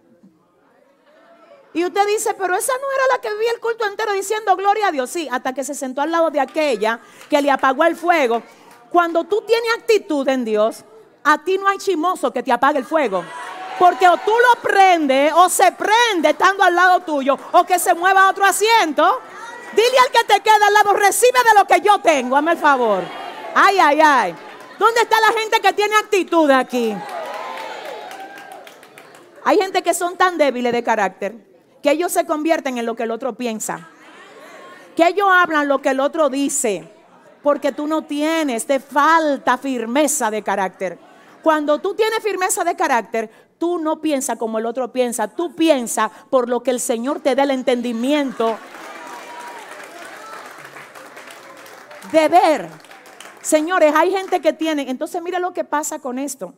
Y 1.74 1.84
usted 1.84 2.06
dice, 2.06 2.36
pero 2.36 2.56
esa 2.56 2.72
no 2.74 2.88
era 2.96 3.16
la 3.16 3.22
que 3.22 3.34
vivía 3.34 3.52
el 3.52 3.60
culto 3.60 3.86
entero 3.86 4.14
diciendo 4.14 4.56
gloria 4.56 4.90
a 4.90 4.92
Dios. 4.92 5.10
Sí, 5.10 5.28
hasta 5.32 5.54
que 5.54 5.64
se 5.64 5.74
sentó 5.74 6.02
al 6.02 6.12
lado 6.12 6.30
de 6.30 6.40
aquella 6.40 7.00
que 7.30 7.42
le 7.42 7.50
apagó 7.50 7.84
el 7.84 7.96
fuego. 7.96 8.44
Cuando 8.92 9.24
tú 9.24 9.42
tienes 9.42 9.74
actitud 9.80 10.28
en 10.28 10.46
Dios, 10.46 10.86
a 11.24 11.44
ti 11.44 11.58
no 11.58 11.68
hay 11.68 11.80
chimoso 11.80 12.32
que 12.32 12.44
te 12.44 12.52
apague 12.52 12.78
el 12.78 12.86
fuego. 12.86 13.24
Porque 13.80 14.08
o 14.08 14.18
tú 14.18 14.32
lo 14.32 14.62
prendes 14.62 15.34
o 15.34 15.50
se 15.50 15.72
prende 15.72 16.30
estando 16.30 16.64
al 16.64 16.76
lado 16.76 17.00
tuyo 17.00 17.38
o 17.54 17.64
que 17.64 17.80
se 17.80 17.96
mueva 17.96 18.28
a 18.28 18.30
otro 18.30 18.46
asiento. 18.46 19.20
Dile 19.76 20.00
al 20.00 20.12
que 20.12 20.24
te 20.26 20.40
queda 20.42 20.68
al 20.68 20.74
lado, 20.74 20.94
recibe 20.94 21.40
de 21.40 21.60
lo 21.60 21.66
que 21.66 21.82
yo 21.82 22.00
tengo, 22.00 22.36
hazme 22.36 22.52
el 22.52 22.58
favor. 22.58 23.04
Ay, 23.56 23.80
ay, 23.80 24.02
ay. 24.02 24.36
¿Dónde 24.78 25.02
está 25.02 25.20
la 25.20 25.40
gente 25.40 25.60
que 25.62 25.74
tiene 25.74 25.96
actitud 25.96 26.50
aquí? 26.52 26.96
Hay 29.46 29.58
gente 29.58 29.82
que 29.82 29.94
son 29.94 30.16
tan 30.16 30.38
débiles 30.38 30.72
de 30.72 30.84
carácter 30.84 31.36
que 31.82 31.92
ellos 31.92 32.12
se 32.12 32.26
convierten 32.26 32.78
en 32.78 32.86
lo 32.86 32.96
que 32.96 33.04
el 33.04 33.12
otro 33.12 33.36
piensa. 33.36 33.90
Que 34.96 35.08
ellos 35.08 35.28
hablan 35.30 35.68
lo 35.68 35.80
que 35.80 35.90
el 35.90 36.00
otro 36.00 36.30
dice. 36.30 36.88
Porque 37.42 37.74
tú 37.74 37.88
no 37.88 38.04
tienes, 38.04 38.66
te 38.66 38.80
falta 38.80 39.58
firmeza 39.58 40.32
de 40.32 40.42
carácter. 40.44 40.98
Cuando 41.42 41.80
tú 41.80 41.94
tienes 41.94 42.24
firmeza 42.24 42.64
de 42.64 42.78
carácter, 42.78 43.30
tú 43.58 43.80
no 43.80 44.00
piensas 44.00 44.38
como 44.38 44.60
el 44.60 44.66
otro 44.66 44.94
piensa. 44.94 45.28
Tú 45.28 45.54
piensas 45.56 46.10
por 46.30 46.48
lo 46.48 46.64
que 46.64 46.72
el 46.72 46.80
Señor 46.80 47.20
te 47.20 47.36
dé 47.36 47.42
el 47.42 47.52
entendimiento 47.52 48.58
de 52.14 52.30
ver. 52.30 52.70
Señores, 53.42 53.94
hay 53.94 54.12
gente 54.12 54.40
que 54.40 54.54
tiene, 54.54 54.90
entonces 54.90 55.22
mire 55.22 55.40
lo 55.40 55.52
que 55.52 55.66
pasa 55.66 56.00
con 56.00 56.18
esto. 56.18 56.54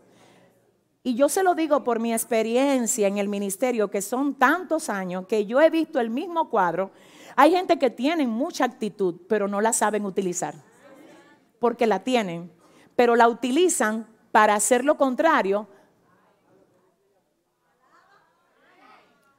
Y 1.02 1.16
yo 1.16 1.30
se 1.30 1.44
lo 1.44 1.56
digo 1.56 1.84
por 1.84 2.00
mi 2.00 2.14
experiencia 2.14 3.08
en 3.08 3.18
el 3.18 3.28
ministerio, 3.28 3.90
que 3.90 4.02
son 4.02 4.36
tantos 4.36 4.90
años 4.90 5.26
que 5.28 5.46
yo 5.46 5.62
he 5.62 5.70
visto 5.70 6.00
el 6.00 6.10
mismo 6.10 6.50
cuadro. 6.50 6.92
Hay 7.36 7.52
gente 7.52 7.80
que 7.80 7.90
tiene 7.90 8.28
mucha 8.28 8.66
actitud, 8.66 9.16
pero 9.30 9.48
no 9.48 9.62
la 9.62 9.72
saben 9.74 10.06
utilizar. 10.06 10.56
Porque 11.60 11.88
la 11.88 12.04
tienen. 12.04 12.52
pero 12.96 13.18
la 13.18 13.28
utilizan 13.28 14.08
para 14.32 14.56
hacer 14.56 14.86
lo 14.86 14.96
contrario. 14.98 15.68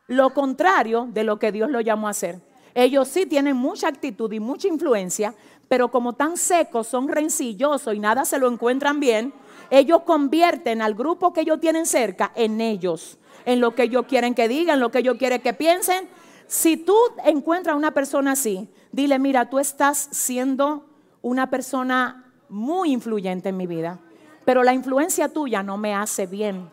Lo 0.08 0.34
contrario 0.34 1.08
de 1.10 1.24
lo 1.24 1.38
que 1.38 1.52
Dios 1.52 1.70
lo 1.70 1.80
llamó 1.80 2.06
a 2.06 2.10
hacer. 2.10 2.40
Ellos 2.74 3.08
sí 3.08 3.24
tienen 3.24 3.56
mucha 3.56 3.88
actitud 3.88 4.30
y 4.32 4.38
mucha 4.38 4.68
influencia, 4.68 5.34
pero 5.68 5.90
como 5.90 6.14
tan 6.14 6.36
secos, 6.36 6.86
son 6.86 7.08
rencillosos 7.08 7.94
y 7.94 7.98
nada 7.98 8.24
se 8.24 8.38
lo 8.38 8.48
encuentran 8.48 9.00
bien, 9.00 9.32
ellos 9.70 10.02
convierten 10.02 10.80
al 10.80 10.94
grupo 10.94 11.32
que 11.32 11.40
ellos 11.40 11.60
tienen 11.60 11.86
cerca 11.86 12.32
en 12.34 12.60
ellos, 12.60 13.18
en 13.44 13.60
lo 13.60 13.74
que 13.74 13.84
ellos 13.84 14.06
quieren 14.08 14.34
que 14.34 14.48
digan, 14.48 14.80
lo 14.80 14.90
que 14.90 14.98
ellos 14.98 15.16
quieren 15.18 15.40
que 15.40 15.52
piensen. 15.52 16.08
Si 16.46 16.76
tú 16.76 16.96
encuentras 17.24 17.74
a 17.74 17.76
una 17.76 17.90
persona 17.90 18.32
así, 18.32 18.68
dile, 18.92 19.18
mira, 19.18 19.50
tú 19.50 19.58
estás 19.58 20.08
siendo 20.12 20.86
una 21.22 21.50
persona 21.50 22.32
muy 22.48 22.92
influyente 22.92 23.48
en 23.48 23.56
mi 23.56 23.66
vida, 23.66 23.98
pero 24.44 24.62
la 24.62 24.72
influencia 24.72 25.28
tuya 25.28 25.64
no 25.64 25.76
me 25.76 25.94
hace 25.94 26.26
bien. 26.26 26.70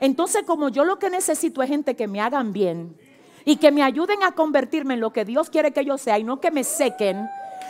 Entonces, 0.00 0.44
como 0.46 0.70
yo 0.70 0.84
lo 0.84 0.98
que 0.98 1.10
necesito 1.10 1.62
es 1.62 1.68
gente 1.68 1.96
que 1.96 2.06
me 2.06 2.20
hagan 2.20 2.54
bien 2.54 2.96
y 3.44 3.56
que 3.56 3.70
me 3.70 3.82
ayuden 3.82 4.22
a 4.22 4.32
convertirme 4.32 4.94
en 4.94 5.00
lo 5.00 5.12
que 5.12 5.26
Dios 5.26 5.50
quiere 5.50 5.72
que 5.72 5.84
yo 5.84 5.98
sea 5.98 6.18
y 6.18 6.24
no 6.24 6.40
que 6.40 6.50
me 6.50 6.64
sequen 6.64 7.28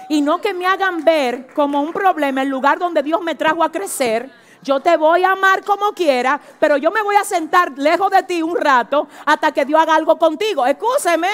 y 0.09 0.21
no 0.21 0.41
que 0.41 0.55
me 0.55 0.67
hagan 0.67 1.05
ver 1.05 1.53
como 1.55 1.81
un 1.81 1.93
problema 1.93 2.43
el 2.43 2.49
lugar 2.49 2.79
donde 2.79 3.03
Dios 3.03 3.21
me 3.23 3.35
trajo 3.35 3.63
a 3.63 3.73
crecer. 3.73 4.31
Yo 4.63 4.81
te 4.81 4.97
voy 4.97 5.25
a 5.25 5.33
amar 5.33 5.65
como 5.65 5.93
quiera, 5.93 6.41
pero 6.59 6.77
yo 6.77 6.91
me 6.91 7.03
voy 7.03 7.17
a 7.17 7.25
sentar 7.25 7.73
lejos 7.79 8.11
de 8.11 8.23
ti 8.23 8.43
un 8.43 8.57
rato 8.57 9.07
hasta 9.25 9.53
que 9.53 9.65
Dios 9.65 9.81
haga 9.81 9.95
algo 9.95 10.19
contigo. 10.19 10.67
Escúcheme, 10.67 11.29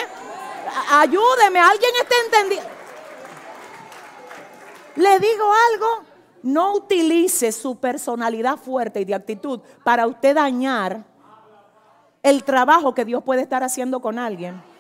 ayúdeme, 0.91 1.59
alguien 1.61 1.91
está 2.01 2.15
entendiendo. 2.25 2.71
Le 4.97 5.19
digo 5.19 5.51
algo, 5.73 6.05
no 6.43 6.75
utilice 6.75 7.53
su 7.53 7.77
personalidad 7.77 8.57
fuerte 8.57 9.01
y 9.01 9.05
de 9.05 9.15
actitud 9.15 9.61
para 9.85 10.07
usted 10.07 10.35
dañar 10.35 11.05
el 12.23 12.45
trabajo 12.45 12.95
que 12.95 13.05
Dios 13.05 13.23
puede 13.23 13.43
estar 13.43 13.63
haciendo 13.63 14.01
con 14.01 14.19
alguien. 14.19 14.72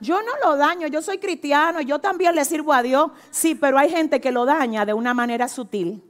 Yo 0.00 0.20
no 0.22 0.32
lo 0.44 0.56
daño, 0.56 0.86
yo 0.88 1.00
soy 1.00 1.18
cristiano, 1.18 1.80
yo 1.80 1.98
también 1.98 2.34
le 2.34 2.44
sirvo 2.44 2.72
a 2.72 2.82
Dios, 2.82 3.10
sí, 3.30 3.54
pero 3.54 3.78
hay 3.78 3.90
gente 3.90 4.20
que 4.20 4.30
lo 4.30 4.44
daña 4.44 4.84
de 4.84 4.92
una 4.92 5.14
manera 5.14 5.48
sutil. 5.48 6.02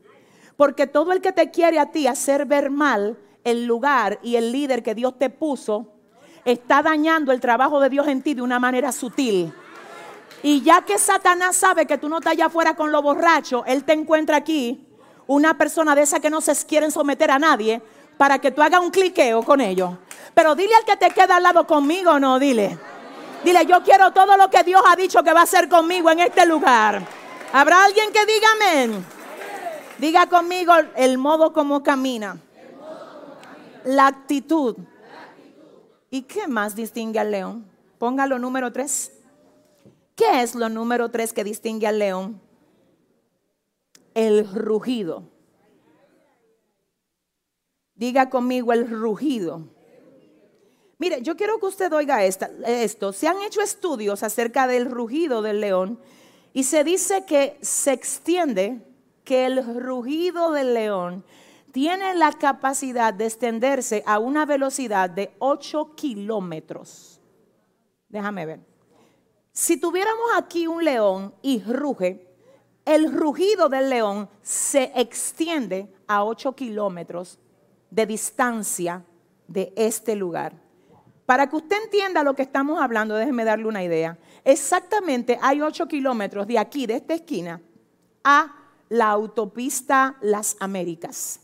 Porque 0.56 0.86
todo 0.86 1.12
el 1.12 1.20
que 1.20 1.32
te 1.32 1.50
quiere 1.50 1.78
a 1.78 1.92
ti 1.92 2.06
hacer 2.06 2.46
ver 2.46 2.70
mal 2.70 3.16
el 3.44 3.66
lugar 3.66 4.18
y 4.22 4.36
el 4.36 4.50
líder 4.50 4.82
que 4.82 4.94
Dios 4.94 5.18
te 5.18 5.30
puso, 5.30 5.92
está 6.44 6.82
dañando 6.82 7.30
el 7.30 7.40
trabajo 7.40 7.78
de 7.80 7.90
Dios 7.90 8.08
en 8.08 8.22
ti 8.22 8.34
de 8.34 8.42
una 8.42 8.58
manera 8.58 8.90
sutil. 8.90 9.52
Y 10.42 10.62
ya 10.62 10.82
que 10.82 10.98
Satanás 10.98 11.56
sabe 11.56 11.86
que 11.86 11.98
tú 11.98 12.08
no 12.08 12.18
estás 12.18 12.32
allá 12.32 12.46
afuera 12.46 12.74
con 12.74 12.90
los 12.90 13.02
borrachos, 13.02 13.62
él 13.66 13.84
te 13.84 13.92
encuentra 13.92 14.36
aquí, 14.36 14.86
una 15.28 15.56
persona 15.56 15.94
de 15.94 16.02
esa 16.02 16.20
que 16.20 16.30
no 16.30 16.40
se 16.40 16.54
quieren 16.66 16.90
someter 16.90 17.30
a 17.30 17.38
nadie, 17.38 17.82
para 18.16 18.38
que 18.38 18.50
tú 18.50 18.62
hagas 18.62 18.80
un 18.80 18.90
cliqueo 18.90 19.42
con 19.42 19.60
ellos. 19.60 19.90
Pero 20.34 20.54
dile 20.54 20.74
al 20.74 20.84
que 20.84 20.96
te 20.96 21.10
queda 21.10 21.36
al 21.36 21.42
lado 21.42 21.66
conmigo, 21.66 22.18
no, 22.18 22.38
dile. 22.38 22.78
Dile, 23.46 23.64
yo 23.64 23.80
quiero 23.84 24.10
todo 24.10 24.36
lo 24.36 24.50
que 24.50 24.64
Dios 24.64 24.82
ha 24.84 24.96
dicho 24.96 25.22
que 25.22 25.32
va 25.32 25.38
a 25.38 25.44
hacer 25.44 25.68
conmigo 25.68 26.10
en 26.10 26.18
este 26.18 26.44
lugar. 26.46 27.06
¿Habrá 27.52 27.84
alguien 27.84 28.12
que 28.12 28.26
diga 28.26 28.48
amén? 28.56 29.06
Diga 29.98 30.26
conmigo 30.26 30.72
el 30.96 31.16
modo 31.16 31.52
como 31.52 31.80
camina. 31.84 32.40
La 33.84 34.08
actitud. 34.08 34.76
¿Y 36.10 36.22
qué 36.22 36.48
más 36.48 36.74
distingue 36.74 37.20
al 37.20 37.30
león? 37.30 37.70
Póngalo 37.98 38.40
número 38.40 38.72
tres. 38.72 39.12
¿Qué 40.16 40.42
es 40.42 40.56
lo 40.56 40.68
número 40.68 41.12
tres 41.12 41.32
que 41.32 41.44
distingue 41.44 41.86
al 41.86 42.00
león? 42.00 42.40
El 44.14 44.52
rugido. 44.52 45.22
Diga 47.94 48.28
conmigo 48.28 48.72
el 48.72 48.90
rugido. 48.90 49.75
Mire, 50.98 51.20
yo 51.22 51.36
quiero 51.36 51.58
que 51.58 51.66
usted 51.66 51.92
oiga 51.92 52.24
esto. 52.24 53.12
Se 53.12 53.28
han 53.28 53.42
hecho 53.42 53.60
estudios 53.60 54.22
acerca 54.22 54.66
del 54.66 54.90
rugido 54.90 55.42
del 55.42 55.60
león 55.60 56.00
y 56.52 56.64
se 56.64 56.84
dice 56.84 57.26
que 57.26 57.58
se 57.60 57.92
extiende, 57.92 58.80
que 59.24 59.44
el 59.44 59.82
rugido 59.82 60.52
del 60.52 60.72
león 60.72 61.24
tiene 61.72 62.14
la 62.14 62.32
capacidad 62.32 63.12
de 63.12 63.26
extenderse 63.26 64.02
a 64.06 64.18
una 64.18 64.46
velocidad 64.46 65.10
de 65.10 65.34
8 65.40 65.94
kilómetros. 65.96 67.20
Déjame 68.08 68.46
ver. 68.46 68.60
Si 69.52 69.78
tuviéramos 69.78 70.30
aquí 70.36 70.66
un 70.66 70.84
león 70.84 71.34
y 71.42 71.62
ruge, 71.62 72.26
el 72.86 73.12
rugido 73.12 73.68
del 73.68 73.90
león 73.90 74.30
se 74.40 74.92
extiende 74.94 75.92
a 76.06 76.24
8 76.24 76.54
kilómetros 76.54 77.38
de 77.90 78.06
distancia 78.06 79.04
de 79.48 79.74
este 79.76 80.14
lugar. 80.14 80.65
Para 81.26 81.48
que 81.48 81.56
usted 81.56 81.76
entienda 81.82 82.22
lo 82.22 82.34
que 82.34 82.42
estamos 82.42 82.80
hablando, 82.80 83.16
déjeme 83.16 83.44
darle 83.44 83.66
una 83.66 83.82
idea. 83.82 84.16
Exactamente 84.44 85.38
hay 85.42 85.60
8 85.60 85.86
kilómetros 85.88 86.46
de 86.46 86.58
aquí, 86.58 86.86
de 86.86 86.94
esta 86.94 87.14
esquina, 87.14 87.60
a 88.22 88.54
la 88.88 89.08
autopista 89.08 90.16
Las 90.20 90.56
Américas. 90.60 91.40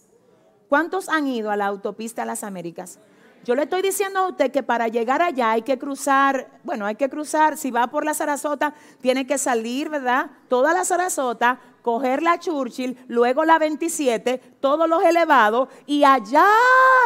¿Cuántos 0.68 1.08
han 1.08 1.26
ido 1.26 1.50
a 1.50 1.56
la 1.56 1.66
autopista 1.66 2.24
Las 2.24 2.44
Américas? 2.44 3.00
Yo 3.44 3.56
le 3.56 3.64
estoy 3.64 3.82
diciendo 3.82 4.20
a 4.20 4.28
usted 4.28 4.52
que 4.52 4.62
para 4.62 4.86
llegar 4.86 5.20
allá 5.20 5.50
hay 5.50 5.62
que 5.62 5.76
cruzar, 5.76 6.60
bueno, 6.62 6.86
hay 6.86 6.94
que 6.94 7.10
cruzar, 7.10 7.56
si 7.56 7.72
va 7.72 7.88
por 7.88 8.04
la 8.04 8.14
Sarasota, 8.14 8.72
tiene 9.00 9.26
que 9.26 9.36
salir, 9.36 9.88
¿verdad? 9.88 10.30
Toda 10.46 10.72
la 10.72 10.84
Sarasota, 10.84 11.58
coger 11.82 12.22
la 12.22 12.38
Churchill, 12.38 12.96
luego 13.08 13.44
la 13.44 13.58
27, 13.58 14.38
todos 14.60 14.88
los 14.88 15.02
elevados, 15.02 15.68
y 15.86 16.04
allá 16.04 16.46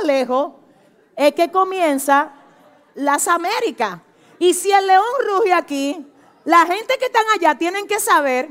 lejos 0.05 0.53
es 1.17 1.33
que 1.33 1.51
comienza 1.51 2.33
las 2.97 3.29
Américas. 3.29 4.01
Y 4.39 4.53
si 4.53 4.73
el 4.73 4.87
león 4.87 5.05
ruge 5.27 5.53
aquí, 5.53 6.07
la 6.45 6.67
gente 6.67 6.99
que 6.99 7.07
están 7.07 7.25
allá 7.35 7.57
tienen 7.57 7.87
que 7.87 8.01
saber 8.01 8.49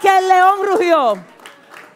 que 0.00 0.18
el 0.18 0.28
león 0.28 0.58
rugió. 0.64 1.18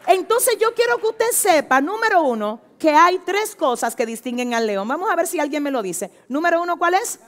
Entonces 0.07 0.57
yo 0.59 0.73
quiero 0.73 0.97
que 0.97 1.07
usted 1.07 1.31
sepa, 1.31 1.79
número 1.81 2.21
uno, 2.23 2.59
que 2.77 2.91
hay 2.91 3.19
tres 3.19 3.55
cosas 3.55 3.95
que 3.95 4.05
distinguen 4.05 4.53
al 4.53 4.67
león. 4.67 4.87
Vamos 4.87 5.09
a 5.09 5.15
ver 5.15 5.27
si 5.27 5.39
alguien 5.39 5.63
me 5.63 5.71
lo 5.71 5.81
dice. 5.81 6.11
Número 6.27 6.61
uno, 6.61 6.77
¿cuál 6.77 6.95
es? 6.95 7.19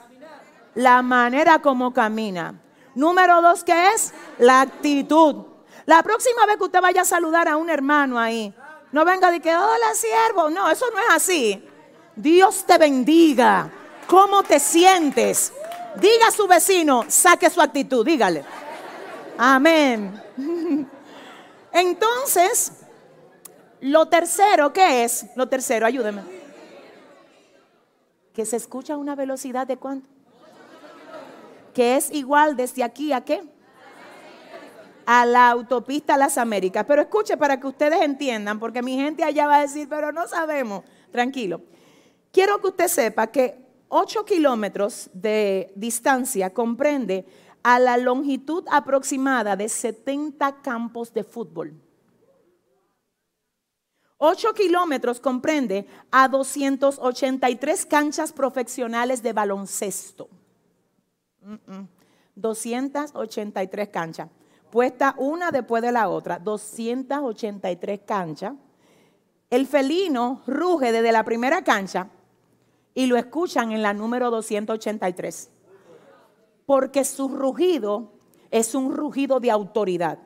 La 0.76 1.02
manera 1.02 1.60
como 1.60 1.94
camina. 1.94 2.60
Número 2.96 3.42
dos, 3.42 3.64
¿qué 3.64 3.90
es? 3.90 4.14
La 4.40 4.62
actitud. 4.62 5.46
La 5.86 6.02
próxima 6.02 6.46
vez 6.46 6.58
que 6.58 6.64
usted 6.64 6.82
vaya 6.82 7.02
a 7.02 7.06
saludar 7.06 7.48
a 7.48 7.58
un 7.58 7.70
hermano 7.70 8.18
ahí, 8.18 8.54
no 8.94 9.04
venga 9.04 9.32
de 9.32 9.40
que, 9.40 9.54
hola 9.54 9.94
siervo. 9.96 10.52
No, 10.52 10.70
eso 10.70 10.86
no 10.94 11.00
es 11.00 11.10
así. 11.10 11.68
Dios 12.16 12.64
te 12.64 12.78
bendiga. 12.78 13.70
¿Cómo 14.08 14.44
te 14.44 14.60
sientes? 14.60 15.52
Diga 15.96 16.28
a 16.28 16.32
su 16.32 16.48
vecino, 16.48 17.04
saque 17.08 17.50
su 17.50 17.60
actitud, 17.60 18.06
dígale. 18.06 18.46
Amén. 19.36 20.22
Entonces, 21.72 22.72
lo 23.82 24.08
tercero, 24.08 24.72
¿qué 24.72 25.04
es? 25.04 25.26
Lo 25.36 25.50
tercero, 25.50 25.88
ayúdeme. 25.88 26.22
Que 28.32 28.46
se 28.46 28.58
escucha 28.58 28.94
a 28.94 28.98
una 28.98 29.16
velocidad 29.16 29.66
de 29.66 29.78
cuánto? 29.78 30.08
Que 31.74 31.96
es 31.96 32.12
igual 32.12 32.56
desde 32.56 32.84
aquí 32.84 33.12
a 33.12 33.22
qué? 33.22 33.42
A 35.06 35.26
la 35.26 35.50
autopista 35.50 36.18
Las 36.18 36.38
Américas. 36.38 36.86
Pero 36.88 37.02
escuche 37.02 37.38
para 37.38 37.60
que 37.60 37.68
ustedes 37.68 38.02
entiendan, 38.02 38.60
porque 38.60 38.82
mi 38.82 38.96
gente 38.96 39.24
allá 39.24 39.48
va 39.48 39.58
a 39.58 39.62
decir, 39.62 39.88
pero 39.90 40.12
no 40.12 40.28
sabemos. 40.28 40.84
Tranquilo. 41.12 41.62
Quiero 42.32 42.60
que 42.60 42.68
usted 42.68 42.88
sepa 42.88 43.28
que 43.28 43.64
8 43.90 44.26
kilómetros 44.26 45.10
de 45.14 45.72
distancia 45.76 46.52
comprende 46.54 47.26
a 47.62 47.80
la 47.80 47.98
longitud 47.98 48.66
aproximada 48.72 49.56
de 49.56 49.70
70 49.70 50.62
campos 50.62 51.14
de 51.14 51.24
fútbol. 51.24 51.80
8 54.18 54.54
kilómetros 54.54 55.20
comprende 55.20 55.86
a 56.10 56.28
283 56.28 57.86
canchas 57.86 58.32
profesionales 58.32 59.22
de 59.22 59.34
baloncesto. 59.34 60.30
283 62.36 63.90
canchas 63.90 64.30
puesta 64.74 65.14
una 65.20 65.52
después 65.52 65.84
de 65.84 65.92
la 65.92 66.10
otra, 66.10 66.40
283 66.40 68.00
canchas. 68.08 68.54
El 69.52 69.68
felino 69.68 70.42
ruge 70.48 70.92
desde 70.92 71.12
la 71.12 71.24
primera 71.24 71.64
cancha 71.64 72.10
y 72.96 73.06
lo 73.06 73.16
escuchan 73.16 73.72
en 73.72 73.84
la 73.84 73.94
número 73.94 74.32
283. 74.32 75.52
Porque 76.66 77.06
su 77.06 77.28
rugido 77.28 78.14
es 78.50 78.74
un 78.74 78.96
rugido 78.96 79.40
de 79.40 79.52
autoridad. 79.52 80.18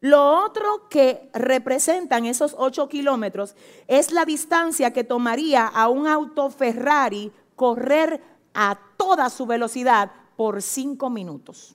Lo 0.00 0.44
otro 0.44 0.90
que 0.90 1.30
representan 1.32 2.26
esos 2.26 2.54
8 2.58 2.90
kilómetros 2.90 3.56
es 3.86 4.12
la 4.12 4.26
distancia 4.26 4.92
que 4.92 5.02
tomaría 5.02 5.66
a 5.66 5.88
un 5.88 6.06
auto 6.06 6.50
Ferrari 6.50 7.32
correr 7.54 8.20
a 8.52 8.78
toda 8.98 9.30
su 9.30 9.46
velocidad 9.46 10.12
por 10.36 10.60
5 10.60 11.08
minutos. 11.08 11.74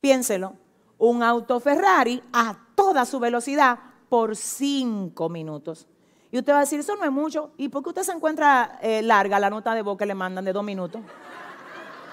Piénselo. 0.00 0.54
un 0.98 1.22
auto 1.22 1.60
Ferrari 1.60 2.22
a 2.32 2.54
toda 2.74 3.06
su 3.06 3.18
velocidad 3.18 3.78
por 4.10 4.36
cinco 4.36 5.30
minutos. 5.30 5.86
Y 6.30 6.38
usted 6.38 6.52
va 6.52 6.58
a 6.58 6.60
decir, 6.60 6.80
eso 6.80 6.94
no 6.94 7.04
es 7.04 7.10
mucho. 7.10 7.52
¿Y 7.56 7.68
por 7.68 7.82
qué 7.82 7.88
usted 7.88 8.02
se 8.02 8.12
encuentra 8.12 8.78
eh, 8.82 9.00
larga 9.02 9.40
la 9.40 9.48
nota 9.48 9.74
de 9.74 9.82
voz 9.82 9.96
que 9.96 10.04
le 10.04 10.14
mandan 10.14 10.44
de 10.44 10.52
dos 10.52 10.62
minutos? 10.62 11.00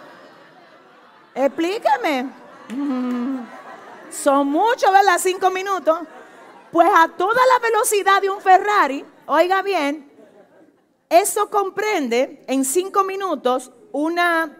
Explíqueme. 1.36 2.30
Mm, 2.70 3.40
son 4.10 4.48
muchos, 4.48 4.92
¿verdad? 4.92 5.18
Cinco 5.20 5.52
minutos. 5.52 6.00
Pues 6.72 6.88
a 6.96 7.10
toda 7.10 7.42
la 7.46 7.60
velocidad 7.68 8.22
de 8.22 8.30
un 8.30 8.42
Ferrari, 8.42 9.06
oiga 9.26 9.62
bien, 9.62 10.12
eso 11.10 11.50
comprende 11.50 12.44
en 12.48 12.66
cinco 12.66 13.04
minutos 13.04 13.72
una 13.92 14.58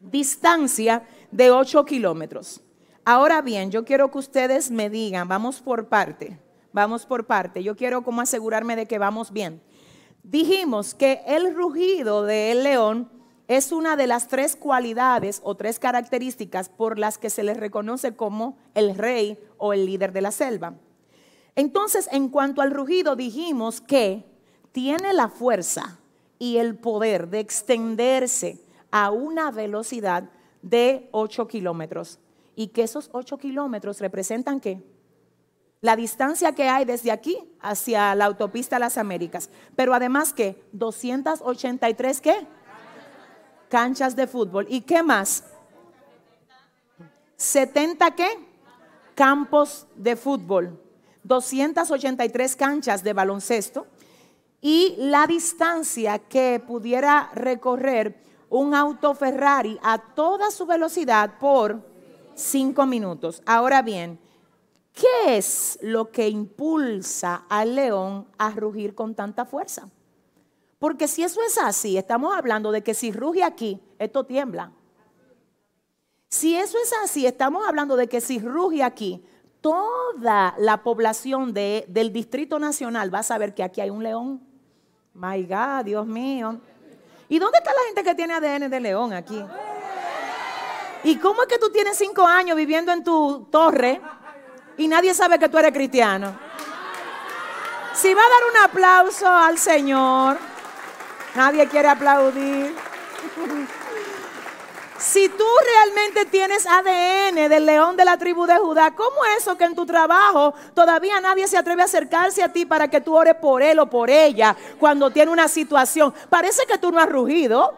distancia 0.00 1.06
de 1.32 1.50
ocho 1.50 1.84
kilómetros. 1.84 2.60
Ahora 3.04 3.42
bien, 3.42 3.72
yo 3.72 3.84
quiero 3.84 4.10
que 4.12 4.18
ustedes 4.18 4.70
me 4.70 4.88
digan, 4.88 5.26
vamos 5.26 5.60
por 5.60 5.88
parte, 5.88 6.38
vamos 6.72 7.04
por 7.04 7.26
parte. 7.26 7.64
Yo 7.64 7.74
quiero 7.74 8.04
como 8.04 8.20
asegurarme 8.20 8.76
de 8.76 8.86
que 8.86 8.98
vamos 8.98 9.32
bien. 9.32 9.60
Dijimos 10.22 10.94
que 10.94 11.22
el 11.26 11.54
rugido 11.54 12.22
del 12.22 12.62
león 12.62 13.10
es 13.48 13.72
una 13.72 13.96
de 13.96 14.06
las 14.06 14.28
tres 14.28 14.54
cualidades 14.54 15.40
o 15.42 15.56
tres 15.56 15.80
características 15.80 16.68
por 16.68 16.98
las 16.98 17.18
que 17.18 17.28
se 17.28 17.42
le 17.42 17.54
reconoce 17.54 18.14
como 18.14 18.56
el 18.74 18.96
rey 18.96 19.36
o 19.58 19.72
el 19.72 19.84
líder 19.84 20.12
de 20.12 20.20
la 20.20 20.30
selva. 20.30 20.74
Entonces, 21.56 22.08
en 22.12 22.28
cuanto 22.28 22.62
al 22.62 22.70
rugido, 22.70 23.16
dijimos 23.16 23.80
que 23.80 24.24
tiene 24.70 25.12
la 25.12 25.28
fuerza 25.28 25.98
y 26.38 26.58
el 26.58 26.76
poder 26.76 27.28
de 27.28 27.40
extenderse 27.40 28.64
a 28.90 29.10
una 29.10 29.50
velocidad 29.50 30.30
de 30.62 31.08
8 31.12 31.48
kilómetros. 31.48 32.18
Y 32.54 32.68
que 32.68 32.82
esos 32.82 33.10
8 33.12 33.38
kilómetros 33.38 34.00
representan 34.00 34.60
qué? 34.60 34.82
La 35.80 35.96
distancia 35.96 36.52
que 36.52 36.68
hay 36.68 36.84
desde 36.84 37.10
aquí 37.10 37.36
hacia 37.60 38.14
la 38.14 38.26
autopista 38.26 38.78
Las 38.78 38.98
Américas. 38.98 39.50
Pero 39.74 39.94
además 39.94 40.32
que 40.32 40.62
283 40.72 42.20
qué? 42.20 42.46
Canchas 43.68 44.14
de 44.14 44.26
fútbol. 44.26 44.66
¿Y 44.68 44.82
qué 44.82 45.02
más? 45.02 45.44
70 47.36 48.14
qué? 48.14 48.28
Campos 49.16 49.88
de 49.96 50.14
fútbol. 50.14 50.80
283 51.24 52.54
canchas 52.54 53.02
de 53.02 53.12
baloncesto. 53.12 53.86
Y 54.60 54.94
la 54.98 55.26
distancia 55.26 56.20
que 56.20 56.62
pudiera 56.64 57.30
recorrer 57.34 58.22
un 58.52 58.74
auto 58.74 59.14
Ferrari 59.14 59.78
a 59.82 59.96
toda 59.96 60.50
su 60.50 60.66
velocidad 60.66 61.38
por 61.38 61.82
cinco 62.34 62.84
minutos. 62.84 63.42
Ahora 63.46 63.80
bien, 63.80 64.20
¿qué 64.92 65.38
es 65.38 65.78
lo 65.80 66.10
que 66.10 66.28
impulsa 66.28 67.46
al 67.48 67.74
león 67.74 68.28
a 68.36 68.50
rugir 68.50 68.94
con 68.94 69.14
tanta 69.14 69.46
fuerza? 69.46 69.88
Porque 70.78 71.08
si 71.08 71.22
eso 71.22 71.40
es 71.40 71.56
así, 71.56 71.96
estamos 71.96 72.36
hablando 72.36 72.72
de 72.72 72.82
que 72.82 72.92
si 72.92 73.10
ruge 73.10 73.42
aquí, 73.42 73.80
esto 73.98 74.24
tiembla. 74.24 74.70
Si 76.28 76.54
eso 76.54 76.76
es 76.82 76.92
así, 77.02 77.26
estamos 77.26 77.66
hablando 77.66 77.96
de 77.96 78.06
que 78.06 78.20
si 78.20 78.38
ruge 78.38 78.82
aquí, 78.82 79.24
toda 79.62 80.54
la 80.58 80.82
población 80.82 81.54
del 81.54 82.12
Distrito 82.12 82.58
Nacional 82.58 83.14
va 83.14 83.20
a 83.20 83.22
saber 83.22 83.54
que 83.54 83.62
aquí 83.62 83.80
hay 83.80 83.88
un 83.88 84.02
león. 84.02 84.42
My 85.14 85.42
God, 85.42 85.84
Dios 85.86 86.06
mío. 86.06 86.60
¿Y 87.32 87.38
dónde 87.38 87.56
está 87.56 87.70
la 87.70 87.86
gente 87.86 88.04
que 88.04 88.14
tiene 88.14 88.34
ADN 88.34 88.68
de 88.68 88.78
león 88.78 89.14
aquí? 89.14 89.42
¿Y 91.02 91.16
cómo 91.16 91.40
es 91.40 91.48
que 91.48 91.58
tú 91.58 91.70
tienes 91.70 91.96
cinco 91.96 92.26
años 92.26 92.54
viviendo 92.54 92.92
en 92.92 93.02
tu 93.02 93.48
torre 93.50 94.02
y 94.76 94.86
nadie 94.86 95.14
sabe 95.14 95.38
que 95.38 95.48
tú 95.48 95.56
eres 95.56 95.72
cristiano? 95.72 96.38
Si 97.94 98.12
va 98.12 98.20
a 98.20 98.28
dar 98.28 98.50
un 98.50 98.70
aplauso 98.70 99.26
al 99.26 99.56
Señor, 99.56 100.36
nadie 101.34 101.66
quiere 101.68 101.88
aplaudir. 101.88 102.76
Si 105.02 105.28
tú 105.28 105.44
realmente 105.64 106.26
tienes 106.26 106.64
ADN 106.64 107.48
del 107.48 107.66
león 107.66 107.96
de 107.96 108.04
la 108.04 108.16
tribu 108.16 108.46
de 108.46 108.56
Judá, 108.56 108.94
¿cómo 108.94 109.24
es 109.24 109.42
eso 109.42 109.58
que 109.58 109.64
en 109.64 109.74
tu 109.74 109.84
trabajo 109.84 110.54
todavía 110.74 111.20
nadie 111.20 111.48
se 111.48 111.58
atreve 111.58 111.82
a 111.82 111.86
acercarse 111.86 112.40
a 112.40 112.52
ti 112.52 112.64
para 112.66 112.86
que 112.86 113.00
tú 113.00 113.16
ores 113.16 113.34
por 113.34 113.62
él 113.62 113.80
o 113.80 113.86
por 113.86 114.08
ella 114.10 114.56
cuando 114.78 115.10
tiene 115.10 115.32
una 115.32 115.48
situación? 115.48 116.14
Parece 116.30 116.64
que 116.66 116.78
tú 116.78 116.92
no 116.92 117.00
has 117.00 117.08
rugido. 117.08 117.74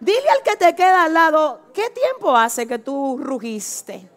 Dile 0.00 0.30
al 0.30 0.42
que 0.42 0.56
te 0.56 0.74
queda 0.74 1.04
al 1.04 1.12
lado, 1.12 1.60
¿qué 1.74 1.90
tiempo 1.90 2.34
hace 2.34 2.66
que 2.66 2.78
tú 2.78 3.20
rugiste? 3.22 4.08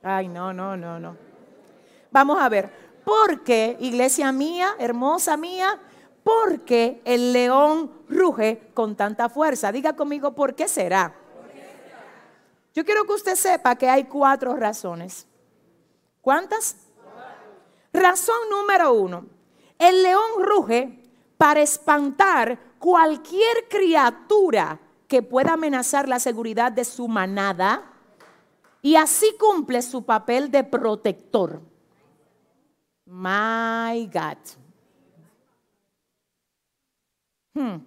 Ay, 0.00 0.28
no, 0.28 0.52
no, 0.52 0.76
no, 0.76 1.00
no. 1.00 1.16
Vamos 2.12 2.40
a 2.40 2.48
ver, 2.48 2.70
porque, 3.04 3.76
iglesia 3.80 4.30
mía, 4.30 4.76
hermosa 4.78 5.36
mía, 5.36 5.76
porque 6.22 7.00
el 7.04 7.32
león 7.32 7.90
ruge 8.08 8.70
con 8.74 8.96
tanta 8.96 9.28
fuerza. 9.28 9.72
Diga 9.72 9.94
conmigo, 9.94 10.34
¿por 10.34 10.54
qué 10.54 10.68
será? 10.68 11.14
Yo 12.74 12.84
quiero 12.84 13.04
que 13.04 13.12
usted 13.14 13.34
sepa 13.34 13.76
que 13.76 13.88
hay 13.88 14.04
cuatro 14.04 14.54
razones. 14.56 15.26
¿Cuántas? 16.20 16.76
Razón 17.92 18.36
número 18.50 18.92
uno. 18.92 19.26
El 19.78 20.02
león 20.02 20.30
ruge 20.38 21.02
para 21.36 21.60
espantar 21.60 22.58
cualquier 22.78 23.68
criatura 23.68 24.78
que 25.08 25.22
pueda 25.22 25.54
amenazar 25.54 26.08
la 26.08 26.20
seguridad 26.20 26.70
de 26.70 26.84
su 26.84 27.08
manada 27.08 27.90
y 28.82 28.96
así 28.96 29.34
cumple 29.38 29.82
su 29.82 30.04
papel 30.04 30.50
de 30.50 30.64
protector. 30.64 31.60
My 33.06 34.06
God. 34.06 34.38
Hmm. 37.54 37.78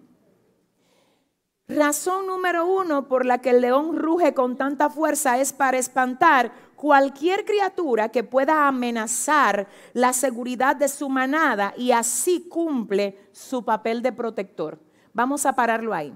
Razón 1.67 2.27
número 2.27 2.65
uno 2.65 3.07
por 3.07 3.25
la 3.25 3.39
que 3.39 3.51
el 3.51 3.61
león 3.61 3.95
ruge 3.95 4.33
con 4.33 4.57
tanta 4.57 4.89
fuerza 4.89 5.39
es 5.39 5.53
para 5.53 5.77
espantar 5.77 6.51
cualquier 6.75 7.45
criatura 7.45 8.09
que 8.09 8.23
pueda 8.23 8.67
amenazar 8.67 9.67
la 9.93 10.11
seguridad 10.11 10.75
de 10.75 10.89
su 10.89 11.07
manada 11.07 11.73
y 11.77 11.91
así 11.91 12.47
cumple 12.49 13.29
su 13.31 13.63
papel 13.63 14.01
de 14.01 14.11
protector. 14.11 14.79
Vamos 15.13 15.45
a 15.45 15.53
pararlo 15.53 15.93
ahí. 15.93 16.13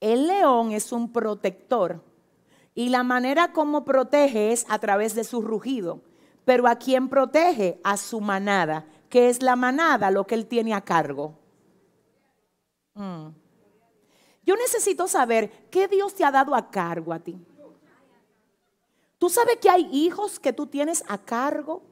El 0.00 0.26
león 0.26 0.72
es 0.72 0.92
un 0.92 1.10
protector 1.10 2.04
y 2.74 2.90
la 2.90 3.02
manera 3.02 3.54
como 3.54 3.86
protege 3.86 4.52
es 4.52 4.66
a 4.68 4.78
través 4.78 5.14
de 5.14 5.24
su 5.24 5.40
rugido. 5.40 6.02
Pero 6.44 6.68
¿a 6.68 6.76
quién 6.76 7.08
protege? 7.08 7.80
A 7.82 7.96
su 7.96 8.20
manada, 8.20 8.84
que 9.08 9.30
es 9.30 9.42
la 9.42 9.56
manada 9.56 10.10
lo 10.10 10.26
que 10.26 10.34
él 10.34 10.46
tiene 10.46 10.74
a 10.74 10.82
cargo. 10.82 11.45
Mm. 12.96 13.28
Yo 14.44 14.56
necesito 14.56 15.06
saber 15.06 15.68
qué 15.70 15.86
Dios 15.86 16.14
te 16.14 16.24
ha 16.24 16.30
dado 16.30 16.54
a 16.54 16.70
cargo 16.70 17.12
a 17.12 17.18
ti. 17.18 17.38
¿Tú 19.18 19.28
sabes 19.28 19.56
que 19.56 19.70
hay 19.70 19.88
hijos 19.92 20.38
que 20.38 20.52
tú 20.52 20.66
tienes 20.66 21.04
a 21.08 21.18
cargo? 21.18 21.82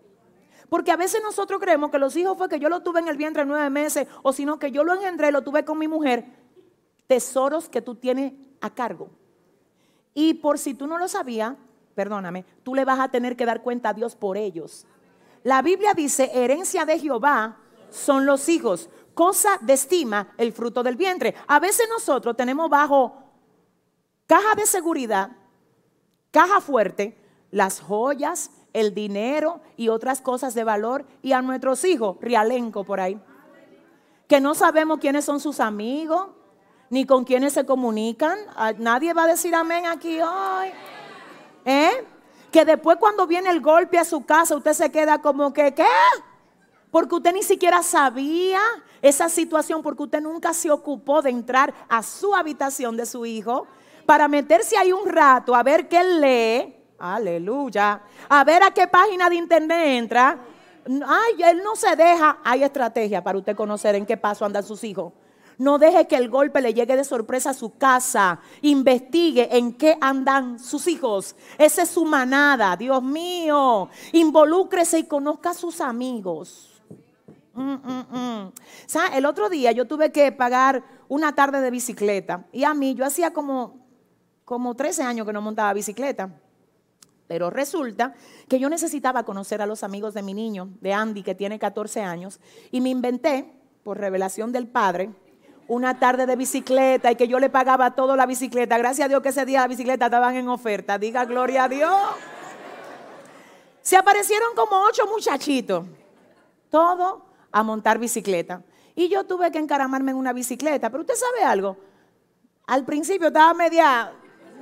Porque 0.68 0.90
a 0.90 0.96
veces 0.96 1.22
nosotros 1.22 1.60
creemos 1.60 1.90
que 1.90 1.98
los 1.98 2.16
hijos 2.16 2.36
fue 2.36 2.48
que 2.48 2.58
yo 2.58 2.68
lo 2.68 2.82
tuve 2.82 3.00
en 3.00 3.08
el 3.08 3.16
vientre 3.16 3.44
nueve 3.44 3.70
meses, 3.70 4.08
o 4.22 4.32
sino 4.32 4.58
que 4.58 4.70
yo 4.70 4.84
lo 4.84 4.94
engendré, 4.94 5.30
lo 5.30 5.42
tuve 5.42 5.64
con 5.64 5.78
mi 5.78 5.88
mujer. 5.88 6.26
Tesoros 7.06 7.68
que 7.68 7.82
tú 7.82 7.94
tienes 7.94 8.32
a 8.60 8.70
cargo. 8.70 9.10
Y 10.14 10.34
por 10.34 10.58
si 10.58 10.74
tú 10.74 10.86
no 10.86 10.98
lo 10.98 11.08
sabías, 11.08 11.54
perdóname, 11.94 12.44
tú 12.62 12.74
le 12.74 12.84
vas 12.84 13.00
a 13.00 13.08
tener 13.08 13.36
que 13.36 13.46
dar 13.46 13.62
cuenta 13.62 13.90
a 13.90 13.94
Dios 13.94 14.16
por 14.16 14.36
ellos. 14.36 14.86
La 15.42 15.60
Biblia 15.60 15.92
dice, 15.94 16.30
herencia 16.32 16.84
de 16.84 16.98
Jehová 16.98 17.58
son 17.90 18.26
los 18.26 18.48
hijos 18.48 18.88
cosa 19.14 19.58
de 19.60 19.72
estima 19.72 20.34
el 20.36 20.52
fruto 20.52 20.82
del 20.82 20.96
vientre. 20.96 21.34
A 21.46 21.58
veces 21.60 21.88
nosotros 21.88 22.36
tenemos 22.36 22.68
bajo 22.68 23.14
caja 24.26 24.54
de 24.56 24.66
seguridad, 24.66 25.30
caja 26.30 26.60
fuerte, 26.60 27.16
las 27.50 27.80
joyas, 27.80 28.50
el 28.72 28.92
dinero 28.92 29.60
y 29.76 29.88
otras 29.88 30.20
cosas 30.20 30.54
de 30.54 30.64
valor 30.64 31.06
y 31.22 31.32
a 31.32 31.40
nuestros 31.40 31.84
hijos, 31.84 32.16
rialenco 32.20 32.84
por 32.84 33.00
ahí, 33.00 33.20
que 34.26 34.40
no 34.40 34.54
sabemos 34.54 34.98
quiénes 34.98 35.24
son 35.24 35.40
sus 35.40 35.60
amigos, 35.60 36.28
ni 36.90 37.06
con 37.06 37.24
quiénes 37.24 37.52
se 37.52 37.64
comunican. 37.64 38.38
Ah, 38.56 38.72
nadie 38.76 39.14
va 39.14 39.24
a 39.24 39.28
decir 39.28 39.54
amén 39.54 39.86
aquí 39.86 40.20
hoy. 40.20 40.70
¿Eh? 41.64 42.06
Que 42.50 42.64
después 42.64 42.98
cuando 42.98 43.26
viene 43.26 43.50
el 43.50 43.60
golpe 43.60 43.98
a 43.98 44.04
su 44.04 44.24
casa, 44.24 44.56
usted 44.56 44.72
se 44.72 44.90
queda 44.90 45.20
como 45.20 45.52
que, 45.52 45.74
¿qué? 45.74 45.86
Porque 46.94 47.16
usted 47.16 47.32
ni 47.32 47.42
siquiera 47.42 47.82
sabía 47.82 48.60
esa 49.02 49.28
situación 49.28 49.82
porque 49.82 50.04
usted 50.04 50.20
nunca 50.20 50.54
se 50.54 50.70
ocupó 50.70 51.22
de 51.22 51.30
entrar 51.30 51.74
a 51.88 52.04
su 52.04 52.32
habitación 52.32 52.96
de 52.96 53.04
su 53.04 53.26
hijo 53.26 53.66
para 54.06 54.28
meterse 54.28 54.76
ahí 54.76 54.92
un 54.92 55.08
rato 55.08 55.56
a 55.56 55.64
ver 55.64 55.88
qué 55.88 56.04
lee. 56.04 56.76
Aleluya. 57.00 58.00
A 58.28 58.44
ver 58.44 58.62
a 58.62 58.70
qué 58.70 58.86
página 58.86 59.28
de 59.28 59.34
internet 59.34 59.86
entra. 59.86 60.38
Ay, 61.04 61.42
él 61.42 61.62
no 61.64 61.74
se 61.74 61.96
deja. 61.96 62.38
Hay 62.44 62.62
estrategia 62.62 63.24
para 63.24 63.38
usted 63.38 63.56
conocer 63.56 63.96
en 63.96 64.06
qué 64.06 64.16
paso 64.16 64.44
andan 64.44 64.62
sus 64.62 64.84
hijos. 64.84 65.12
No 65.58 65.78
deje 65.78 66.06
que 66.06 66.16
el 66.16 66.28
golpe 66.28 66.60
le 66.60 66.74
llegue 66.74 66.96
de 66.96 67.04
sorpresa 67.04 67.50
a 67.50 67.54
su 67.54 67.76
casa. 67.76 68.40
Investigue 68.62 69.56
en 69.56 69.74
qué 69.74 69.96
andan 70.00 70.58
sus 70.58 70.86
hijos. 70.86 71.36
Esa 71.58 71.82
es 71.82 71.90
su 71.90 72.04
manada, 72.04 72.76
Dios 72.76 73.02
mío. 73.02 73.88
Involúcrese 74.12 74.98
y 75.00 75.04
conozca 75.04 75.50
a 75.50 75.54
sus 75.54 75.80
amigos. 75.80 76.70
Mm, 77.54 77.74
mm, 77.74 78.06
mm. 78.10 78.52
El 79.14 79.26
otro 79.26 79.48
día 79.48 79.70
yo 79.72 79.86
tuve 79.86 80.10
que 80.10 80.32
pagar 80.32 80.82
una 81.08 81.34
tarde 81.34 81.60
de 81.60 81.70
bicicleta. 81.70 82.46
Y 82.52 82.64
a 82.64 82.74
mí, 82.74 82.94
yo 82.94 83.04
hacía 83.04 83.32
como, 83.32 83.76
como 84.44 84.74
13 84.74 85.02
años 85.04 85.26
que 85.26 85.32
no 85.32 85.40
montaba 85.40 85.72
bicicleta. 85.72 86.30
Pero 87.26 87.48
resulta 87.48 88.14
que 88.48 88.58
yo 88.58 88.68
necesitaba 88.68 89.24
conocer 89.24 89.62
a 89.62 89.66
los 89.66 89.82
amigos 89.82 90.14
de 90.14 90.22
mi 90.22 90.34
niño, 90.34 90.68
de 90.80 90.92
Andy, 90.92 91.22
que 91.22 91.34
tiene 91.34 91.58
14 91.58 92.02
años, 92.02 92.40
y 92.70 92.80
me 92.80 92.90
inventé, 92.90 93.50
por 93.82 93.98
revelación 93.98 94.50
del 94.50 94.66
padre, 94.66 95.10
una 95.68 95.98
tarde 95.98 96.26
de 96.26 96.36
bicicleta 96.36 97.10
y 97.10 97.16
que 97.16 97.28
yo 97.28 97.38
le 97.38 97.50
pagaba 97.50 97.94
toda 97.94 98.16
la 98.16 98.26
bicicleta. 98.26 98.78
Gracias 98.78 99.06
a 99.06 99.08
Dios 99.08 99.22
que 99.22 99.30
ese 99.30 99.44
día 99.44 99.60
la 99.60 99.68
bicicleta 99.68 100.06
estaban 100.06 100.36
en 100.36 100.48
oferta. 100.48 100.98
Diga 100.98 101.24
gloria 101.24 101.64
a 101.64 101.68
Dios. 101.68 101.94
Se 103.82 103.96
aparecieron 103.96 104.54
como 104.54 104.82
ocho 104.82 105.06
muchachitos, 105.06 105.84
todo 106.70 107.26
a 107.52 107.62
montar 107.62 107.98
bicicleta. 107.98 108.62
Y 108.94 109.08
yo 109.08 109.24
tuve 109.24 109.50
que 109.50 109.58
encaramarme 109.58 110.12
en 110.12 110.16
una 110.16 110.32
bicicleta. 110.32 110.90
Pero 110.90 111.02
usted 111.02 111.14
sabe 111.14 111.44
algo, 111.44 111.76
al 112.66 112.84
principio 112.84 113.28
estaba 113.28 113.52
media 113.54 114.12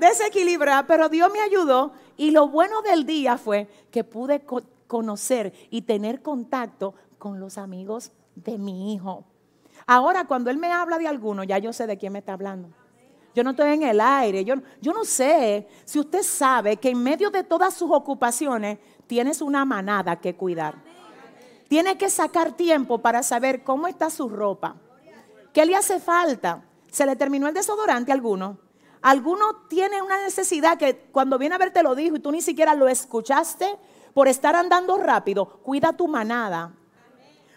desequilibrada, 0.00 0.86
pero 0.86 1.08
Dios 1.08 1.30
me 1.32 1.40
ayudó. 1.40 1.92
Y 2.16 2.30
lo 2.30 2.48
bueno 2.48 2.82
del 2.82 3.06
día 3.06 3.38
fue 3.38 3.68
que 3.90 4.04
pude 4.04 4.44
conocer 4.86 5.52
y 5.70 5.82
tener 5.82 6.22
contacto 6.22 6.94
con 7.18 7.40
los 7.40 7.58
amigos 7.58 8.12
de 8.34 8.58
mi 8.58 8.94
hijo. 8.94 9.24
Ahora, 9.86 10.24
cuando 10.26 10.50
él 10.50 10.58
me 10.58 10.72
habla 10.72 10.98
de 10.98 11.08
alguno, 11.08 11.44
ya 11.44 11.58
yo 11.58 11.72
sé 11.72 11.86
de 11.86 11.98
quién 11.98 12.12
me 12.12 12.20
está 12.20 12.34
hablando. 12.34 12.68
Yo 13.34 13.42
no 13.42 13.50
estoy 13.50 13.70
en 13.70 13.82
el 13.82 14.00
aire. 14.00 14.44
Yo, 14.44 14.56
yo 14.80 14.92
no 14.92 15.04
sé 15.04 15.66
si 15.84 15.98
usted 15.98 16.22
sabe 16.22 16.76
que 16.76 16.90
en 16.90 17.02
medio 17.02 17.30
de 17.30 17.44
todas 17.44 17.74
sus 17.74 17.90
ocupaciones 17.90 18.78
tienes 19.06 19.40
una 19.40 19.64
manada 19.64 20.20
que 20.20 20.34
cuidar. 20.34 20.74
Tiene 21.68 21.96
que 21.96 22.10
sacar 22.10 22.52
tiempo 22.52 22.98
para 22.98 23.22
saber 23.22 23.64
cómo 23.64 23.86
está 23.86 24.10
su 24.10 24.28
ropa. 24.28 24.76
¿Qué 25.52 25.64
le 25.64 25.74
hace 25.74 26.00
falta? 26.00 26.62
¿Se 26.90 27.06
le 27.06 27.16
terminó 27.16 27.48
el 27.48 27.54
desodorante 27.54 28.12
a 28.12 28.14
alguno? 28.14 28.58
Alguno 29.00 29.66
tiene 29.68 30.00
una 30.00 30.22
necesidad 30.22 30.78
que 30.78 31.08
cuando 31.10 31.38
viene 31.38 31.54
a 31.54 31.58
ver 31.58 31.72
te 31.72 31.82
lo 31.82 31.94
dijo 31.94 32.16
y 32.16 32.20
tú 32.20 32.30
ni 32.30 32.42
siquiera 32.42 32.74
lo 32.74 32.88
escuchaste 32.88 33.76
por 34.14 34.28
estar 34.28 34.54
andando 34.54 34.98
rápido. 34.98 35.46
Cuida 35.62 35.92
tu 35.94 36.06
manada. 36.06 36.74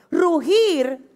Rugir 0.10 1.15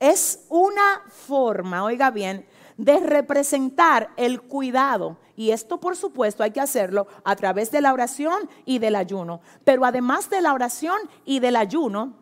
es 0.00 0.46
una 0.48 1.02
forma, 1.08 1.84
oiga 1.84 2.10
bien, 2.10 2.46
de 2.78 2.98
representar 2.98 4.10
el 4.16 4.40
cuidado. 4.40 5.18
Y 5.36 5.50
esto, 5.50 5.78
por 5.78 5.96
supuesto, 5.96 6.42
hay 6.42 6.50
que 6.50 6.60
hacerlo 6.60 7.06
a 7.22 7.36
través 7.36 7.70
de 7.70 7.82
la 7.82 7.92
oración 7.92 8.48
y 8.64 8.78
del 8.78 8.96
ayuno. 8.96 9.42
Pero 9.64 9.84
además 9.84 10.30
de 10.30 10.40
la 10.40 10.54
oración 10.54 10.98
y 11.26 11.40
del 11.40 11.56
ayuno, 11.56 12.14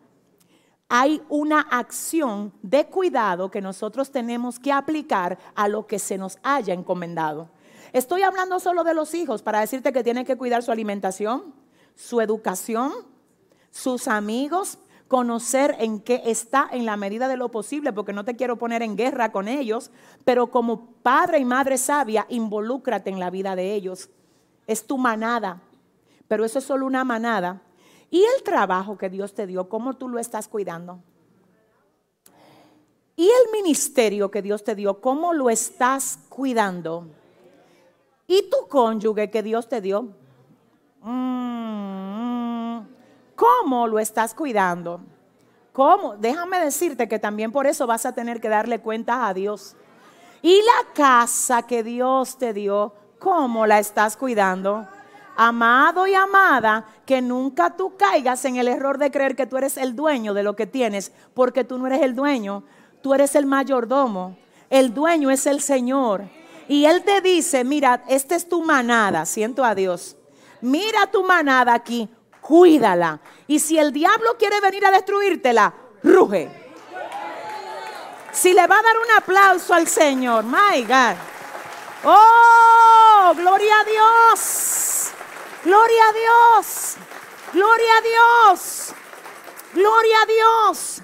hay 0.89 1.21
una 1.29 1.61
acción 1.61 2.51
de 2.61 2.87
cuidado 2.87 3.49
que 3.49 3.61
nosotros 3.61 4.11
tenemos 4.11 4.59
que 4.59 4.73
aplicar 4.73 5.37
a 5.55 5.67
lo 5.69 5.87
que 5.87 5.99
se 5.99 6.17
nos 6.17 6.37
haya 6.43 6.73
encomendado. 6.73 7.49
Estoy 7.93 8.23
hablando 8.23 8.59
solo 8.59 8.83
de 8.83 8.93
los 8.93 9.13
hijos 9.13 9.41
para 9.41 9.61
decirte 9.61 9.93
que 9.93 10.03
tienen 10.03 10.25
que 10.25 10.35
cuidar 10.35 10.63
su 10.63 10.71
alimentación, 10.71 11.53
su 11.95 12.19
educación, 12.21 12.91
sus 13.71 14.07
amigos, 14.07 14.79
conocer 15.09 15.75
en 15.79 15.99
qué 15.99 16.21
está 16.25 16.69
en 16.71 16.85
la 16.85 16.95
medida 16.95 17.27
de 17.27 17.35
lo 17.35 17.49
posible, 17.49 17.91
porque 17.91 18.13
no 18.13 18.23
te 18.23 18.35
quiero 18.35 18.57
poner 18.57 18.83
en 18.83 18.95
guerra 18.95 19.31
con 19.31 19.47
ellos, 19.47 19.89
pero 20.23 20.51
como 20.51 20.85
padre 21.01 21.39
y 21.39 21.45
madre 21.45 21.79
sabia, 21.79 22.27
involúcrate 22.29 23.09
en 23.09 23.19
la 23.19 23.31
vida 23.31 23.55
de 23.55 23.73
ellos. 23.73 24.09
Es 24.67 24.85
tu 24.85 24.99
manada, 24.99 25.61
pero 26.27 26.45
eso 26.45 26.59
es 26.59 26.65
solo 26.65 26.85
una 26.85 27.03
manada. 27.03 27.59
¿Y 28.11 28.19
el 28.19 28.43
trabajo 28.43 28.99
que 28.99 29.09
Dios 29.09 29.33
te 29.33 29.47
dio, 29.47 29.67
cómo 29.67 29.95
tú 29.95 30.07
lo 30.07 30.19
estás 30.19 30.47
cuidando? 30.47 30.99
¿Y 33.15 33.25
el 33.25 33.51
ministerio 33.51 34.29
que 34.29 34.43
Dios 34.43 34.63
te 34.63 34.75
dio, 34.75 35.01
cómo 35.01 35.33
lo 35.33 35.49
estás 35.49 36.19
cuidando? 36.29 37.07
¿Y 38.27 38.47
tu 38.47 38.67
cónyuge 38.67 39.31
que 39.31 39.41
Dios 39.41 39.67
te 39.67 39.81
dio? 39.81 40.03
Mm, 41.01 42.08
¿Cómo 43.39 43.87
lo 43.87 43.99
estás 43.99 44.33
cuidando? 44.33 44.99
¿Cómo? 45.71 46.17
Déjame 46.17 46.59
decirte 46.59 47.07
que 47.07 47.19
también 47.19 47.53
por 47.53 47.67
eso 47.67 47.87
vas 47.87 48.05
a 48.05 48.11
tener 48.11 48.41
que 48.41 48.49
darle 48.49 48.81
cuenta 48.81 49.27
a 49.27 49.33
Dios. 49.33 49.77
Y 50.41 50.61
la 50.61 50.93
casa 50.93 51.61
que 51.61 51.81
Dios 51.81 52.37
te 52.37 52.51
dio, 52.51 52.93
¿cómo 53.17 53.65
la 53.65 53.79
estás 53.79 54.17
cuidando? 54.17 54.85
Amado 55.37 56.05
y 56.05 56.15
amada, 56.15 56.85
que 57.05 57.21
nunca 57.21 57.77
tú 57.77 57.95
caigas 57.95 58.43
en 58.43 58.57
el 58.57 58.67
error 58.67 58.97
de 58.97 59.09
creer 59.09 59.37
que 59.37 59.47
tú 59.47 59.55
eres 59.55 59.77
el 59.77 59.95
dueño 59.95 60.33
de 60.33 60.43
lo 60.43 60.57
que 60.57 60.67
tienes, 60.67 61.13
porque 61.33 61.63
tú 61.63 61.77
no 61.77 61.87
eres 61.87 62.01
el 62.01 62.17
dueño, 62.17 62.65
tú 63.01 63.13
eres 63.13 63.35
el 63.35 63.45
mayordomo. 63.45 64.35
El 64.69 64.93
dueño 64.93 65.31
es 65.31 65.47
el 65.47 65.61
Señor. 65.61 66.25
Y 66.67 66.83
Él 66.83 67.03
te 67.03 67.21
dice, 67.21 67.63
mira, 67.63 68.03
esta 68.09 68.35
es 68.35 68.49
tu 68.49 68.65
manada, 68.65 69.25
siento 69.25 69.63
a 69.63 69.75
Dios. 69.75 70.17
Mira 70.59 71.07
tu 71.09 71.23
manada 71.23 71.73
aquí, 71.73 72.09
cuídala. 72.49 73.19
Y 73.45 73.59
si 73.59 73.77
el 73.77 73.93
diablo 73.93 74.35
quiere 74.39 74.59
venir 74.59 74.83
a 74.83 74.89
destruírtela, 74.89 75.71
ruge. 76.01 76.49
Si 78.31 78.53
le 78.53 78.65
va 78.65 78.79
a 78.79 78.81
dar 78.81 78.97
un 78.97 79.11
aplauso 79.17 79.71
al 79.71 79.87
Señor, 79.87 80.43
my 80.43 80.81
God. 80.81 81.15
Oh, 82.03 83.33
gloria 83.35 83.79
a 83.79 83.83
Dios. 83.83 85.11
Gloria 85.63 86.01
a 86.09 86.13
Dios. 86.13 86.95
Gloria 87.53 87.97
a 87.97 88.01
Dios. 88.01 88.93
Gloria 89.73 90.15
a 90.23 90.25
Dios. 90.25 91.01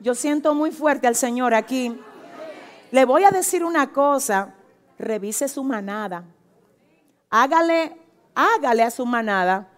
Yo 0.00 0.16
siento 0.16 0.52
muy 0.52 0.72
fuerte 0.72 1.06
al 1.06 1.14
Señor 1.14 1.54
aquí. 1.54 1.96
Le 2.90 3.04
voy 3.04 3.22
a 3.22 3.30
decir 3.30 3.64
una 3.64 3.92
cosa. 3.92 4.52
Revise 4.98 5.48
su 5.48 5.62
manada. 5.62 6.24
Hágale, 7.30 7.96
hágale 8.34 8.82
a 8.82 8.90
su 8.90 9.06
manada 9.06 9.71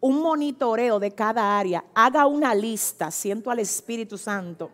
un 0.00 0.20
monitoreo 0.22 0.98
de 0.98 1.12
cada 1.12 1.58
área, 1.58 1.84
haga 1.94 2.26
una 2.26 2.54
lista, 2.54 3.10
siento 3.10 3.50
al 3.50 3.58
Espíritu 3.58 4.16
Santo. 4.16 4.70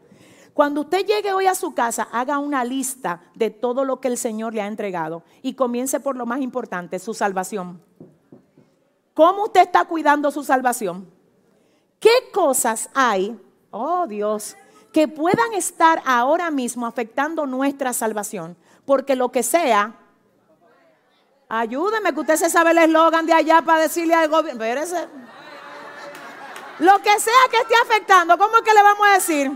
Cuando 0.52 0.82
usted 0.82 1.04
llegue 1.04 1.32
hoy 1.32 1.46
a 1.46 1.54
su 1.54 1.74
casa, 1.74 2.08
haga 2.12 2.38
una 2.38 2.64
lista 2.64 3.22
de 3.34 3.50
todo 3.50 3.84
lo 3.84 4.00
que 4.00 4.08
el 4.08 4.16
Señor 4.16 4.54
le 4.54 4.62
ha 4.62 4.68
entregado 4.68 5.24
y 5.42 5.54
comience 5.54 5.98
por 5.98 6.16
lo 6.16 6.26
más 6.26 6.40
importante, 6.40 6.98
su 6.98 7.12
salvación. 7.12 7.82
¿Cómo 9.14 9.44
usted 9.44 9.62
está 9.62 9.84
cuidando 9.84 10.30
su 10.30 10.44
salvación? 10.44 11.08
¿Qué 11.98 12.30
cosas 12.32 12.88
hay, 12.94 13.36
oh 13.70 14.06
Dios, 14.06 14.56
que 14.92 15.08
puedan 15.08 15.54
estar 15.54 16.02
ahora 16.06 16.50
mismo 16.50 16.86
afectando 16.86 17.46
nuestra 17.46 17.92
salvación? 17.92 18.56
Porque 18.84 19.16
lo 19.16 19.32
que 19.32 19.42
sea, 19.42 19.98
Ayúdeme, 21.56 22.12
que 22.12 22.20
usted 22.20 22.34
se 22.34 22.50
sabe 22.50 22.72
el 22.72 22.78
eslogan 22.78 23.26
de 23.26 23.32
allá 23.32 23.62
para 23.62 23.82
decirle 23.82 24.12
al 24.12 24.28
gobierno. 24.28 24.64
Lo 26.80 26.98
que 26.98 27.20
sea 27.20 27.32
que 27.48 27.58
esté 27.58 27.74
afectando, 27.80 28.36
¿cómo 28.36 28.56
es 28.56 28.62
que 28.64 28.74
le 28.74 28.82
vamos 28.82 29.06
a 29.08 29.14
decir? 29.14 29.52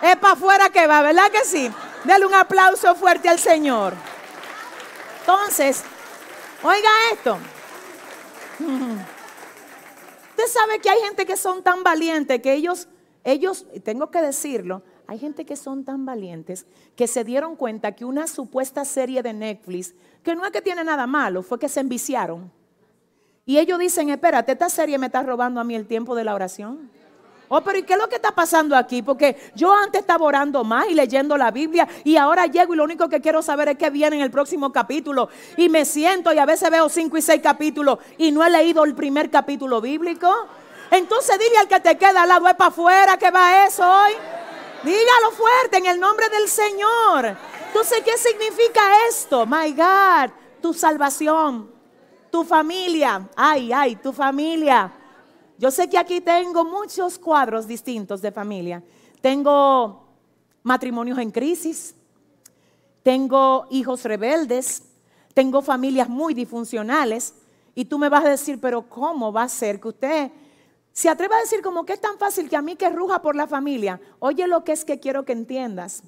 Es 0.00 0.14
para 0.16 0.34
afuera 0.34 0.70
que 0.70 0.86
va, 0.86 1.02
¿verdad 1.02 1.32
que 1.32 1.44
sí? 1.44 1.68
Dele 2.04 2.26
un 2.26 2.34
aplauso 2.34 2.94
fuerte 2.94 3.28
al 3.28 3.40
Señor. 3.40 3.94
Entonces, 5.20 5.82
oiga 6.62 6.88
esto. 7.12 7.38
Usted 10.30 10.46
sabe 10.46 10.78
que 10.78 10.90
hay 10.90 11.00
gente 11.00 11.26
que 11.26 11.36
son 11.36 11.64
tan 11.64 11.82
valientes 11.82 12.40
que 12.40 12.52
ellos, 12.52 12.86
ellos, 13.24 13.66
tengo 13.82 14.12
que 14.12 14.22
decirlo, 14.22 14.84
hay 15.08 15.18
gente 15.18 15.44
que 15.44 15.56
son 15.56 15.84
tan 15.84 16.06
valientes 16.06 16.66
que 16.94 17.08
se 17.08 17.24
dieron 17.24 17.56
cuenta 17.56 17.96
que 17.96 18.04
una 18.04 18.28
supuesta 18.28 18.84
serie 18.84 19.22
de 19.22 19.32
Netflix 19.32 19.94
que 20.28 20.36
no 20.36 20.44
es 20.44 20.52
que 20.52 20.60
tiene 20.60 20.84
nada 20.84 21.06
malo, 21.06 21.42
fue 21.42 21.58
que 21.58 21.70
se 21.70 21.80
enviciaron. 21.80 22.52
Y 23.46 23.58
ellos 23.58 23.78
dicen, 23.78 24.10
espérate, 24.10 24.52
esta 24.52 24.68
serie 24.68 24.98
me 24.98 25.06
está 25.06 25.22
robando 25.22 25.58
a 25.58 25.64
mí 25.64 25.74
el 25.74 25.86
tiempo 25.86 26.14
de 26.14 26.22
la 26.22 26.34
oración. 26.34 26.90
Oh, 27.48 27.62
pero 27.62 27.78
¿y 27.78 27.82
qué 27.82 27.94
es 27.94 27.98
lo 27.98 28.10
que 28.10 28.16
está 28.16 28.32
pasando 28.32 28.76
aquí? 28.76 29.00
Porque 29.00 29.38
yo 29.54 29.72
antes 29.72 30.02
estaba 30.02 30.26
orando 30.26 30.64
más 30.64 30.86
y 30.90 30.92
leyendo 30.92 31.38
la 31.38 31.50
Biblia 31.50 31.88
y 32.04 32.16
ahora 32.16 32.44
llego 32.44 32.74
y 32.74 32.76
lo 32.76 32.84
único 32.84 33.08
que 33.08 33.22
quiero 33.22 33.40
saber 33.40 33.70
es 33.70 33.78
qué 33.78 33.88
viene 33.88 34.16
en 34.16 34.22
el 34.22 34.30
próximo 34.30 34.70
capítulo. 34.70 35.30
Y 35.56 35.70
me 35.70 35.86
siento 35.86 36.30
y 36.34 36.36
a 36.36 36.44
veces 36.44 36.70
veo 36.70 36.90
cinco 36.90 37.16
y 37.16 37.22
seis 37.22 37.40
capítulos 37.42 38.00
y 38.18 38.30
no 38.30 38.44
he 38.44 38.50
leído 38.50 38.84
el 38.84 38.94
primer 38.94 39.30
capítulo 39.30 39.80
bíblico. 39.80 40.30
Entonces 40.90 41.38
dile 41.38 41.56
al 41.56 41.68
que 41.68 41.80
te 41.80 41.96
queda 41.96 42.24
al 42.24 42.28
lado, 42.28 42.46
es 42.48 42.54
para 42.54 42.68
afuera 42.68 43.16
que 43.16 43.30
va 43.30 43.64
eso 43.64 43.82
hoy. 43.82 44.12
Dígalo 44.84 45.30
fuerte 45.30 45.78
en 45.78 45.86
el 45.86 45.98
nombre 45.98 46.28
del 46.28 46.48
Señor. 46.48 47.57
Entonces, 47.68 48.02
¿qué 48.02 48.16
significa 48.16 48.80
esto? 49.08 49.46
My 49.46 49.72
God, 49.72 50.30
tu 50.60 50.72
salvación, 50.72 51.70
tu 52.30 52.42
familia. 52.42 53.28
Ay, 53.36 53.70
ay, 53.72 53.96
tu 53.96 54.12
familia. 54.12 54.90
Yo 55.58 55.70
sé 55.70 55.88
que 55.88 55.98
aquí 55.98 56.20
tengo 56.20 56.64
muchos 56.64 57.18
cuadros 57.18 57.66
distintos 57.66 58.22
de 58.22 58.32
familia. 58.32 58.82
Tengo 59.20 60.08
matrimonios 60.62 61.18
en 61.18 61.30
crisis, 61.30 61.94
tengo 63.02 63.66
hijos 63.70 64.02
rebeldes, 64.04 64.84
tengo 65.34 65.60
familias 65.60 66.08
muy 66.08 66.32
disfuncionales. 66.32 67.34
Y 67.74 67.84
tú 67.84 67.98
me 67.98 68.08
vas 68.08 68.24
a 68.24 68.30
decir, 68.30 68.58
pero 68.60 68.88
¿cómo 68.88 69.32
va 69.32 69.42
a 69.42 69.48
ser 69.48 69.78
que 69.78 69.88
usted 69.88 70.30
se 70.92 71.08
atreva 71.08 71.36
a 71.36 71.40
decir 71.40 71.60
como 71.60 71.84
que 71.84 71.92
es 71.92 72.00
tan 72.00 72.18
fácil 72.18 72.48
que 72.48 72.56
a 72.56 72.62
mí 72.62 72.76
que 72.76 72.88
ruja 72.88 73.20
por 73.20 73.36
la 73.36 73.46
familia? 73.46 74.00
Oye 74.20 74.46
lo 74.48 74.64
que 74.64 74.72
es 74.72 74.84
que 74.84 74.98
quiero 74.98 75.24
que 75.24 75.32
entiendas. 75.32 76.02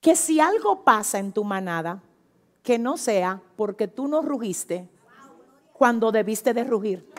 Que 0.00 0.14
si 0.16 0.40
algo 0.40 0.84
pasa 0.84 1.18
en 1.18 1.32
tu 1.32 1.44
manada, 1.44 2.02
que 2.62 2.78
no 2.78 2.96
sea 2.96 3.40
porque 3.56 3.88
tú 3.88 4.08
no 4.08 4.22
rugiste 4.22 4.88
cuando 5.72 6.12
debiste 6.12 6.52
de 6.54 6.64
rugir. 6.64 7.10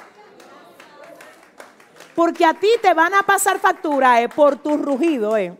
Porque 2.15 2.45
a 2.45 2.53
ti 2.53 2.69
te 2.81 2.93
van 2.93 3.13
a 3.13 3.23
pasar 3.23 3.59
factura 3.59 4.21
eh, 4.21 4.29
por 4.29 4.57
tu 4.57 4.77
rugido. 4.77 5.37
Eh. 5.37 5.57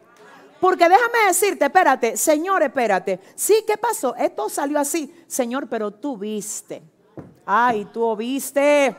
Porque 0.59 0.89
déjame 0.89 1.28
decirte, 1.28 1.65
espérate, 1.65 2.17
Señor, 2.17 2.63
espérate. 2.63 3.20
Sí, 3.36 3.63
¿qué 3.65 3.78
pasó? 3.78 4.15
Esto 4.15 4.49
salió 4.49 4.80
así. 4.80 5.13
Señor, 5.28 5.67
pero 5.70 5.91
tú 5.91 6.17
viste. 6.17 6.84
Ay, 7.45 7.86
tú 7.86 8.15
viste 8.15 8.95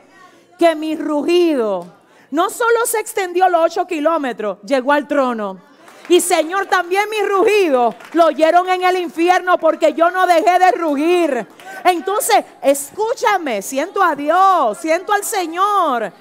que 0.58 0.74
mi 0.74 0.96
rugido 0.96 1.86
no 2.30 2.48
solo 2.50 2.86
se 2.86 3.00
extendió 3.00 3.48
los 3.48 3.62
ocho 3.62 3.86
kilómetros, 3.86 4.58
llegó 4.62 4.92
al 4.92 5.06
trono. 5.06 5.69
Y 6.11 6.20
Señor, 6.20 6.66
también 6.66 7.08
mi 7.08 7.24
rugido 7.24 7.94
lo 8.14 8.26
oyeron 8.26 8.68
en 8.68 8.82
el 8.82 8.96
infierno 8.96 9.58
porque 9.58 9.92
yo 9.92 10.11
no 10.11 10.26
dejé 10.26 10.58
de 10.58 10.72
rugir. 10.72 11.46
Entonces, 11.84 12.44
escúchame, 12.61 13.62
siento 13.62 14.02
a 14.02 14.16
Dios, 14.16 14.78
siento 14.78 15.12
al 15.12 15.22
Señor. 15.22 16.12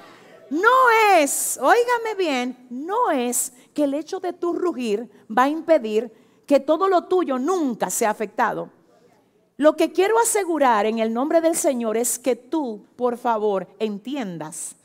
No 0.51 0.69
es, 1.17 1.57
óigame 1.59 2.13
bien, 2.15 2.67
no 2.69 3.09
es 3.09 3.51
que 3.73 3.85
el 3.85 3.95
hecho 3.95 4.19
de 4.19 4.33
tu 4.33 4.53
rugir 4.53 5.09
va 5.35 5.45
a 5.45 5.49
impedir 5.49 6.13
que 6.45 6.59
todo 6.59 6.87
lo 6.87 7.05
tuyo 7.05 7.39
nunca 7.39 7.89
sea 7.89 8.11
afectado. 8.11 8.69
Lo 9.57 9.75
que 9.75 9.91
quiero 9.91 10.19
asegurar 10.19 10.85
en 10.85 10.99
el 10.99 11.11
nombre 11.11 11.41
del 11.41 11.55
Señor 11.55 11.97
es 11.97 12.19
que 12.19 12.35
tú, 12.35 12.85
por 12.95 13.17
favor, 13.17 13.67
entiendas 13.79 14.75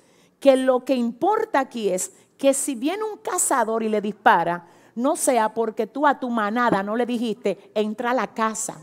que 0.40 0.56
lo 0.56 0.82
que 0.86 0.94
importa 0.94 1.60
aquí 1.60 1.90
es 1.90 2.10
que 2.38 2.54
si 2.54 2.74
viene 2.74 3.04
un 3.04 3.18
cazador 3.18 3.82
y 3.82 3.90
le 3.90 4.00
dispara, 4.00 4.70
no 4.94 5.16
sea 5.16 5.52
porque 5.52 5.86
tú 5.86 6.06
a 6.06 6.18
tu 6.18 6.30
manada 6.30 6.82
no 6.82 6.96
le 6.96 7.06
dijiste, 7.06 7.70
entra 7.74 8.10
a 8.10 8.14
la 8.14 8.28
casa. 8.28 8.76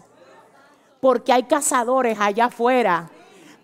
Porque 0.99 1.33
hay 1.33 1.43
cazadores 1.43 2.19
allá 2.19 2.45
afuera. 2.45 3.09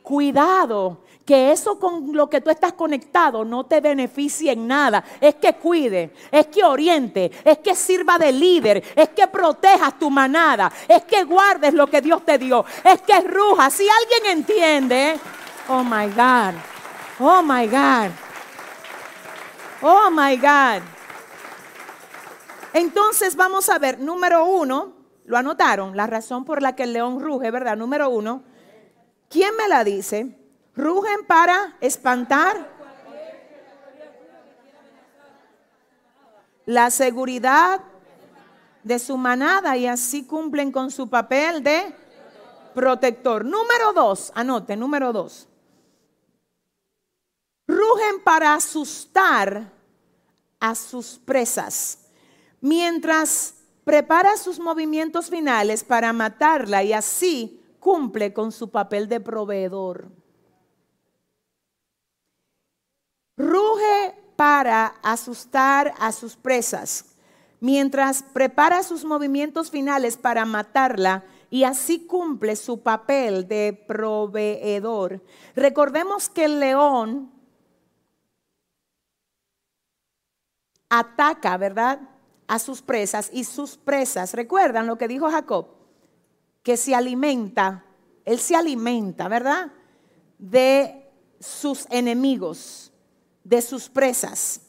Cuidado, 0.02 1.00
que 1.28 1.52
eso 1.52 1.78
con 1.78 2.16
lo 2.16 2.30
que 2.30 2.40
tú 2.40 2.50
estás 2.50 2.72
conectado 2.72 3.44
no 3.44 3.66
te 3.66 3.82
beneficie 3.82 4.54
en 4.54 4.66
nada. 4.66 5.04
Es 5.20 5.36
que 5.36 5.54
cuide, 5.56 6.14
es 6.32 6.48
que 6.48 6.64
oriente, 6.64 7.30
es 7.44 7.58
que 7.58 7.76
sirva 7.76 8.18
de 8.18 8.32
líder, 8.32 8.82
es 8.96 9.10
que 9.10 9.28
protejas 9.28 10.00
tu 10.00 10.10
manada, 10.10 10.72
es 10.88 11.04
que 11.04 11.26
guardes 11.26 11.74
lo 11.74 11.88
que 11.88 12.00
Dios 12.00 12.24
te 12.26 12.38
dio, 12.38 12.64
es 12.82 13.02
que 13.02 13.20
ruja. 13.20 13.70
Si 13.70 13.86
alguien 13.90 14.38
entiende, 14.38 15.20
oh 15.68 15.84
my 15.84 16.08
God, 16.08 16.56
oh 17.20 17.44
my 17.44 17.68
God, 17.68 18.12
oh 19.82 20.10
my 20.10 20.38
God. 20.38 20.97
Entonces 22.78 23.36
vamos 23.36 23.70
a 23.70 23.80
ver, 23.80 24.00
número 24.00 24.46
uno, 24.46 24.94
lo 25.26 25.36
anotaron, 25.36 25.98
la 25.98 26.06
razón 26.06 26.46
por 26.46 26.62
la 26.62 26.76
que 26.76 26.84
el 26.84 26.94
león 26.94 27.20
ruge, 27.20 27.50
¿verdad? 27.50 27.76
Número 27.76 28.08
uno, 28.08 28.44
¿quién 29.30 29.56
me 29.56 29.68
la 29.68 29.84
dice? 29.84 30.38
Rugen 30.76 31.26
para 31.26 31.76
espantar 31.82 32.70
la 36.68 36.92
seguridad 36.92 37.82
de 38.84 39.00
su 39.00 39.18
manada 39.18 39.76
y 39.76 39.88
así 39.88 40.28
cumplen 40.28 40.72
con 40.72 40.92
su 40.92 41.10
papel 41.10 41.64
de 41.64 41.96
protector. 42.76 43.44
Número 43.44 43.92
dos, 43.92 44.32
anote, 44.36 44.78
número 44.78 45.12
dos. 45.12 45.50
Rugen 47.68 48.24
para 48.24 48.54
asustar 48.54 49.74
a 50.60 50.76
sus 50.76 51.18
presas 51.18 52.04
mientras 52.62 53.56
prepara 53.84 54.36
sus 54.38 54.60
movimientos 54.60 55.30
finales 55.30 55.84
para 55.84 56.12
matarla 56.14 56.84
y 56.84 56.94
así 56.94 57.64
cumple 57.80 58.34
con 58.34 58.52
su 58.52 58.70
papel 58.70 59.08
de 59.08 59.20
proveedor. 59.20 60.10
Ruge 63.38 64.16
para 64.36 64.88
asustar 65.04 65.94
a 66.00 66.12
sus 66.12 66.36
presas, 66.36 67.16
mientras 67.60 68.24
prepara 68.24 68.84
sus 68.84 69.06
movimientos 69.06 69.72
finales 69.72 70.18
para 70.18 70.46
matarla 70.46 71.24
y 71.50 71.64
así 71.64 72.06
cumple 72.06 72.56
su 72.56 72.82
papel 72.82 73.48
de 73.48 73.86
proveedor. 73.88 75.24
Recordemos 75.56 76.30
que 76.30 76.46
el 76.46 76.60
león 76.60 77.32
ataca, 80.90 81.58
¿verdad? 81.58 82.17
A 82.48 82.60
sus 82.60 82.82
presas 82.82 83.30
y 83.34 83.44
sus 83.44 83.78
presas, 83.78 84.34
recuerdan 84.34 84.88
lo 84.88 84.98
que 84.98 85.08
dijo 85.08 85.30
Jacob, 85.30 85.68
que 86.64 86.78
se 86.78 86.96
alimenta, 86.96 87.86
él 88.26 88.40
se 88.40 88.56
alimenta, 88.56 89.28
¿verdad? 89.28 89.72
De 90.38 91.10
sus 91.40 91.86
enemigos, 91.90 92.92
de 93.44 93.62
sus 93.62 93.90
presas. 93.90 94.62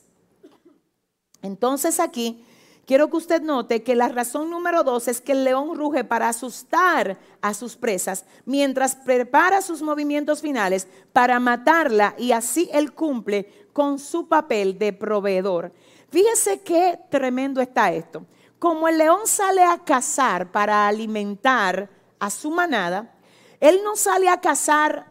Entonces 1.43 2.01
aquí 2.01 2.45
quiero 2.85 3.09
que 3.11 3.17
usted 3.17 3.43
note 3.43 3.83
que 3.83 3.95
la 3.95 4.09
razón 4.09 4.51
número 4.51 4.83
dos 4.83 5.09
es 5.09 5.21
que 5.21 5.33
el 5.33 5.45
león 5.45 5.77
ruge 5.77 6.05
para 6.05 6.29
asustar 6.29 7.19
a 7.41 7.55
sus 7.55 7.77
presas, 7.77 8.25
mientras 8.45 8.97
prepara 8.97 9.63
sus 9.63 9.83
movimientos 9.83 10.41
finales 10.41 10.89
para 11.13 11.39
matarla 11.39 12.15
y 12.19 12.33
así 12.33 12.69
él 12.73 12.93
cumple 12.93 13.69
con 13.73 13.99
su 13.99 14.27
papel 14.29 14.79
de 14.79 14.93
proveedor. 14.93 15.73
Fíjese 16.11 16.61
qué 16.61 16.99
tremendo 17.11 17.61
está 17.61 17.93
esto. 17.93 18.27
Como 18.59 18.89
el 18.89 18.99
león 18.99 19.21
sale 19.27 19.63
a 19.63 19.79
cazar 19.79 20.51
para 20.51 20.89
alimentar 20.89 21.89
a 22.19 22.31
su 22.31 22.51
manada, 22.51 23.15
él 23.61 23.81
no 23.85 23.95
sale 23.95 24.29
a 24.29 24.41
cazar 24.41 25.07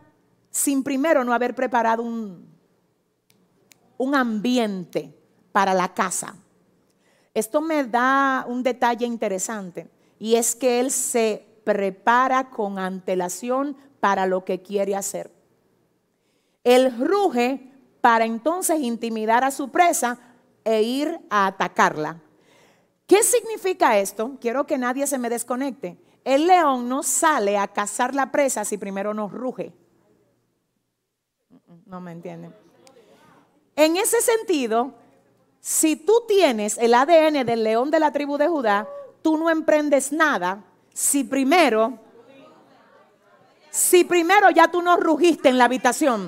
sin 0.50 0.84
primero 0.84 1.24
no 1.24 1.34
haber 1.34 1.54
preparado 1.54 2.04
un, 2.04 2.48
un 3.98 4.16
ambiente 4.16 5.14
para 5.52 5.74
la 5.74 5.94
caza. 5.94 6.36
Esto 7.34 7.62
me 7.62 7.84
da 7.84 8.46
un 8.48 8.64
detalle 8.64 9.06
interesante 9.06 9.90
y 10.20 10.36
es 10.36 10.56
que 10.56 10.80
él 10.80 10.92
se 10.92 11.46
prepara 11.64 12.50
con 12.50 12.80
antelación 12.80 13.78
para 14.00 14.26
lo 14.26 14.44
que 14.44 14.62
quiere 14.62 14.96
hacer. 14.96 15.32
Él 16.64 16.98
ruge 16.98 17.72
para 18.02 18.26
entonces 18.26 18.80
intimidar 18.80 19.44
a 19.44 19.52
su 19.52 19.70
presa 19.70 20.20
e 20.68 20.82
ir 20.84 21.20
a 21.30 21.48
atacarla. 21.48 22.20
¿Qué 23.08 23.24
significa 23.24 23.98
esto? 23.98 24.38
Quiero 24.42 24.68
que 24.68 24.78
nadie 24.78 25.08
se 25.08 25.18
me 25.18 25.30
desconecte. 25.30 25.98
El 26.26 26.46
león 26.46 26.90
no 26.90 27.04
sale 27.04 27.58
a 27.58 27.70
cazar 27.70 28.14
la 28.14 28.32
presa 28.32 28.66
si 28.66 28.78
primero 28.78 29.14
no 29.14 29.30
ruge. 29.30 29.72
No 31.86 32.02
me 32.02 32.12
entienden. 32.12 32.54
En 33.78 33.96
ese 33.96 34.22
sentido, 34.22 34.94
si 35.62 35.96
tú 35.96 36.26
tienes 36.28 36.78
el 36.78 36.94
ADN 36.94 37.46
del 37.46 37.64
león 37.64 37.90
de 37.90 38.02
la 38.02 38.12
tribu 38.12 38.38
de 38.38 38.50
Judá, 38.50 38.90
tú 39.22 39.38
no 39.38 39.50
emprendes 39.50 40.12
nada 40.12 40.66
si 40.94 41.24
primero, 41.24 41.98
si 43.70 44.04
primero 44.04 44.50
ya 44.50 44.68
tú 44.68 44.82
no 44.82 44.98
rugiste 44.98 45.48
en 45.48 45.58
la 45.58 45.66
habitación. 45.66 46.28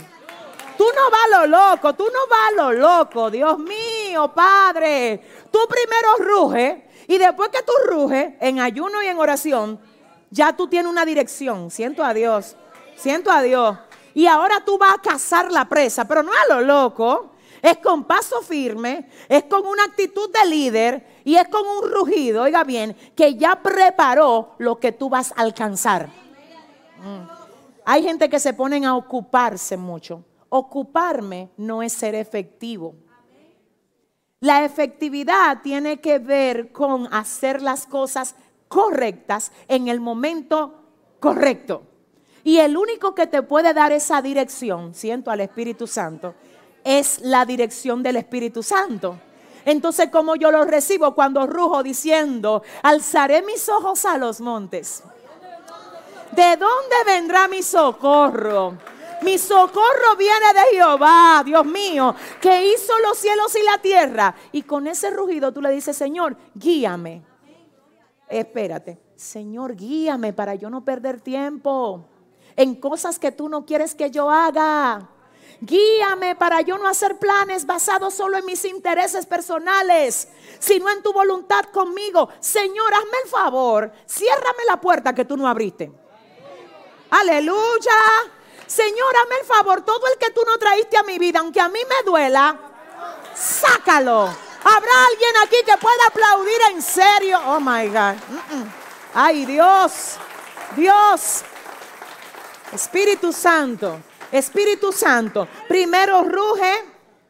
Tú 0.78 0.86
no 0.96 1.12
vas 1.12 1.22
a 1.26 1.40
lo 1.40 1.48
loco, 1.48 1.94
tú 1.94 2.06
no 2.06 2.20
vas 2.30 2.40
a 2.48 2.56
lo 2.56 2.72
loco, 2.72 3.30
Dios 3.30 3.60
mío, 3.60 3.89
Padre. 4.34 5.22
Tú 5.52 5.60
primero 5.70 6.18
ruge 6.18 6.88
y 7.08 7.18
después 7.18 7.50
que 7.50 7.64
tú 7.64 7.72
ruges 7.88 8.34
en 8.40 8.60
ayuno 8.60 9.02
y 9.02 9.08
en 9.08 9.18
oración, 9.18 9.80
ya 10.30 10.56
tú 10.56 10.68
tienes 10.68 10.92
una 10.92 11.06
dirección. 11.06 11.72
Siento 11.72 12.04
a 12.04 12.14
Dios, 12.14 12.56
siento 12.96 13.32
a 13.32 13.42
Dios. 13.42 13.78
Y 14.14 14.28
ahora 14.28 14.64
tú 14.66 14.78
vas 14.78 14.96
a 14.96 15.02
cazar 15.02 15.52
la 15.52 15.68
presa, 15.68 16.06
pero 16.06 16.24
no 16.24 16.32
a 16.32 16.54
lo 16.54 16.62
loco. 16.62 17.32
Es 17.62 17.78
con 17.78 18.06
paso 18.06 18.42
firme, 18.42 19.10
es 19.28 19.44
con 19.44 19.66
una 19.66 19.84
actitud 19.84 20.30
de 20.32 20.50
líder 20.50 21.22
y 21.26 21.36
es 21.36 21.48
con 21.50 21.68
un 21.68 21.92
rugido, 21.92 22.44
oiga 22.44 22.64
bien, 22.64 22.96
que 23.16 23.36
ya 23.36 23.62
preparó 23.62 24.56
lo 24.60 24.80
que 24.80 24.94
tú 24.94 25.10
vas 25.10 25.34
a 25.34 25.42
alcanzar. 25.42 26.08
Mm. 26.08 27.40
Hay 27.86 28.04
gente 28.04 28.30
que 28.30 28.40
se 28.40 28.54
ponen 28.54 28.86
a 28.86 28.96
ocuparse 28.96 29.76
mucho. 29.76 30.24
Ocuparme 30.50 31.50
no 31.58 31.82
es 31.84 31.92
ser 31.92 32.16
efectivo. 32.16 32.96
La 34.42 34.64
efectividad 34.64 35.62
tiene 35.62 36.00
que 36.00 36.18
ver 36.18 36.72
con 36.72 37.14
hacer 37.14 37.62
las 37.62 37.86
cosas 37.86 38.36
correctas 38.70 39.52
en 39.68 39.90
el 39.90 40.00
momento 40.00 40.76
correcto. 41.20 41.84
Y 42.46 42.60
el 42.60 42.78
único 42.78 43.14
que 43.14 43.28
te 43.28 43.42
puede 43.42 43.74
dar 43.74 43.92
esa 43.92 44.22
dirección, 44.22 44.96
siento 44.96 45.30
al 45.30 45.42
Espíritu 45.42 45.88
Santo, 45.88 46.36
es 46.86 47.20
la 47.20 47.46
dirección 47.46 48.02
del 48.02 48.16
Espíritu 48.16 48.64
Santo. 48.64 49.20
Entonces, 49.66 50.10
como 50.10 50.38
yo 50.38 50.52
lo 50.52 50.64
recibo 50.64 51.14
cuando 51.16 51.46
rujo 51.46 51.84
diciendo, 51.84 52.64
alzaré 52.82 53.42
mis 53.42 53.68
ojos 53.68 54.06
a 54.06 54.18
los 54.18 54.40
montes. 54.40 55.04
¿De 56.32 56.56
dónde 56.56 56.96
vendrá 57.06 57.50
mi 57.50 57.62
socorro? 57.62 58.78
Mi 59.22 59.38
socorro 59.38 60.16
viene 60.18 60.54
de 60.54 60.78
Jehová, 60.78 61.44
Dios 61.46 61.66
mío, 61.66 62.16
que 62.42 62.74
hizo 62.74 62.98
los 63.00 63.18
cielos 63.18 63.56
y 63.56 63.64
la 63.64 63.78
tierra. 63.78 64.36
Y 64.52 64.64
con 64.64 64.88
ese 64.88 65.10
rugido 65.10 65.52
tú 65.52 65.62
le 65.62 65.72
dices, 65.72 65.98
Señor, 65.98 66.38
guíame. 66.54 67.24
Espérate, 68.28 69.00
Señor, 69.16 69.76
guíame 69.76 70.34
para 70.34 70.56
yo 70.56 70.70
no 70.70 70.86
perder 70.86 71.20
tiempo 71.20 72.06
en 72.56 72.76
cosas 72.76 73.18
que 73.18 73.32
tú 73.32 73.50
no 73.50 73.66
quieres 73.66 73.96
que 73.96 74.12
yo 74.12 74.30
haga. 74.30 75.10
Guíame 75.62 76.36
para 76.36 76.62
yo 76.62 76.78
no 76.78 76.88
hacer 76.88 77.18
planes 77.18 77.66
basados 77.66 78.14
solo 78.14 78.38
en 78.38 78.46
mis 78.46 78.64
intereses 78.64 79.26
personales, 79.26 80.30
sino 80.60 80.90
en 80.90 81.02
tu 81.02 81.12
voluntad 81.12 81.64
conmigo. 81.74 82.30
Señor, 82.40 82.94
hazme 82.94 83.18
el 83.24 83.30
favor, 83.30 83.92
ciérrame 84.08 84.64
la 84.68 84.80
puerta 84.80 85.14
que 85.14 85.26
tú 85.26 85.36
no 85.36 85.48
abriste. 85.48 85.92
Aleluya. 87.10 87.92
Señor, 88.70 89.18
hazme 89.24 89.36
el 89.38 89.46
favor, 89.48 89.82
todo 89.82 90.06
el 90.14 90.20
que 90.20 90.30
tú 90.30 90.42
no 90.46 90.60
traíste 90.60 90.96
a 90.96 91.02
mi 91.02 91.18
vida, 91.18 91.40
aunque 91.40 91.60
a 91.60 91.70
mí 91.70 91.80
me 91.90 92.04
duela, 92.06 92.56
sácalo. 93.34 94.26
¿Habrá 94.64 95.06
alguien 95.10 95.32
aquí 95.44 95.58
que 95.66 95.76
pueda 95.78 96.06
aplaudir 96.08 96.62
en 96.72 96.82
serio? 96.84 97.40
Oh 97.48 97.60
my 97.60 97.88
God. 97.88 98.14
Ay, 99.16 99.48
Dios, 99.48 100.18
Dios, 100.76 101.42
Espíritu 102.72 103.34
Santo. 103.34 104.02
Espíritu 104.32 104.92
Santo, 104.92 105.48
primero 105.68 106.24
ruge. 106.24 106.86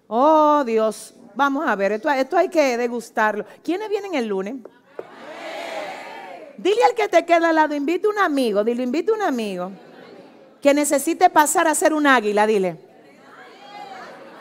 Oh 0.07 0.63
Dios, 0.65 1.13
vamos 1.35 1.65
a 1.65 1.73
ver, 1.77 1.93
esto, 1.93 2.09
hay 2.09 2.49
que 2.49 2.75
degustarlo. 2.75 3.45
¿Quiénes 3.63 3.87
vienen 3.87 4.13
el 4.15 4.25
lunes? 4.25 4.55
Dile 6.57 6.83
al 6.83 6.95
que 6.95 7.07
te 7.07 7.25
queda 7.25 7.47
al 7.47 7.55
lado, 7.55 7.73
invite 7.75 8.09
un 8.09 8.19
amigo, 8.19 8.61
dile, 8.65 8.83
invite 8.83 9.13
un 9.13 9.21
amigo 9.21 9.71
que 10.61 10.73
necesite 10.73 11.29
pasar 11.29 11.67
a 11.67 11.75
ser 11.75 11.93
un 11.93 12.07
águila, 12.07 12.45
dile. 12.47 12.77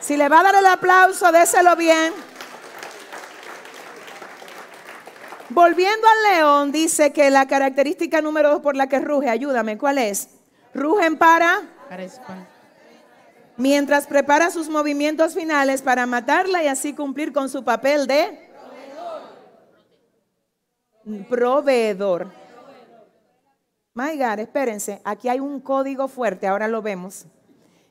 Si 0.01 0.17
le 0.17 0.29
va 0.29 0.41
a 0.41 0.43
dar 0.45 0.55
el 0.55 0.67
aplauso, 0.67 1.31
déselo 1.33 1.77
bien. 1.77 2.13
Volviendo 5.51 6.07
al 6.07 6.35
león, 6.35 6.73
dice 6.73 7.13
que 7.13 7.31
la 7.31 7.47
característica 7.47 8.21
número 8.21 8.51
dos 8.51 8.61
por 8.61 8.77
la 8.77 8.87
que 8.87 8.99
ruge, 9.01 9.31
ayúdame, 9.31 9.79
¿cuál 9.79 9.99
es? 9.99 10.29
Rugen 10.75 11.17
para 11.17 11.63
Mientras 13.57 14.07
prepara 14.07 14.51
sus 14.51 14.69
movimientos 14.69 15.35
finales 15.35 15.83
para 15.83 16.07
matarla 16.07 16.63
y 16.63 16.69
así 16.69 16.95
cumplir 16.95 17.33
con 17.33 17.49
su 17.49 17.65
papel 17.65 18.07
de 18.07 18.49
proveedor. 21.29 22.31
My 23.95 24.17
God, 24.17 24.39
espérense, 24.39 25.01
aquí 25.05 25.29
hay 25.29 25.41
un 25.41 25.61
código 25.61 26.09
fuerte, 26.09 26.47
ahora 26.47 26.69
lo 26.69 26.83
vemos. 26.83 27.27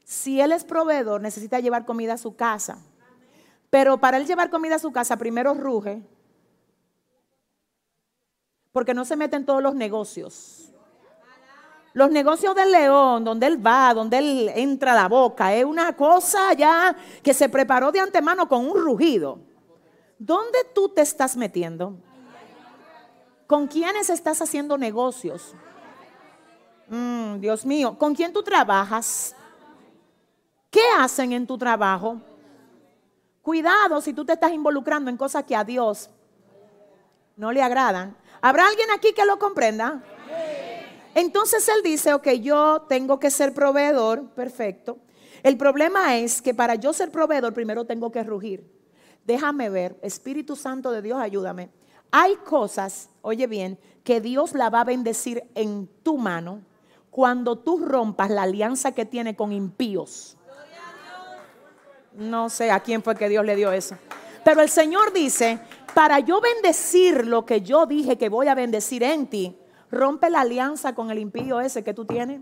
Si 0.04 0.40
él 0.40 0.54
es 0.54 0.64
proveedor, 0.64 1.22
necesita 1.22 1.60
llevar 1.60 1.86
comida 1.86 2.14
a 2.14 2.18
su 2.18 2.36
casa. 2.36 2.80
Pero 3.70 3.98
para 3.98 4.18
él 4.18 4.26
llevar 4.26 4.50
comida 4.50 4.76
a 4.76 4.80
su 4.80 4.92
casa, 4.92 5.18
primero 5.18 5.54
ruge, 5.54 6.02
porque 8.72 8.94
no 8.94 9.04
se 9.04 9.16
mete 9.16 9.36
en 9.36 9.46
todos 9.46 9.62
los 9.62 9.76
negocios. 9.76 10.72
Los 11.94 12.12
negocios 12.12 12.56
del 12.56 12.72
león, 12.72 13.24
donde 13.24 13.48
él 13.48 13.66
va, 13.66 13.94
donde 13.94 14.20
él 14.20 14.52
entra 14.54 14.94
la 14.94 15.08
boca, 15.08 15.54
es 15.56 15.66
una 15.66 15.96
cosa 15.96 16.54
ya 16.54 16.96
que 17.24 17.34
se 17.34 17.50
preparó 17.50 17.92
de 17.92 18.00
antemano 18.00 18.48
con 18.48 18.70
un 18.70 18.80
rugido. 18.80 19.40
¿Dónde 20.20 20.60
tú 20.76 20.90
te 20.90 21.02
estás 21.02 21.36
metiendo? 21.36 21.98
¿Con 23.48 23.68
quiénes 23.68 24.10
estás 24.10 24.42
haciendo 24.42 24.78
negocios? 24.78 25.56
Mm, 26.90 27.40
Dios 27.40 27.66
mío, 27.66 27.98
¿con 27.98 28.16
quién 28.16 28.32
tú 28.32 28.42
trabajas? 28.42 29.36
¿Qué 30.70 30.82
hacen 30.98 31.34
en 31.34 31.46
tu 31.46 31.58
trabajo? 31.58 32.22
Cuidado 33.42 34.02
si 34.02 34.14
tú 34.14 34.26
te 34.26 34.34
estás 34.34 34.52
involucrando 34.52 35.10
en 35.10 35.18
cosas 35.18 35.44
que 35.44 35.56
a 35.56 35.64
Dios 35.64 36.10
no 37.36 37.52
le 37.52 37.62
agradan. 37.62 38.16
¿Habrá 38.42 38.68
alguien 38.68 38.90
aquí 38.92 39.14
que 39.14 39.26
lo 39.26 39.40
comprenda? 39.40 40.04
Entonces 41.16 41.68
él 41.68 41.82
dice, 41.84 42.14
ok, 42.14 42.28
yo 42.42 42.86
tengo 42.88 43.20
que 43.20 43.32
ser 43.32 43.54
proveedor, 43.54 44.30
perfecto. 44.30 44.98
El 45.44 45.58
problema 45.58 46.18
es 46.18 46.42
que 46.42 46.54
para 46.54 46.76
yo 46.76 46.94
ser 46.94 47.12
proveedor 47.12 47.54
primero 47.54 47.86
tengo 47.86 48.12
que 48.12 48.24
rugir. 48.24 48.70
Déjame 49.26 49.70
ver, 49.70 49.98
Espíritu 50.02 50.56
Santo 50.56 50.92
de 50.92 51.02
Dios, 51.02 51.20
ayúdame. 51.20 51.70
Hay 52.12 52.36
cosas, 52.38 53.10
oye 53.22 53.48
bien, 53.48 53.80
que 54.04 54.22
Dios 54.22 54.54
la 54.54 54.70
va 54.70 54.82
a 54.82 54.86
bendecir 54.86 55.44
en 55.56 55.88
tu 56.04 56.18
mano 56.18 56.62
cuando 57.18 57.58
tú 57.58 57.80
rompas 57.80 58.30
la 58.30 58.44
alianza 58.44 58.92
que 58.92 59.04
tiene 59.04 59.36
con 59.36 59.52
impíos. 59.52 60.38
No 62.14 62.48
sé 62.52 62.70
a 62.70 62.80
quién 62.82 63.02
fue 63.02 63.16
que 63.16 63.28
Dios 63.28 63.44
le 63.44 63.56
dio 63.56 63.72
eso. 63.72 63.98
Pero 64.44 64.62
el 64.62 64.70
Señor 64.70 65.12
dice, 65.14 65.58
para 65.96 66.20
yo 66.20 66.40
bendecir 66.40 67.26
lo 67.26 67.44
que 67.44 67.62
yo 67.62 67.88
dije 67.88 68.20
que 68.20 68.30
voy 68.30 68.50
a 68.50 68.54
bendecir 68.54 69.02
en 69.02 69.26
ti, 69.26 69.58
Rompe 69.90 70.30
la 70.30 70.42
alianza 70.42 70.94
con 70.94 71.10
el 71.10 71.18
impío 71.18 71.60
ese 71.60 71.84
que 71.84 71.96
tú 71.96 72.06
tienes. 72.06 72.42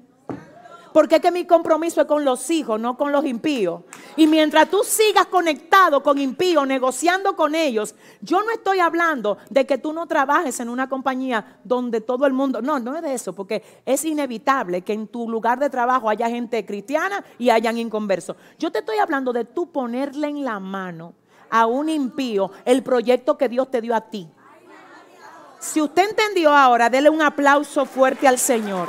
Porque 0.91 1.15
es 1.15 1.21
que 1.21 1.31
mi 1.31 1.45
compromiso 1.45 2.01
es 2.01 2.07
con 2.07 2.25
los 2.25 2.49
hijos, 2.49 2.77
no 2.77 2.97
con 2.97 3.13
los 3.13 3.23
impíos. 3.23 3.83
Y 4.17 4.27
mientras 4.27 4.69
tú 4.69 4.81
sigas 4.83 5.25
conectado 5.25 6.01
con 6.01 6.17
impíos, 6.17 6.65
negociando 6.65 7.35
con 7.35 7.53
ellos, 7.53 7.95
yo 8.21 8.41
no 8.43 8.51
estoy 8.51 8.79
hablando 8.79 9.37
de 9.49 9.65
que 9.65 9.77
tú 9.77 9.91
no 9.91 10.07
trabajes 10.07 10.59
en 10.59 10.69
una 10.69 10.87
compañía 10.87 11.59
donde 11.63 11.99
todo 11.99 12.25
el 12.25 12.33
mundo, 12.33 12.61
no, 12.61 12.79
no 12.79 12.95
es 12.95 13.01
de 13.01 13.13
eso, 13.13 13.33
porque 13.33 13.61
es 13.85 14.05
inevitable 14.05 14.83
que 14.83 14.93
en 14.93 15.07
tu 15.07 15.29
lugar 15.29 15.59
de 15.59 15.69
trabajo 15.69 16.09
haya 16.09 16.29
gente 16.29 16.65
cristiana 16.65 17.25
y 17.37 17.49
hayan 17.49 17.77
inconversos. 17.77 18.37
Yo 18.57 18.71
te 18.71 18.79
estoy 18.79 18.97
hablando 18.97 19.33
de 19.33 19.43
tú 19.43 19.71
ponerle 19.71 20.27
en 20.27 20.45
la 20.45 20.59
mano 20.59 21.13
a 21.49 21.65
un 21.65 21.89
impío 21.89 22.51
el 22.63 22.83
proyecto 22.83 23.37
que 23.37 23.49
Dios 23.49 23.69
te 23.69 23.81
dio 23.81 23.95
a 23.95 24.01
ti. 24.01 24.29
Si 25.59 25.81
usted 25.81 26.09
entendió 26.09 26.55
ahora, 26.55 26.89
dele 26.89 27.09
un 27.09 27.21
aplauso 27.21 27.85
fuerte 27.85 28.27
al 28.27 28.37
Señor. 28.37 28.87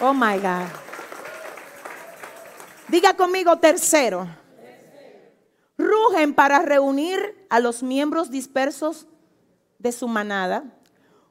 Oh 0.00 0.12
my 0.12 0.38
God. 0.38 0.85
Diga 2.88 3.16
conmigo 3.16 3.58
tercero. 3.58 4.28
Rugen 5.76 6.34
para 6.34 6.60
reunir 6.60 7.46
a 7.50 7.60
los 7.60 7.82
miembros 7.82 8.30
dispersos 8.30 9.06
de 9.78 9.92
su 9.92 10.08
manada, 10.08 10.64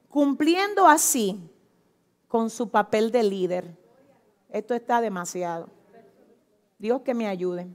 cumpliendo 0.08 0.86
así 0.86 1.40
con 2.28 2.50
su 2.50 2.70
papel 2.70 3.10
de 3.10 3.22
líder. 3.22 3.76
Esto 4.50 4.74
está 4.74 5.00
demasiado. 5.00 5.68
Dios 6.78 7.00
que 7.02 7.14
me 7.14 7.26
ayude. 7.26 7.66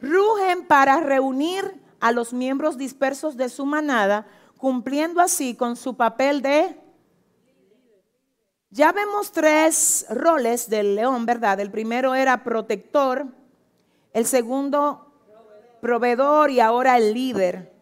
Rugen 0.00 0.66
para 0.66 1.00
reunir 1.00 1.80
a 2.00 2.12
los 2.12 2.32
miembros 2.32 2.78
dispersos 2.78 3.36
de 3.36 3.48
su 3.48 3.66
manada, 3.66 4.26
cumpliendo 4.56 5.20
así 5.20 5.54
con 5.54 5.76
su 5.76 5.96
papel 5.96 6.42
de... 6.42 6.80
Ya 8.70 8.92
vemos 8.92 9.32
tres 9.32 10.04
roles 10.10 10.68
del 10.68 10.94
león, 10.94 11.24
¿verdad? 11.24 11.58
El 11.60 11.70
primero 11.70 12.14
era 12.14 12.44
protector, 12.44 13.26
el 14.12 14.26
segundo 14.26 15.10
proveedor 15.80 16.50
y 16.50 16.60
ahora 16.60 16.98
el 16.98 17.14
líder. 17.14 17.72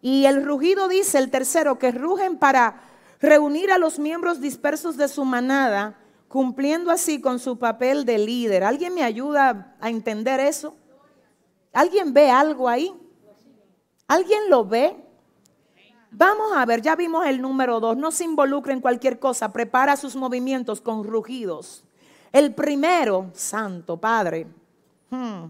Y 0.00 0.24
el 0.24 0.44
rugido 0.44 0.88
dice, 0.88 1.18
el 1.18 1.30
tercero, 1.30 1.78
que 1.78 1.92
rugen 1.92 2.38
para 2.38 2.82
reunir 3.20 3.70
a 3.70 3.78
los 3.78 4.00
miembros 4.00 4.40
dispersos 4.40 4.96
de 4.96 5.06
su 5.06 5.24
manada, 5.24 6.00
cumpliendo 6.26 6.90
así 6.90 7.20
con 7.20 7.38
su 7.38 7.58
papel 7.58 8.04
de 8.04 8.18
líder. 8.18 8.64
¿Alguien 8.64 8.94
me 8.94 9.04
ayuda 9.04 9.76
a 9.80 9.90
entender 9.90 10.40
eso? 10.40 10.74
¿Alguien 11.72 12.12
ve 12.12 12.30
algo 12.30 12.68
ahí? 12.68 12.92
¿Alguien 14.08 14.50
lo 14.50 14.64
ve? 14.64 14.96
Vamos 16.14 16.52
a 16.54 16.66
ver, 16.66 16.82
ya 16.82 16.94
vimos 16.94 17.26
el 17.26 17.40
número 17.40 17.80
dos. 17.80 17.96
No 17.96 18.10
se 18.10 18.24
involucre 18.24 18.74
en 18.74 18.80
cualquier 18.80 19.18
cosa, 19.18 19.50
prepara 19.50 19.96
sus 19.96 20.14
movimientos 20.14 20.82
con 20.82 21.04
rugidos. 21.04 21.84
El 22.32 22.54
primero, 22.54 23.30
Santo 23.32 23.98
Padre, 23.98 24.46
hmm, 25.10 25.44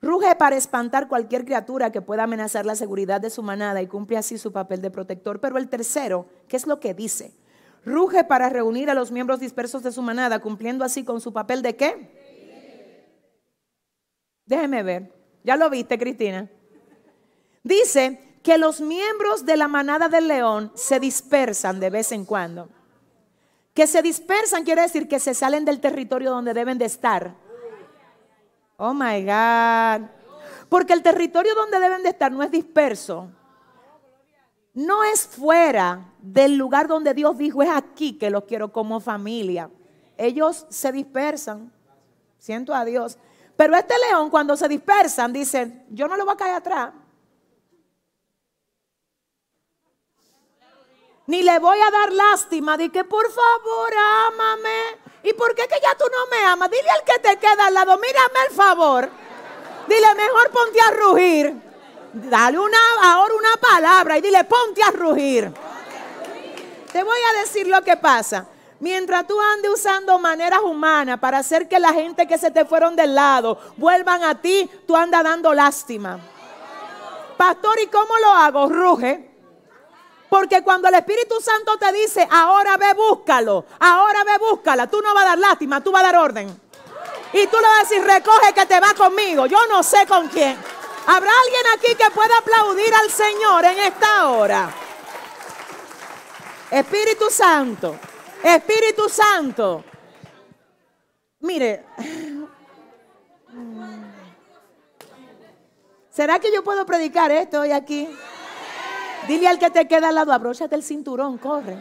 ruge 0.00 0.34
para 0.34 0.56
espantar 0.56 1.06
cualquier 1.06 1.44
criatura 1.44 1.92
que 1.92 2.02
pueda 2.02 2.24
amenazar 2.24 2.66
la 2.66 2.74
seguridad 2.74 3.20
de 3.20 3.30
su 3.30 3.42
manada 3.42 3.80
y 3.80 3.86
cumple 3.86 4.18
así 4.18 4.36
su 4.36 4.52
papel 4.52 4.82
de 4.82 4.90
protector. 4.90 5.40
Pero 5.40 5.58
el 5.58 5.68
tercero, 5.68 6.26
¿qué 6.48 6.56
es 6.56 6.66
lo 6.66 6.80
que 6.80 6.92
dice? 6.92 7.32
Ruge 7.84 8.24
para 8.24 8.48
reunir 8.48 8.90
a 8.90 8.94
los 8.94 9.12
miembros 9.12 9.38
dispersos 9.38 9.84
de 9.84 9.92
su 9.92 10.02
manada, 10.02 10.40
cumpliendo 10.40 10.84
así 10.84 11.04
con 11.04 11.20
su 11.20 11.32
papel 11.32 11.62
de 11.62 11.76
qué? 11.76 12.22
Déjeme 14.44 14.82
ver. 14.82 15.12
¿Ya 15.44 15.56
lo 15.56 15.70
viste, 15.70 15.98
Cristina? 15.98 16.48
Dice 17.64 18.31
que 18.42 18.58
los 18.58 18.80
miembros 18.80 19.44
de 19.46 19.56
la 19.56 19.68
manada 19.68 20.08
del 20.08 20.28
león 20.28 20.72
se 20.74 20.98
dispersan 20.98 21.80
de 21.80 21.90
vez 21.90 22.12
en 22.12 22.24
cuando. 22.24 22.68
Que 23.72 23.86
se 23.86 24.02
dispersan 24.02 24.64
quiere 24.64 24.82
decir 24.82 25.08
que 25.08 25.20
se 25.20 25.34
salen 25.34 25.64
del 25.64 25.80
territorio 25.80 26.30
donde 26.30 26.52
deben 26.52 26.78
de 26.78 26.84
estar. 26.86 27.34
Oh 28.76 28.92
my 28.92 29.24
God. 29.24 30.08
Porque 30.68 30.92
el 30.92 31.02
territorio 31.02 31.54
donde 31.54 31.78
deben 31.78 32.02
de 32.02 32.08
estar 32.08 32.32
no 32.32 32.42
es 32.42 32.50
disperso. 32.50 33.30
No 34.74 35.04
es 35.04 35.26
fuera 35.26 36.12
del 36.20 36.56
lugar 36.56 36.88
donde 36.88 37.14
Dios 37.14 37.36
dijo, 37.36 37.62
es 37.62 37.70
aquí 37.70 38.14
que 38.18 38.30
los 38.30 38.44
quiero 38.44 38.72
como 38.72 39.00
familia. 39.00 39.70
Ellos 40.16 40.66
se 40.68 40.90
dispersan. 40.90 41.72
Siento 42.38 42.74
a 42.74 42.84
Dios. 42.84 43.18
Pero 43.54 43.76
este 43.76 43.94
león 44.08 44.30
cuando 44.30 44.56
se 44.56 44.66
dispersan 44.66 45.32
dice, 45.32 45.84
yo 45.90 46.08
no 46.08 46.16
lo 46.16 46.24
voy 46.24 46.34
a 46.34 46.38
caer 46.38 46.54
atrás. 46.56 46.92
Ni 51.32 51.42
le 51.42 51.58
voy 51.60 51.78
a 51.80 51.90
dar 51.90 52.12
lástima 52.12 52.76
de 52.76 52.90
que 52.90 53.04
por 53.04 53.26
favor 53.32 53.90
ámame. 54.26 54.98
¿Y 55.22 55.32
por 55.32 55.54
qué 55.54 55.66
que 55.66 55.80
ya 55.82 55.94
tú 55.96 56.04
no 56.12 56.26
me 56.30 56.44
amas? 56.44 56.70
Dile 56.70 56.90
al 56.90 57.04
que 57.04 57.18
te 57.20 57.38
queda 57.38 57.68
al 57.68 57.72
lado, 57.72 57.96
mírame 57.96 58.48
el 58.50 58.54
favor. 58.54 59.08
Dile, 59.88 60.14
mejor 60.14 60.50
ponte 60.50 60.78
a 60.78 60.90
rugir. 60.90 61.54
Dale 62.12 62.58
una, 62.58 62.76
ahora 63.04 63.34
una 63.34 63.56
palabra 63.56 64.18
y 64.18 64.20
dile, 64.20 64.44
ponte 64.44 64.82
a 64.82 64.90
rugir. 64.90 65.50
Te 66.92 67.02
voy 67.02 67.18
a 67.30 67.40
decir 67.40 67.66
lo 67.66 67.80
que 67.80 67.96
pasa. 67.96 68.46
Mientras 68.80 69.26
tú 69.26 69.40
andes 69.40 69.70
usando 69.70 70.18
maneras 70.18 70.60
humanas 70.60 71.18
para 71.18 71.38
hacer 71.38 71.66
que 71.66 71.78
la 71.78 71.94
gente 71.94 72.28
que 72.28 72.36
se 72.36 72.50
te 72.50 72.66
fueron 72.66 72.94
del 72.94 73.14
lado 73.14 73.58
vuelvan 73.78 74.22
a 74.22 74.38
ti, 74.38 74.68
tú 74.86 74.94
andas 74.94 75.24
dando 75.24 75.54
lástima. 75.54 76.20
Pastor, 77.38 77.80
¿y 77.80 77.86
cómo 77.86 78.18
lo 78.18 78.32
hago? 78.32 78.68
Ruge. 78.68 79.31
Porque 80.32 80.62
cuando 80.62 80.88
el 80.88 80.94
Espíritu 80.94 81.34
Santo 81.42 81.76
te 81.76 81.92
dice, 81.92 82.26
ahora 82.30 82.78
ve, 82.78 82.94
búscalo, 82.94 83.66
ahora 83.78 84.24
ve, 84.24 84.38
búscala, 84.38 84.86
tú 84.86 85.02
no 85.02 85.12
vas 85.12 85.24
a 85.24 85.26
dar 85.26 85.38
lástima, 85.38 85.82
tú 85.82 85.92
vas 85.92 86.02
a 86.02 86.06
dar 86.06 86.16
orden. 86.16 86.48
Y 87.34 87.46
tú 87.48 87.58
le 87.58 87.66
vas 87.66 87.80
a 87.80 87.82
decir, 87.82 88.02
recoge 88.02 88.54
que 88.54 88.64
te 88.64 88.80
va 88.80 88.94
conmigo. 88.94 89.44
Yo 89.44 89.58
no 89.66 89.82
sé 89.82 90.06
con 90.06 90.28
quién. 90.28 90.56
¿Habrá 91.06 91.30
alguien 91.44 91.62
aquí 91.76 91.94
que 91.96 92.10
pueda 92.12 92.38
aplaudir 92.38 92.94
al 92.94 93.10
Señor 93.10 93.62
en 93.66 93.78
esta 93.80 94.28
hora? 94.30 94.74
Espíritu 96.70 97.28
Santo, 97.28 97.98
Espíritu 98.42 99.10
Santo. 99.10 99.84
Mire, 101.40 101.84
¿será 106.10 106.38
que 106.38 106.50
yo 106.50 106.64
puedo 106.64 106.86
predicar 106.86 107.30
esto 107.30 107.60
hoy 107.60 107.72
aquí? 107.72 108.08
Dile 109.28 109.48
al 109.48 109.58
que 109.58 109.70
te 109.70 109.86
queda 109.86 110.08
al 110.08 110.16
lado, 110.16 110.32
abróchate 110.32 110.74
el 110.74 110.82
cinturón, 110.82 111.38
corre. 111.38 111.76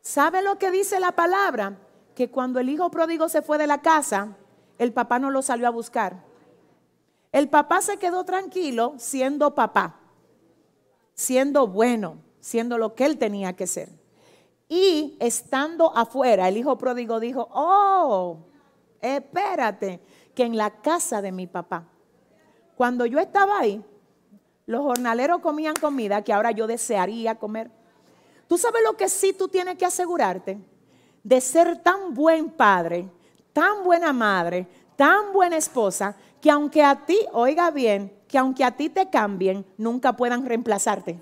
¿Sabe 0.00 0.42
lo 0.42 0.58
que 0.58 0.70
dice 0.70 1.00
la 1.00 1.12
palabra? 1.12 1.78
Que 2.14 2.30
cuando 2.30 2.60
el 2.60 2.68
hijo 2.68 2.90
pródigo 2.90 3.28
se 3.28 3.42
fue 3.42 3.58
de 3.58 3.66
la 3.66 3.82
casa, 3.82 4.36
el 4.78 4.92
papá 4.92 5.18
no 5.18 5.30
lo 5.30 5.42
salió 5.42 5.66
a 5.66 5.70
buscar. 5.70 6.24
El 7.32 7.48
papá 7.48 7.82
se 7.82 7.98
quedó 7.98 8.24
tranquilo 8.24 8.94
siendo 8.98 9.54
papá, 9.54 10.00
siendo 11.14 11.66
bueno, 11.66 12.18
siendo 12.40 12.78
lo 12.78 12.94
que 12.94 13.04
él 13.04 13.18
tenía 13.18 13.54
que 13.54 13.66
ser. 13.66 13.88
Y 14.68 15.16
estando 15.20 15.96
afuera, 15.96 16.48
el 16.48 16.56
hijo 16.56 16.76
pródigo 16.78 17.20
dijo, 17.20 17.48
oh, 17.52 18.38
espérate, 19.00 20.00
que 20.34 20.44
en 20.44 20.56
la 20.56 20.70
casa 20.80 21.22
de 21.22 21.32
mi 21.32 21.46
papá, 21.46 21.84
cuando 22.76 23.06
yo 23.06 23.18
estaba 23.18 23.58
ahí, 23.58 23.84
los 24.66 24.82
jornaleros 24.82 25.40
comían 25.40 25.76
comida 25.76 26.22
que 26.22 26.32
ahora 26.32 26.50
yo 26.50 26.66
desearía 26.66 27.36
comer. 27.36 27.70
¿Tú 28.48 28.58
sabes 28.58 28.82
lo 28.82 28.96
que 28.96 29.08
sí 29.08 29.32
tú 29.32 29.48
tienes 29.48 29.76
que 29.76 29.86
asegurarte? 29.86 30.58
De 31.22 31.40
ser 31.40 31.82
tan 31.82 32.14
buen 32.14 32.50
padre, 32.50 33.08
tan 33.52 33.84
buena 33.84 34.12
madre, 34.12 34.66
tan 34.96 35.32
buena 35.32 35.56
esposa, 35.56 36.16
que 36.40 36.50
aunque 36.50 36.82
a 36.82 37.06
ti, 37.06 37.18
oiga 37.32 37.70
bien, 37.70 38.12
que 38.28 38.38
aunque 38.38 38.64
a 38.64 38.72
ti 38.72 38.88
te 38.88 39.08
cambien, 39.08 39.64
nunca 39.76 40.14
puedan 40.14 40.44
reemplazarte. 40.44 41.18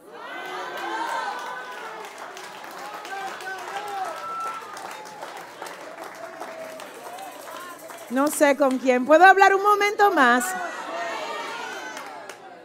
No 8.11 8.29
sé 8.29 8.57
con 8.57 8.79
quién. 8.79 9.07
¿Puedo 9.07 9.25
hablar 9.25 9.55
un 9.55 9.63
momento 9.63 10.13
más? 10.13 10.45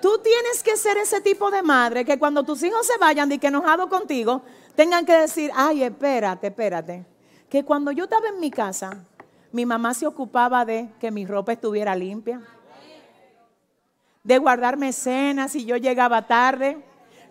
Tú 0.02 0.20
tienes 0.24 0.64
que 0.64 0.78
ser 0.78 0.98
ese 0.98 1.20
tipo 1.22 1.52
de 1.52 1.62
madre 1.62 2.06
que 2.06 2.18
cuando 2.18 2.44
tus 2.44 2.64
hijos 2.64 2.86
se 2.88 2.98
vayan 2.98 3.32
y 3.32 3.40
que 3.40 3.48
enojado 3.48 3.90
contigo, 3.90 4.42
tengan 4.76 5.06
que 5.06 5.14
decir, 5.14 5.52
ay, 5.56 5.84
espérate, 5.84 6.48
espérate. 6.48 7.06
Que 7.50 7.66
cuando 7.66 7.92
yo 7.92 8.06
estaba 8.06 8.30
en 8.30 8.40
mi 8.40 8.50
casa, 8.50 9.04
mi 9.52 9.66
mamá 9.66 9.94
se 9.94 10.08
ocupaba 10.08 10.64
de 10.64 10.90
que 11.00 11.12
mi 11.12 11.26
ropa 11.26 11.52
estuviera 11.52 11.96
limpia, 11.96 12.42
de 14.24 14.38
guardarme 14.38 14.94
cenas 14.94 15.52
si 15.52 15.66
yo 15.66 15.76
llegaba 15.76 16.28
tarde. 16.28 16.78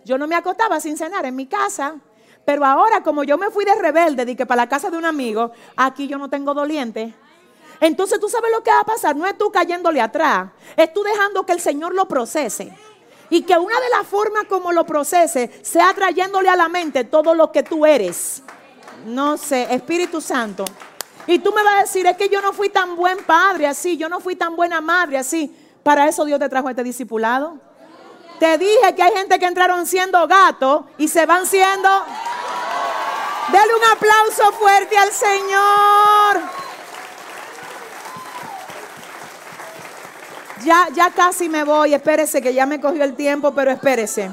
Yo 0.05 0.17
no 0.17 0.27
me 0.27 0.35
acostaba 0.35 0.79
sin 0.79 0.97
cenar 0.97 1.25
en 1.25 1.35
mi 1.35 1.45
casa. 1.45 1.95
Pero 2.45 2.65
ahora, 2.65 3.03
como 3.03 3.23
yo 3.23 3.37
me 3.37 3.51
fui 3.51 3.63
de 3.63 3.75
rebelde, 3.75 4.25
de 4.25 4.35
que 4.35 4.45
para 4.45 4.63
la 4.63 4.69
casa 4.69 4.89
de 4.89 4.97
un 4.97 5.05
amigo, 5.05 5.51
aquí 5.75 6.07
yo 6.07 6.17
no 6.17 6.29
tengo 6.29 6.53
doliente. 6.53 7.13
Entonces 7.81 8.19
tú 8.19 8.29
sabes 8.29 8.51
lo 8.51 8.63
que 8.63 8.71
va 8.71 8.81
a 8.81 8.85
pasar. 8.85 9.15
No 9.15 9.25
es 9.25 9.37
tú 9.37 9.51
cayéndole 9.51 10.01
atrás, 10.01 10.49
es 10.75 10.93
tú 10.93 11.03
dejando 11.03 11.45
que 11.45 11.53
el 11.53 11.61
Señor 11.61 11.93
lo 11.93 12.07
procese. 12.07 12.73
Y 13.29 13.43
que 13.43 13.57
una 13.57 13.79
de 13.79 13.89
las 13.89 14.07
formas 14.07 14.45
como 14.45 14.71
lo 14.71 14.85
procese 14.85 15.51
sea 15.61 15.93
trayéndole 15.93 16.49
a 16.49 16.55
la 16.55 16.67
mente 16.67 17.03
todo 17.03 17.35
lo 17.35 17.51
que 17.51 17.63
tú 17.63 17.85
eres. 17.85 18.41
No 19.05 19.37
sé, 19.37 19.67
Espíritu 19.73 20.19
Santo. 20.19 20.65
Y 21.27 21.39
tú 21.39 21.53
me 21.53 21.63
vas 21.63 21.75
a 21.75 21.81
decir, 21.81 22.07
es 22.07 22.17
que 22.17 22.27
yo 22.27 22.41
no 22.41 22.53
fui 22.53 22.69
tan 22.69 22.95
buen 22.95 23.23
padre 23.23 23.67
así, 23.67 23.97
yo 23.97 24.09
no 24.09 24.19
fui 24.19 24.35
tan 24.35 24.55
buena 24.55 24.81
madre 24.81 25.17
así. 25.17 25.55
Para 25.83 26.07
eso 26.07 26.25
Dios 26.25 26.39
te 26.39 26.49
trajo 26.49 26.69
este 26.69 26.83
discipulado. 26.83 27.57
Te 28.39 28.57
dije 28.57 28.95
que 28.95 29.03
hay 29.03 29.13
gente 29.13 29.37
que 29.37 29.45
entraron 29.45 29.85
siendo 29.85 30.27
gatos 30.27 30.85
y 30.97 31.07
se 31.07 31.25
van 31.25 31.45
siendo... 31.45 31.89
Dale 33.51 33.73
un 33.75 33.83
aplauso 33.91 34.51
fuerte 34.53 34.97
al 34.97 35.11
Señor. 35.11 36.68
Ya, 40.63 40.87
ya 40.93 41.11
casi 41.11 41.47
me 41.47 41.63
voy, 41.63 41.93
espérese 41.93 42.41
que 42.41 42.53
ya 42.53 42.65
me 42.65 42.81
cogió 42.81 43.03
el 43.03 43.15
tiempo, 43.15 43.53
pero 43.53 43.71
espérese. 43.71 44.29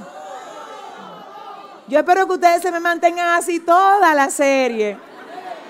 Yo 1.88 2.00
espero 2.00 2.26
que 2.26 2.32
ustedes 2.32 2.62
se 2.62 2.72
me 2.72 2.80
mantengan 2.80 3.34
así 3.34 3.60
toda 3.60 4.14
la 4.14 4.28
serie. 4.30 4.98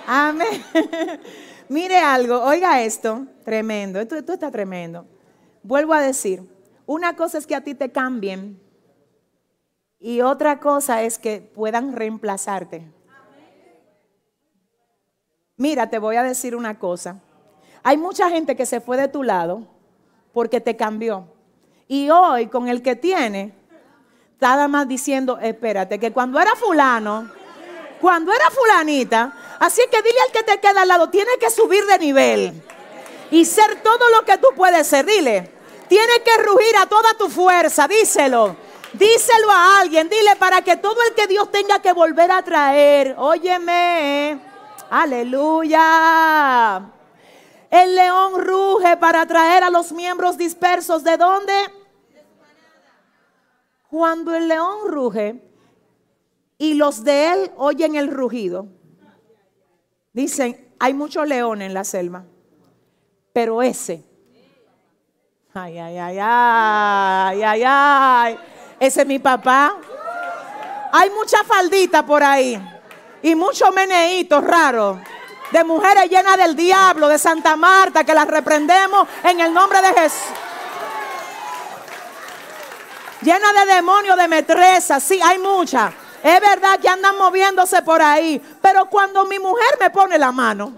Amén. 0.07 0.65
Mire 1.69 1.99
algo, 1.99 2.43
oiga 2.43 2.81
esto, 2.83 3.27
tremendo, 3.45 4.01
esto, 4.01 4.17
esto 4.17 4.33
está 4.33 4.51
tremendo. 4.51 5.07
Vuelvo 5.63 5.93
a 5.93 6.01
decir, 6.01 6.43
una 6.87 7.17
cosa 7.17 7.39
es 7.39 7.47
que 7.47 7.57
a 7.57 7.63
ti 7.63 7.75
te 7.75 7.91
cambien 7.91 8.61
y 9.99 10.21
otra 10.21 10.61
cosa 10.61 11.03
es 11.03 11.19
que 11.19 11.41
puedan 11.41 11.93
reemplazarte. 11.93 12.87
Mira, 15.57 15.91
te 15.91 15.99
voy 15.99 16.17
a 16.17 16.23
decir 16.23 16.55
una 16.55 16.79
cosa. 16.79 17.21
Hay 17.83 17.97
mucha 17.97 18.31
gente 18.31 18.57
que 18.57 18.67
se 18.67 18.81
fue 18.81 18.97
de 18.97 19.09
tu 19.09 19.23
lado 19.23 19.76
porque 20.37 20.61
te 20.61 20.77
cambió. 20.77 21.27
Y 21.89 22.11
hoy 22.11 22.49
con 22.49 22.69
el 22.69 22.83
que 22.83 22.95
tiene, 22.95 23.55
nada 24.39 24.69
más 24.69 24.87
diciendo, 24.87 25.39
espérate, 25.41 25.99
que 25.99 26.13
cuando 26.13 26.39
era 26.39 26.55
fulano, 26.55 27.31
cuando 28.03 28.35
era 28.35 28.51
fulanita, 28.51 29.33
así 29.59 29.81
que 29.91 30.03
dile 30.03 30.21
al 30.27 30.33
que 30.33 30.43
te 30.43 30.61
queda 30.61 30.83
al 30.83 30.89
lado, 30.89 31.09
tiene 31.09 31.31
que 31.41 31.49
subir 31.49 31.87
de 31.87 31.99
nivel 31.99 32.53
y 33.31 33.47
ser 33.47 33.81
todo 33.81 34.11
lo 34.15 34.27
que 34.27 34.37
tú 34.37 34.49
puedes 34.55 34.87
ser, 34.87 35.07
dile. 35.07 35.51
Tiene 35.89 36.21
que 36.23 36.37
rugir 36.43 36.77
a 36.83 36.85
toda 36.85 37.15
tu 37.15 37.31
fuerza, 37.31 37.89
díselo. 37.89 38.57
Díselo 38.93 39.51
a 39.51 39.81
alguien, 39.81 40.11
dile 40.11 40.37
para 40.37 40.61
que 40.61 40.77
todo 40.77 40.99
el 41.09 41.15
que 41.15 41.29
Dios 41.29 41.51
tenga 41.51 41.79
que 41.79 41.95
volver 41.95 42.31
a 42.31 42.43
traer, 42.43 43.15
óyeme, 43.17 44.39
aleluya. 44.91 45.77
El 47.71 47.95
león 47.95 48.45
ruge 48.45 48.97
para 48.97 49.27
traer 49.27 49.65
a 49.65 49.71
los 49.71 49.93
miembros 49.93 50.37
dispersos. 50.37 51.03
¿De 51.03 51.17
dónde? 51.17 51.53
Cuando 53.89 54.35
el 54.35 54.49
león 54.49 54.89
ruge 54.89 55.43
y 56.59 56.75
los 56.75 57.05
de 57.05 57.33
él 57.33 57.51
oyen 57.57 57.95
el 57.95 58.11
rugido, 58.11 58.67
dicen, 60.13 60.75
hay 60.79 60.93
muchos 60.95 61.27
leones 61.27 61.69
en 61.69 61.75
la 61.75 61.85
selva, 61.85 62.25
pero 63.33 63.63
ese, 63.63 64.05
ay, 65.55 65.79
ay, 65.79 65.99
ay, 65.99 66.19
ay, 66.21 67.43
ay, 67.43 67.63
ay, 67.65 68.39
ese 68.81 69.03
es 69.03 69.07
mi 69.07 69.19
papá. 69.19 69.79
Hay 70.93 71.11
mucha 71.11 71.45
faldita 71.45 72.05
por 72.05 72.23
ahí 72.23 72.61
y 73.23 73.35
muchos 73.35 73.73
meneitos 73.75 74.43
raros 74.43 74.99
de 75.51 75.65
mujeres 75.65 76.09
llenas 76.11 76.37
del 76.37 76.57
diablo, 76.57 77.09
de 77.09 77.19
Santa 77.19 77.57
Marta, 77.57 78.05
que 78.05 78.15
las 78.15 78.27
reprendemos 78.27 79.09
en 79.25 79.41
el 79.41 79.53
nombre 79.53 79.81
de 79.81 79.89
Jesús. 80.01 80.21
Llena 83.23 83.53
de 83.53 83.75
demonios, 83.75 84.17
de 84.17 84.29
metresas, 84.29 85.03
sí, 85.03 85.21
hay 85.23 85.39
muchas. 85.39 85.93
Es 86.23 86.41
verdad 86.41 86.79
que 86.81 86.89
andan 86.89 87.17
moviéndose 87.17 87.83
por 87.83 88.03
ahí, 88.03 88.41
pero 88.61 88.87
cuando 88.87 89.25
mi 89.25 89.39
mujer 89.39 89.77
me 89.81 89.91
pone 89.91 90.19
la 90.19 90.33
mano, 90.33 90.73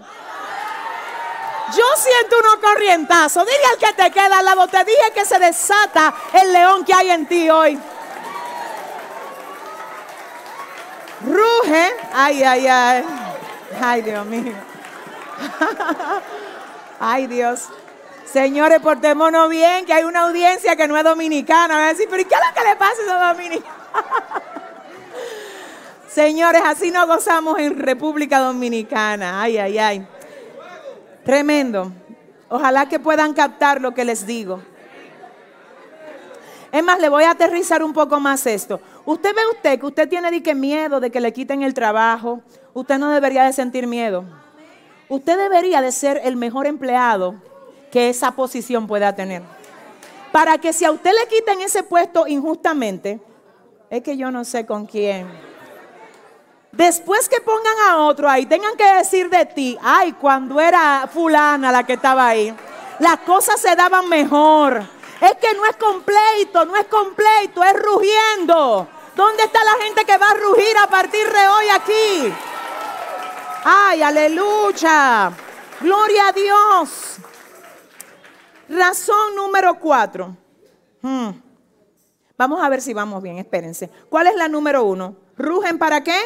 Yo 1.75 1.83
siento 1.95 2.35
unos 2.39 2.55
corrientazos. 2.55 3.45
Dile 3.45 3.65
al 3.71 3.77
que 3.77 3.93
te 3.93 4.11
queda 4.11 4.39
al 4.39 4.45
lado, 4.45 4.67
te 4.67 4.83
dije 4.83 5.11
que 5.13 5.23
se 5.23 5.37
desata 5.37 6.13
el 6.33 6.51
león 6.51 6.83
que 6.83 6.93
hay 6.93 7.11
en 7.11 7.27
ti 7.27 7.47
hoy. 7.49 7.79
Ruge. 11.25 11.95
Ay, 12.13 12.43
ay, 12.43 12.67
ay. 12.67 13.05
Ay, 13.81 14.01
Dios 14.01 14.25
mío. 14.25 14.53
Ay, 16.99 17.27
Dios. 17.27 17.69
Señores, 18.25 18.79
portémonos 18.79 19.49
bien, 19.49 19.85
que 19.85 19.93
hay 19.93 20.03
una 20.03 20.21
audiencia 20.21 20.75
que 20.75 20.87
no 20.87 20.97
es 20.97 21.03
dominicana. 21.03 21.77
Va 21.77 21.85
a 21.85 21.89
decir, 21.89 22.07
pero 22.09 22.21
¿y 22.21 22.25
qué 22.25 22.35
es 22.35 22.41
lo 22.47 22.53
que 22.53 22.69
le 22.69 22.75
pasa 22.75 22.93
a 22.93 23.03
esos 23.03 23.37
dominicanos? 23.37 23.79
Señores, 26.09 26.61
así 26.65 26.91
nos 26.91 27.07
gozamos 27.07 27.59
en 27.59 27.79
República 27.79 28.39
Dominicana. 28.39 29.41
Ay, 29.41 29.57
ay, 29.57 29.77
ay. 29.77 30.07
Tremendo. 31.23 31.91
Ojalá 32.49 32.89
que 32.89 32.99
puedan 32.99 33.33
captar 33.33 33.79
lo 33.79 33.93
que 33.93 34.03
les 34.03 34.25
digo. 34.25 34.61
Es 36.71 36.83
más, 36.83 36.99
le 36.99 37.09
voy 37.09 37.23
a 37.23 37.31
aterrizar 37.31 37.83
un 37.83 37.93
poco 37.93 38.19
más 38.19 38.45
esto. 38.45 38.79
Usted 39.05 39.33
ve 39.35 39.41
usted 39.53 39.79
que 39.79 39.85
usted 39.85 40.09
tiene 40.09 40.29
de 40.29 40.55
miedo 40.55 40.99
de 40.99 41.09
que 41.09 41.19
le 41.19 41.33
quiten 41.33 41.63
el 41.63 41.73
trabajo. 41.73 42.41
Usted 42.73 42.97
no 42.97 43.09
debería 43.09 43.43
de 43.43 43.53
sentir 43.53 43.87
miedo. 43.87 44.23
Usted 45.07 45.37
debería 45.37 45.81
de 45.81 45.91
ser 45.91 46.21
el 46.23 46.35
mejor 46.35 46.67
empleado 46.67 47.35
que 47.91 48.09
esa 48.09 48.31
posición 48.31 48.87
pueda 48.87 49.15
tener. 49.15 49.41
Para 50.31 50.59
que 50.59 50.73
si 50.73 50.85
a 50.85 50.91
usted 50.91 51.11
le 51.11 51.27
quiten 51.27 51.61
ese 51.61 51.81
puesto 51.81 52.27
injustamente, 52.27 53.19
es 53.89 54.03
que 54.03 54.15
yo 54.15 54.29
no 54.29 54.45
sé 54.45 54.65
con 54.65 54.85
quién. 54.85 55.27
Después 56.71 57.27
que 57.27 57.41
pongan 57.41 57.73
a 57.89 57.97
otro 57.97 58.29
ahí, 58.29 58.45
tengan 58.45 58.77
que 58.77 58.85
decir 58.93 59.29
de 59.29 59.45
ti, 59.47 59.77
ay, 59.81 60.13
cuando 60.13 60.61
era 60.61 61.09
fulana 61.11 61.71
la 61.71 61.83
que 61.83 61.93
estaba 61.93 62.27
ahí, 62.27 62.55
las 62.99 63.17
cosas 63.21 63.59
se 63.59 63.75
daban 63.75 64.07
mejor. 64.07 64.83
Es 65.19 65.33
que 65.35 65.53
no 65.55 65.65
es 65.65 65.75
completo, 65.75 66.65
no 66.65 66.75
es 66.75 66.85
completo, 66.85 67.63
es 67.63 67.73
rugiendo. 67.73 68.87
¿Dónde 69.15 69.43
está 69.43 69.63
la 69.63 69.83
gente 69.83 70.05
que 70.05 70.17
va 70.17 70.29
a 70.29 70.35
rugir 70.35 70.77
a 70.81 70.87
partir 70.87 71.27
de 71.27 71.47
hoy 71.47 71.65
aquí? 71.69 72.33
Ay, 73.63 74.01
aleluya. 74.01 75.31
Gloria 75.81 76.27
a 76.27 76.31
Dios. 76.31 77.17
Razón 78.69 79.35
número 79.35 79.79
cuatro. 79.79 80.35
Hmm. 81.01 81.29
Vamos 82.37 82.61
a 82.61 82.69
ver 82.69 82.81
si 82.81 82.93
vamos 82.93 83.21
bien, 83.21 83.37
espérense. 83.37 83.89
¿Cuál 84.09 84.27
es 84.27 84.35
la 84.35 84.47
número 84.47 84.83
uno? 84.83 85.15
¿Rugen 85.37 85.77
para 85.77 86.03
qué? 86.03 86.17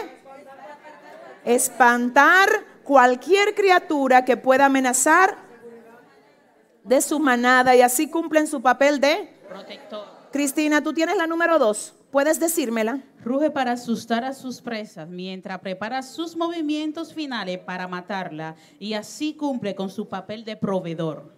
Espantar 1.46 2.50
cualquier 2.84 3.56
criatura 3.56 4.24
que 4.24 4.38
pueda 4.38 4.66
amenazar 4.66 5.38
de 6.84 7.02
su 7.02 7.20
manada 7.20 7.76
y 7.76 7.82
así 7.82 8.10
cumplen 8.10 8.48
su 8.48 8.62
papel 8.62 9.00
de 9.00 9.34
Protector. 9.48 10.06
Cristina, 10.32 10.82
tú 10.82 10.94
tienes 10.94 11.16
la 11.16 11.28
número 11.28 11.58
dos. 11.60 11.96
¿Puedes 12.12 12.40
decírmela? 12.40 13.00
Ruge 13.24 13.52
para 13.52 13.72
asustar 13.74 14.26
a 14.26 14.34
sus 14.34 14.62
presas 14.62 15.08
mientras 15.08 15.60
prepara 15.60 16.02
sus 16.02 16.36
movimientos 16.36 17.14
finales 17.14 17.58
para 17.60 17.88
matarla 17.88 18.56
y 18.80 18.96
así 18.96 19.34
cumple 19.34 19.76
con 19.76 19.90
su 19.90 20.10
papel 20.10 20.44
de 20.44 20.58
proveedor. 20.58 21.34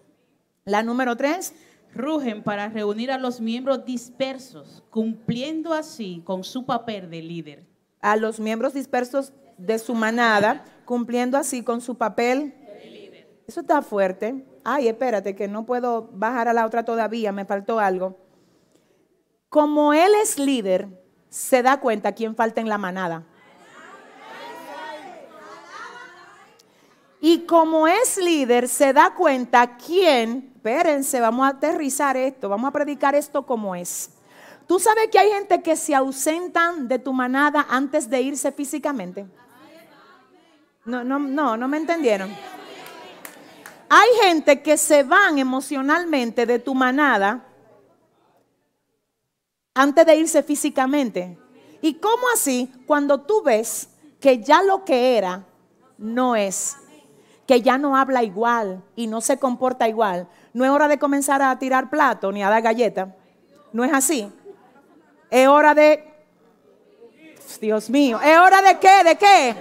La 0.65 0.81
número 0.81 1.15
tres. 1.15 1.53
Rugen 1.93 2.43
para 2.43 2.67
reunir 2.67 3.09
a 3.09 3.17
los 3.17 3.39
miembros 3.39 3.85
dispersos, 3.85 4.83
cumpliendo 4.89 5.73
así 5.73 6.21
con 6.25 6.43
su 6.43 6.65
papel 6.65 7.09
de 7.09 7.21
líder. 7.21 7.65
A 8.01 8.17
los 8.17 8.37
miembros 8.37 8.73
dispersos 8.73 9.31
de 9.57 9.79
su 9.79 9.95
manada, 9.95 10.65
cumpliendo 10.83 11.37
así 11.37 11.63
con 11.63 11.79
su 11.79 11.95
papel. 11.95 12.53
Eso 13.47 13.61
está 13.61 13.81
fuerte. 13.81 14.45
Ay, 14.65 14.89
espérate, 14.89 15.35
que 15.35 15.47
no 15.47 15.65
puedo 15.65 16.09
bajar 16.11 16.49
a 16.49 16.53
la 16.53 16.65
otra 16.65 16.83
todavía, 16.83 17.31
me 17.31 17.45
faltó 17.45 17.79
algo. 17.79 18.17
Como 19.47 19.93
él 19.93 20.11
es 20.21 20.37
líder, 20.37 21.04
se 21.29 21.61
da 21.61 21.79
cuenta 21.79 22.13
quién 22.13 22.35
falta 22.35 22.61
en 22.61 22.69
la 22.69 22.77
manada. 22.77 23.23
Y 27.19 27.39
como 27.45 27.87
es 27.87 28.17
líder, 28.17 28.67
se 28.67 28.93
da 28.93 29.13
cuenta 29.15 29.77
quién, 29.77 30.51
espérense, 30.55 31.19
vamos 31.19 31.45
a 31.45 31.49
aterrizar 31.49 32.15
esto, 32.15 32.49
vamos 32.49 32.67
a 32.67 32.71
predicar 32.71 33.15
esto 33.15 33.45
como 33.45 33.75
es. 33.75 34.11
Tú 34.67 34.79
sabes 34.79 35.09
que 35.11 35.19
hay 35.19 35.31
gente 35.31 35.61
que 35.61 35.75
se 35.75 35.95
ausentan 35.95 36.87
de 36.87 36.99
tu 36.99 37.13
manada 37.13 37.65
antes 37.69 38.09
de 38.09 38.21
irse 38.21 38.51
físicamente. 38.51 39.25
No, 40.85 41.03
no, 41.03 41.17
no, 41.17 41.57
no 41.57 41.67
me 41.67 41.77
entendieron. 41.77 42.29
Hay 43.89 44.09
gente 44.23 44.61
que 44.61 44.77
se 44.77 45.03
van 45.03 45.37
emocionalmente 45.37 46.45
de 46.45 46.59
tu 46.59 46.75
manada 46.75 47.43
antes 49.75 50.05
de 50.05 50.15
irse 50.15 50.41
físicamente. 50.41 51.37
¿Y 51.81 51.95
cómo 51.95 52.23
así? 52.33 52.71
Cuando 52.87 53.21
tú 53.21 53.43
ves 53.43 53.89
que 54.19 54.41
ya 54.41 54.63
lo 54.63 54.83
que 54.83 55.17
era 55.17 55.45
no 55.97 56.35
es, 56.35 56.77
que 57.45 57.61
ya 57.61 57.77
no 57.77 57.95
habla 57.95 58.23
igual 58.23 58.83
y 58.95 59.05
no 59.05 59.21
se 59.21 59.37
comporta 59.37 59.87
igual, 59.87 60.27
no 60.53 60.65
es 60.65 60.71
hora 60.71 60.87
de 60.87 60.97
comenzar 60.97 61.43
a 61.43 61.59
tirar 61.59 61.91
plato 61.91 62.31
ni 62.31 62.41
a 62.41 62.49
dar 62.49 62.63
galleta. 62.63 63.15
No 63.71 63.83
es 63.83 63.93
así. 63.93 64.31
Es 65.29 65.47
hora 65.47 65.75
de... 65.75 66.11
Dios 67.61 67.89
mío, 67.89 68.19
¿es 68.21 68.37
hora 68.37 68.61
de 68.61 68.79
qué? 68.79 69.03
¿De 69.03 69.15
qué? 69.15 69.55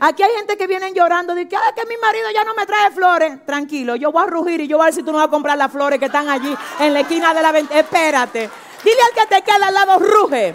Aquí 0.00 0.22
hay 0.22 0.30
gente 0.36 0.56
que 0.56 0.66
vienen 0.66 0.94
llorando, 0.94 1.34
dice, 1.34 1.56
ah, 1.56 1.72
que 1.74 1.84
mi 1.86 1.96
marido 1.96 2.26
ya 2.32 2.44
no 2.44 2.54
me 2.54 2.66
trae 2.66 2.90
flores. 2.90 3.44
Tranquilo, 3.44 3.96
yo 3.96 4.12
voy 4.12 4.22
a 4.22 4.26
rugir 4.26 4.60
y 4.60 4.68
yo 4.68 4.76
voy 4.76 4.84
a 4.84 4.86
ver 4.86 4.94
si 4.94 5.02
tú 5.02 5.10
no 5.10 5.18
vas 5.18 5.26
a 5.26 5.30
comprar 5.30 5.56
las 5.58 5.72
flores 5.72 5.98
que 5.98 6.06
están 6.06 6.28
allí 6.28 6.54
en 6.78 6.92
la 6.92 7.00
esquina 7.00 7.34
de 7.34 7.42
la 7.42 7.52
ventana. 7.52 7.80
Espérate. 7.80 8.50
Dile 8.84 9.00
al 9.02 9.14
que 9.14 9.34
te 9.34 9.42
queda 9.42 9.66
al 9.66 9.74
lado, 9.74 9.98
ruge. 9.98 10.54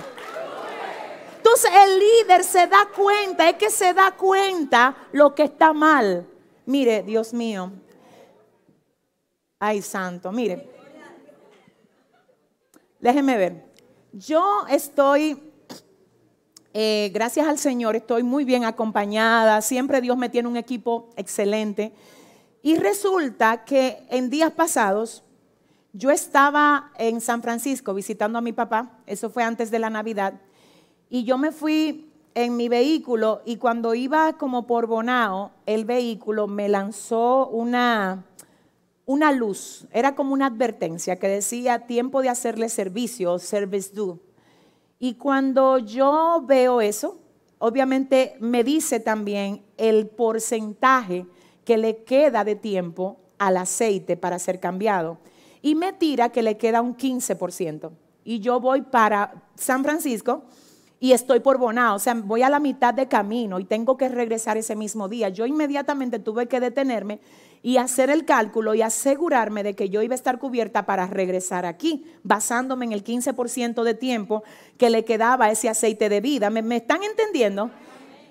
Entonces 1.38 1.72
el 1.74 2.00
líder 2.00 2.44
se 2.44 2.68
da 2.68 2.88
cuenta, 2.96 3.50
es 3.50 3.58
que 3.58 3.70
se 3.70 3.94
da 3.94 4.12
cuenta 4.12 4.96
lo 5.12 5.36
que 5.36 5.44
está 5.44 5.74
mal. 5.74 6.26
Mire, 6.66 7.04
Dios 7.04 7.34
mío. 7.34 7.72
Ay, 9.60 9.82
santo, 9.82 10.32
mire. 10.32 10.70
Déjeme 13.00 13.38
ver. 13.38 13.66
Yo 14.14 14.66
estoy 14.70 15.54
eh, 16.76 17.12
gracias 17.14 17.48
al 17.48 17.60
Señor 17.60 17.96
estoy 17.96 18.24
muy 18.24 18.46
bien 18.46 18.66
acompañada, 18.66 19.62
siempre 19.62 20.02
Dios 20.02 20.18
me 20.18 20.30
tiene 20.30 20.48
un 20.48 20.58
equipo 20.58 21.10
excelente. 21.18 21.94
Y 22.64 22.78
resulta 22.78 23.64
que 23.64 24.08
en 24.10 24.32
días 24.32 24.52
pasados 24.52 25.24
yo 25.94 26.10
estaba 26.10 26.92
en 26.98 27.22
San 27.22 27.42
Francisco 27.44 27.94
visitando 27.94 28.40
a 28.40 28.42
mi 28.42 28.52
papá, 28.52 28.98
eso 29.06 29.30
fue 29.30 29.44
antes 29.44 29.70
de 29.70 29.80
la 29.80 29.92
Navidad, 29.92 30.42
y 31.10 31.24
yo 31.24 31.38
me 31.38 31.52
fui 31.52 32.10
en 32.34 32.58
mi 32.58 32.68
vehículo 32.68 33.44
y 33.46 33.58
cuando 33.58 33.94
iba 33.94 34.34
como 34.34 34.66
por 34.66 34.88
Bonao, 34.88 35.52
el 35.68 35.86
vehículo 35.86 36.48
me 36.48 36.68
lanzó 36.68 37.48
una, 37.48 38.26
una 39.06 39.32
luz, 39.32 39.86
era 39.92 40.16
como 40.16 40.34
una 40.34 40.48
advertencia 40.48 41.18
que 41.18 41.28
decía 41.28 41.86
tiempo 41.86 42.24
de 42.24 42.30
hacerle 42.30 42.70
servicio, 42.70 43.38
service 43.38 43.92
due. 43.94 44.18
Y 44.98 45.16
cuando 45.16 45.78
yo 45.78 46.44
veo 46.48 46.82
eso, 46.82 47.20
obviamente 47.60 48.36
me 48.40 48.64
dice 48.64 49.00
también 49.00 49.62
el 49.78 50.08
porcentaje 50.08 51.28
que 51.66 51.78
le 51.78 52.04
queda 52.04 52.44
de 52.44 52.56
tiempo 52.56 53.20
al 53.38 53.58
aceite 53.58 54.18
para 54.18 54.40
ser 54.40 54.60
cambiado. 54.60 55.20
Y 55.64 55.74
me 55.74 55.94
tira 55.94 56.30
que 56.30 56.44
le 56.44 56.58
queda 56.58 56.82
un 56.82 56.96
15%. 56.96 57.90
Y 58.26 58.40
yo 58.40 58.60
voy 58.60 58.84
para 58.84 59.34
San 59.56 59.84
Francisco 59.84 60.44
y 61.00 61.12
estoy 61.12 61.42
por 61.42 61.58
Bonao, 61.58 61.96
o 61.96 62.00
sea, 62.00 62.14
voy 62.14 62.44
a 62.44 62.50
la 62.50 62.62
mitad 62.62 62.94
de 62.94 63.10
camino 63.10 63.60
y 63.60 63.66
tengo 63.66 63.98
que 63.98 64.08
regresar 64.08 64.56
ese 64.56 64.76
mismo 64.76 65.10
día. 65.10 65.28
Yo 65.28 65.46
inmediatamente 65.46 66.20
tuve 66.20 66.48
que 66.48 66.62
detenerme 66.62 67.20
y 67.62 67.76
hacer 67.76 68.10
el 68.10 68.24
cálculo 68.24 68.74
y 68.74 68.82
asegurarme 68.82 69.64
de 69.64 69.74
que 69.74 69.90
yo 69.90 70.02
iba 70.02 70.14
a 70.14 70.16
estar 70.16 70.40
cubierta 70.40 70.86
para 70.86 71.08
regresar 71.08 71.66
aquí, 71.66 72.06
basándome 72.24 72.86
en 72.86 72.94
el 72.94 73.04
15% 73.04 73.84
de 73.84 73.94
tiempo 73.96 74.44
que 74.78 74.90
le 74.90 75.04
quedaba 75.04 75.52
ese 75.52 75.68
aceite 75.68 76.08
de 76.08 76.22
vida. 76.22 76.50
¿Me, 76.50 76.62
¿Me, 76.62 76.78
están 76.78 77.04
entendiendo? 77.04 77.70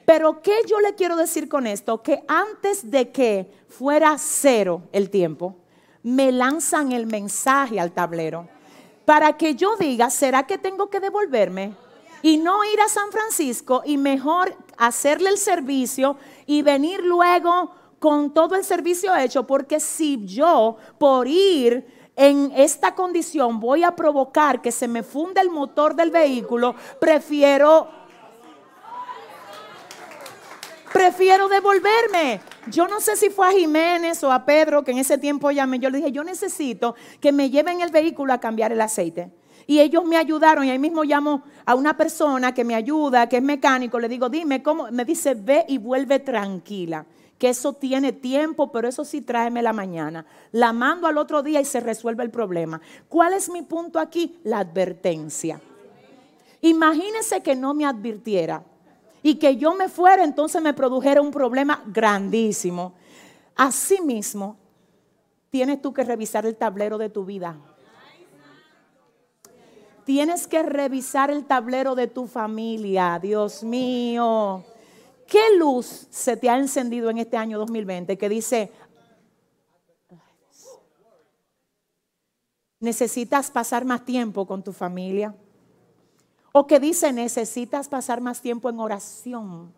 Pero 0.07 0.41
¿qué 0.41 0.55
yo 0.67 0.81
le 0.81 0.95
quiero 0.95 1.17
decir 1.17 1.51
con 1.51 1.67
esto? 1.67 2.03
Que 2.03 2.25
antes 2.27 2.91
de 2.91 3.11
que 3.11 3.51
fuera 3.69 4.17
cero 4.19 4.83
el 4.93 5.11
tiempo, 5.11 5.57
me 6.03 6.33
lanzan 6.33 6.93
el 6.93 7.07
mensaje 7.07 7.79
al 7.79 7.93
tablero 7.93 8.49
para 9.05 9.37
que 9.37 9.55
yo 9.55 9.77
diga, 9.77 10.11
¿será 10.11 10.47
que 10.47 10.59
tengo 10.59 10.89
que 10.89 11.01
devolverme? 11.01 11.75
Y 12.23 12.37
no 12.37 12.65
ir 12.65 12.81
a 12.81 12.89
San 12.89 13.11
Francisco 13.11 13.83
y 13.85 13.99
mejor 13.99 14.57
hacerle 14.79 15.31
el 15.31 15.39
servicio 15.39 16.17
y 16.47 16.63
venir 16.63 17.03
luego 17.03 17.73
con 17.99 18.33
todo 18.33 18.55
el 18.55 18.65
servicio 18.65 19.15
hecho, 19.15 19.47
porque 19.47 19.81
si 19.81 20.25
yo 20.25 20.77
por 20.99 21.27
ir 21.27 21.87
en 22.15 22.53
esta 22.55 22.95
condición 22.95 23.59
voy 23.61 23.85
a 23.85 23.97
provocar 23.97 24.61
que 24.61 24.73
se 24.73 24.87
me 24.87 25.03
funda 25.03 25.41
el 25.41 25.51
motor 25.51 25.95
del 25.95 26.11
vehículo, 26.11 26.75
prefiero 27.01 27.89
prefiero 30.93 31.49
devolverme. 31.49 32.52
Yo 32.69 32.87
no 32.87 33.01
sé 33.01 33.17
si 33.17 33.29
fue 33.29 33.49
a 33.49 33.53
Jiménez 33.53 34.23
o 34.23 34.31
a 34.31 34.45
Pedro, 34.45 34.85
que 34.85 34.93
en 34.93 34.99
ese 34.99 35.19
tiempo 35.19 35.51
llamé, 35.51 35.81
yo 35.81 35.91
le 35.91 35.99
dije, 35.99 36.13
yo 36.13 36.23
necesito 36.23 36.95
que 37.21 37.33
me 37.33 37.51
lleven 37.51 37.81
el 37.81 37.91
vehículo 37.91 38.33
a 38.33 38.39
cambiar 38.39 38.71
el 38.71 38.81
aceite. 38.81 39.31
Y 39.67 39.81
ellos 39.81 40.05
me 40.05 40.17
ayudaron 40.17 40.65
y 40.65 40.71
ahí 40.71 40.79
mismo 40.79 41.03
llamo 41.05 41.43
a 41.65 41.75
una 41.75 41.97
persona 41.97 42.55
que 42.55 42.65
me 42.65 42.75
ayuda, 42.75 43.29
que 43.29 43.39
es 43.39 43.43
mecánico, 43.43 43.99
le 43.99 44.09
digo, 44.09 44.29
dime 44.29 44.63
cómo, 44.63 44.91
me 44.91 45.05
dice, 45.05 45.35
ve 45.35 45.65
y 45.69 45.79
vuelve 45.79 46.21
tranquila, 46.21 47.07
que 47.39 47.49
eso 47.49 47.73
tiene 47.73 48.13
tiempo, 48.13 48.71
pero 48.71 48.89
eso 48.89 49.05
sí 49.05 49.23
tráeme 49.23 49.63
la 49.63 49.73
mañana. 49.73 50.25
La 50.53 50.73
mando 50.73 51.09
al 51.09 51.19
otro 51.19 51.43
día 51.43 51.61
y 51.61 51.65
se 51.65 51.81
resuelve 51.81 52.23
el 52.23 52.31
problema. 52.31 52.81
¿Cuál 53.09 53.33
es 53.35 53.51
mi 53.51 53.63
punto 53.63 53.99
aquí? 53.99 54.39
La 54.45 54.61
advertencia. 54.61 55.61
Imagínese 56.61 57.41
que 57.41 57.57
no 57.57 57.75
me 57.75 57.87
advirtiera 57.87 58.63
y 59.23 59.37
que 59.37 59.57
yo 59.57 59.75
me 59.75 59.89
fuera, 59.89 60.25
entonces 60.25 60.61
me 60.61 60.75
produjera 60.75 61.21
un 61.21 61.31
problema 61.31 61.83
grandísimo. 61.87 62.95
Asimismo, 63.55 64.57
tienes 65.51 65.81
tú 65.81 65.93
que 65.93 66.03
revisar 66.03 66.45
el 66.47 66.57
tablero 66.57 66.99
de 66.99 67.09
tu 67.09 67.25
vida. 67.25 67.57
Tienes 70.05 70.49
que 70.49 70.65
revisar 70.65 71.31
el 71.31 71.45
tablero 71.45 71.95
de 71.95 72.09
tu 72.09 72.27
familia, 72.27 73.21
Dios 73.23 73.63
mío. 73.63 74.65
¿Qué 75.29 75.57
luz 75.57 76.09
se 76.11 76.37
te 76.37 76.51
ha 76.51 76.59
encendido 76.59 77.09
en 77.09 77.19
este 77.19 77.37
año 77.37 77.59
2020 77.59 78.19
que 78.19 78.29
dice, 78.29 78.73
necesitas 82.81 83.51
pasar 83.53 83.85
más 83.85 84.05
tiempo 84.05 84.45
con 84.45 84.65
tu 84.65 84.73
familia? 84.73 85.37
O 86.53 86.67
que 86.67 86.79
dice, 86.79 87.13
necesitas 87.13 87.89
pasar 87.89 88.21
más 88.21 88.41
tiempo 88.41 88.69
en 88.69 88.79
oración. 88.79 89.73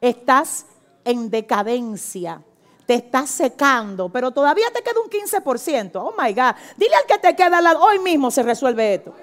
Estás 0.00 0.66
en 1.04 1.30
decadencia. 1.30 2.42
Te 2.86 2.94
estás 2.94 3.28
secando, 3.28 4.08
pero 4.08 4.30
todavía 4.30 4.70
te 4.72 4.82
queda 4.82 5.00
un 5.00 5.10
15%. 5.10 5.92
Oh 5.96 6.14
my 6.18 6.32
God. 6.32 6.54
Dile 6.76 6.94
al 6.94 7.04
que 7.06 7.18
te 7.18 7.36
queda 7.36 7.60
lado, 7.60 7.82
hoy 7.82 7.98
mismo 7.98 8.30
se 8.30 8.42
resuelve 8.42 8.94
esto. 8.94 9.14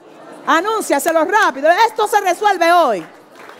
Anúnciaselo 0.45 1.25
rápido. 1.25 1.69
Esto 1.87 2.07
se 2.07 2.21
resuelve 2.21 2.71
hoy. 2.71 3.03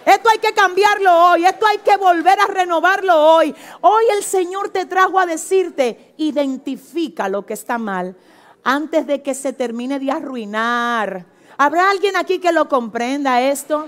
Esto 0.05 0.30
hay 0.30 0.38
que 0.38 0.53
cambiarlo 0.53 1.32
hoy. 1.32 1.45
Esto 1.45 1.65
hay 1.65 1.80
que 1.80 1.97
volver 1.97 2.39
a 2.39 2.45
renovarlo 2.45 3.15
hoy. 3.15 3.55
Hoy 3.82 4.03
el 4.15 4.23
Señor 4.23 4.69
te 4.69 4.86
trajo 4.86 5.19
a 5.19 5.26
decirte, 5.26 6.13
identifica 6.17 7.28
lo 7.28 7.43
que 7.43 7.53
está 7.53 7.80
mal 7.80 8.15
antes 8.63 9.07
de 9.07 9.23
que 9.23 9.34
se 9.34 9.53
termine 9.53 9.99
de 9.99 10.11
arruinar. 10.11 11.26
¿Habrá 11.58 11.89
alguien 11.89 12.18
aquí 12.18 12.39
que 12.39 12.51
lo 12.51 12.68
comprenda 12.68 13.41
esto? 13.41 13.88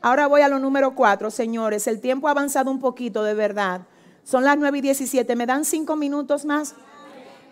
Ahora 0.00 0.26
voy 0.26 0.40
a 0.40 0.48
lo 0.48 0.58
número 0.58 0.94
cuatro, 0.94 1.30
señores. 1.30 1.86
El 1.86 2.00
tiempo 2.00 2.26
ha 2.26 2.32
avanzado 2.32 2.70
un 2.70 2.80
poquito, 2.80 3.22
de 3.22 3.34
verdad. 3.34 3.82
Son 4.24 4.44
las 4.44 4.58
nueve 4.58 4.78
y 4.78 4.80
diecisiete. 4.80 5.36
¿Me 5.36 5.46
dan 5.46 5.64
cinco 5.64 5.94
minutos 5.94 6.44
más? 6.44 6.74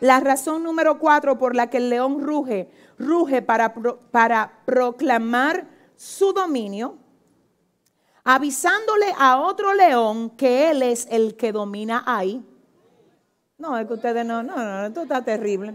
La 0.01 0.19
razón 0.19 0.65
número 0.65 0.99
cuatro 0.99 1.39
por 1.39 1.55
la 1.55 1.71
que 1.71 1.77
el 1.77 1.89
león 1.89 2.21
ruge, 2.21 2.69
ruge 2.99 3.43
para, 3.43 3.73
para 4.11 4.53
proclamar 4.65 5.69
su 5.95 6.33
dominio, 6.33 6.97
avisándole 8.25 9.15
a 9.17 9.41
otro 9.41 9.73
león 9.75 10.31
que 10.31 10.71
él 10.73 10.83
es 10.83 11.07
el 11.09 11.37
que 11.37 11.53
domina 11.53 12.03
ahí. 12.05 12.45
No, 13.59 13.79
es 13.79 13.87
que 13.87 13.95
ustedes 13.95 14.27
no, 14.27 14.43
no, 14.43 14.57
no, 14.57 14.87
esto 14.87 15.03
está 15.03 15.25
terrible. 15.25 15.75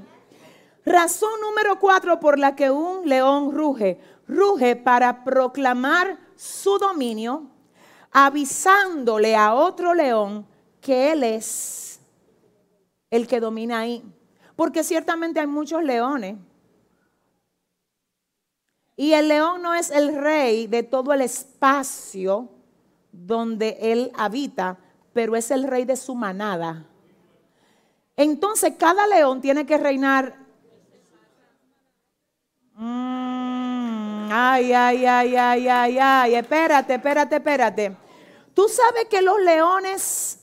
Razón 0.87 1.41
número 1.41 1.79
cuatro 1.79 2.17
por 2.17 2.39
la 2.39 2.55
que 2.55 2.71
un 2.71 3.09
león 3.09 3.51
ruge. 3.51 3.99
Ruge 4.25 4.77
para 4.77 5.25
proclamar 5.25 6.17
su 6.37 6.77
dominio, 6.77 7.43
avisándole 8.09 9.35
a 9.35 9.53
otro 9.53 9.93
león 9.93 10.47
que 10.79 11.11
él 11.11 11.25
es 11.25 11.99
el 13.09 13.27
que 13.27 13.41
domina 13.41 13.79
ahí. 13.79 14.01
Porque 14.55 14.81
ciertamente 14.81 15.41
hay 15.41 15.47
muchos 15.47 15.83
leones. 15.83 16.37
Y 18.95 19.11
el 19.11 19.27
león 19.27 19.61
no 19.61 19.73
es 19.73 19.91
el 19.91 20.15
rey 20.15 20.67
de 20.67 20.83
todo 20.83 21.11
el 21.11 21.19
espacio 21.19 22.47
donde 23.11 23.77
él 23.81 24.13
habita, 24.15 24.77
pero 25.11 25.35
es 25.35 25.51
el 25.51 25.65
rey 25.65 25.83
de 25.83 25.97
su 25.97 26.15
manada. 26.15 26.85
Entonces 28.15 28.75
cada 28.79 29.05
león 29.05 29.41
tiene 29.41 29.65
que 29.65 29.77
reinar 29.77 30.46
ay, 34.31 34.73
ay, 34.73 35.05
ay, 35.05 35.35
ay, 35.35 35.67
ay, 35.67 35.99
ay. 35.99 36.35
Espérate, 36.35 36.95
espérate, 36.95 37.35
espérate. 37.35 37.97
Tú 38.53 38.67
sabes 38.67 39.05
que 39.09 39.21
los 39.21 39.39
leones, 39.41 40.39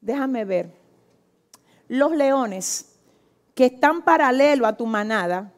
déjame 0.00 0.44
ver, 0.44 0.72
los 1.88 2.12
leones 2.12 2.98
que 3.54 3.66
están 3.66 4.02
paralelo 4.02 4.66
a 4.66 4.76
tu 4.76 4.86
manada, 4.86 5.52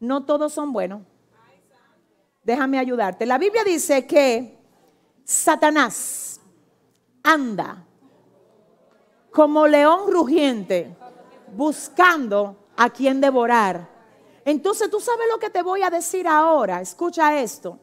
no 0.00 0.24
todos 0.24 0.52
son 0.52 0.72
buenos. 0.72 1.02
Déjame 2.42 2.78
ayudarte. 2.78 3.26
La 3.26 3.38
Biblia 3.38 3.64
dice 3.64 4.06
que 4.06 4.58
Satanás 5.24 6.40
anda 7.22 7.84
como 9.30 9.66
león 9.66 10.12
rugiente 10.12 10.94
buscando 11.52 12.68
a 12.76 12.90
quien 12.90 13.20
devorar. 13.20 13.93
Entonces 14.44 14.90
tú 14.90 15.00
sabes 15.00 15.26
lo 15.32 15.38
que 15.38 15.50
te 15.50 15.62
voy 15.62 15.82
a 15.82 15.90
decir 15.90 16.28
ahora. 16.28 16.80
Escucha 16.80 17.40
esto. 17.40 17.78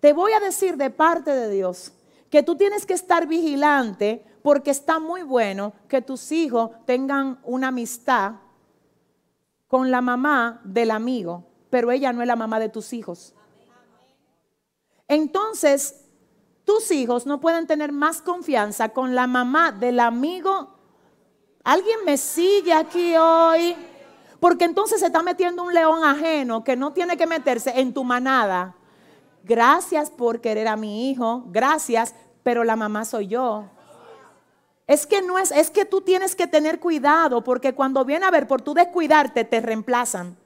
Te 0.00 0.12
voy 0.12 0.32
a 0.32 0.40
decir 0.40 0.76
de 0.76 0.90
parte 0.90 1.30
de 1.30 1.50
Dios 1.50 1.92
que 2.30 2.42
tú 2.42 2.56
tienes 2.56 2.86
que 2.86 2.94
estar 2.94 3.26
vigilante 3.26 4.24
porque 4.42 4.70
está 4.70 4.98
muy 4.98 5.22
bueno 5.22 5.72
que 5.88 6.02
tus 6.02 6.30
hijos 6.32 6.70
tengan 6.86 7.40
una 7.44 7.68
amistad 7.68 8.34
con 9.66 9.90
la 9.90 10.00
mamá 10.00 10.60
del 10.64 10.90
amigo, 10.90 11.44
pero 11.68 11.90
ella 11.90 12.12
no 12.12 12.22
es 12.22 12.28
la 12.28 12.36
mamá 12.36 12.58
de 12.58 12.68
tus 12.68 12.92
hijos. 12.92 13.34
Entonces, 15.06 16.04
tus 16.64 16.90
hijos 16.90 17.26
no 17.26 17.40
pueden 17.40 17.66
tener 17.66 17.92
más 17.92 18.22
confianza 18.22 18.90
con 18.90 19.14
la 19.14 19.26
mamá 19.26 19.72
del 19.72 20.00
amigo. 20.00 20.74
¿Alguien 21.64 22.04
me 22.04 22.16
sigue 22.16 22.72
aquí 22.72 23.16
hoy? 23.16 23.74
Porque 24.40 24.64
entonces 24.64 25.00
se 25.00 25.06
está 25.06 25.22
metiendo 25.22 25.62
un 25.64 25.74
león 25.74 26.04
ajeno 26.04 26.62
que 26.62 26.76
no 26.76 26.92
tiene 26.92 27.16
que 27.16 27.26
meterse 27.26 27.80
en 27.80 27.92
tu 27.92 28.04
manada. 28.04 28.74
Gracias 29.44 30.10
por 30.10 30.40
querer 30.40 30.68
a 30.68 30.76
mi 30.76 31.10
hijo, 31.10 31.44
gracias, 31.46 32.14
pero 32.42 32.64
la 32.64 32.76
mamá 32.76 33.04
soy 33.04 33.28
yo. 33.28 33.64
Es 34.86 35.06
que 35.06 35.22
no 35.22 35.38
es, 35.38 35.50
es 35.50 35.70
que 35.70 35.84
tú 35.84 36.00
tienes 36.00 36.34
que 36.36 36.46
tener 36.46 36.80
cuidado 36.80 37.42
porque 37.42 37.74
cuando 37.74 38.04
viene 38.04 38.26
a 38.26 38.30
ver 38.30 38.46
por 38.46 38.62
tu 38.62 38.74
descuidarte 38.74 39.44
te 39.44 39.60
reemplazan. 39.60 40.36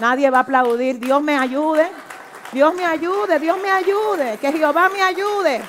Nadie 0.00 0.30
va 0.30 0.38
a 0.38 0.42
aplaudir, 0.42 1.00
Dios 1.00 1.22
me 1.22 1.36
ayude, 1.36 1.90
Dios 2.52 2.74
me 2.74 2.84
ayude, 2.84 3.38
Dios 3.40 3.58
me 3.60 3.70
ayude, 3.70 4.38
que 4.38 4.52
Jehová 4.52 4.88
me 4.88 5.02
ayude. 5.02 5.60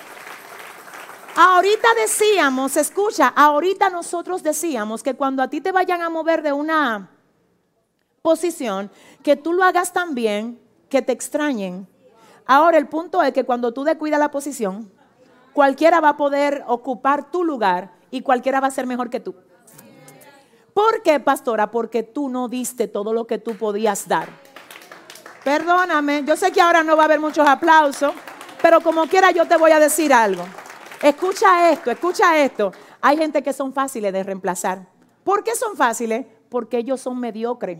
Ahorita 1.35 1.87
decíamos, 1.95 2.77
escucha, 2.77 3.29
ahorita 3.29 3.89
nosotros 3.89 4.43
decíamos 4.43 5.01
que 5.01 5.15
cuando 5.15 5.41
a 5.41 5.47
ti 5.47 5.61
te 5.61 5.71
vayan 5.71 6.01
a 6.01 6.09
mover 6.09 6.41
de 6.41 6.51
una 6.51 7.09
posición, 8.21 8.91
que 9.23 9.35
tú 9.35 9.53
lo 9.53 9.63
hagas 9.63 9.93
tan 9.93 10.15
bien 10.15 10.59
que 10.89 11.01
te 11.01 11.11
extrañen. 11.11 11.87
Ahora 12.45 12.77
el 12.77 12.87
punto 12.87 13.21
es 13.21 13.31
que 13.33 13.43
cuando 13.43 13.73
tú 13.73 13.83
descuidas 13.83 14.19
la 14.19 14.31
posición, 14.31 14.91
cualquiera 15.53 15.99
va 15.99 16.09
a 16.09 16.17
poder 16.17 16.63
ocupar 16.67 17.31
tu 17.31 17.43
lugar 17.43 17.91
y 18.11 18.21
cualquiera 18.21 18.59
va 18.59 18.67
a 18.67 18.71
ser 18.71 18.87
mejor 18.87 19.09
que 19.09 19.19
tú. 19.19 19.35
¿Por 20.73 21.03
qué, 21.03 21.19
pastora? 21.19 21.71
Porque 21.71 22.03
tú 22.03 22.29
no 22.29 22.47
diste 22.47 22.87
todo 22.87 23.13
lo 23.13 23.27
que 23.27 23.37
tú 23.37 23.55
podías 23.55 24.07
dar. 24.07 24.29
Perdóname, 25.43 26.23
yo 26.25 26.35
sé 26.35 26.51
que 26.51 26.61
ahora 26.61 26.83
no 26.83 26.95
va 26.95 27.03
a 27.03 27.05
haber 27.05 27.19
muchos 27.19 27.47
aplausos, 27.47 28.13
pero 28.61 28.81
como 28.81 29.07
quiera 29.07 29.31
yo 29.31 29.47
te 29.47 29.57
voy 29.57 29.71
a 29.71 29.79
decir 29.79 30.13
algo. 30.13 30.43
Escucha 31.01 31.71
esto, 31.71 31.91
escucha 31.91 32.37
esto. 32.37 32.71
Hay 33.01 33.17
gente 33.17 33.41
que 33.41 33.53
son 33.53 33.73
fáciles 33.73 34.11
de 34.11 34.23
reemplazar. 34.23 34.87
¿Por 35.23 35.43
qué 35.43 35.55
son 35.55 35.77
fáciles? 35.77 36.25
Porque 36.49 36.77
ellos 36.77 36.99
son 36.99 37.19
mediocres. 37.19 37.79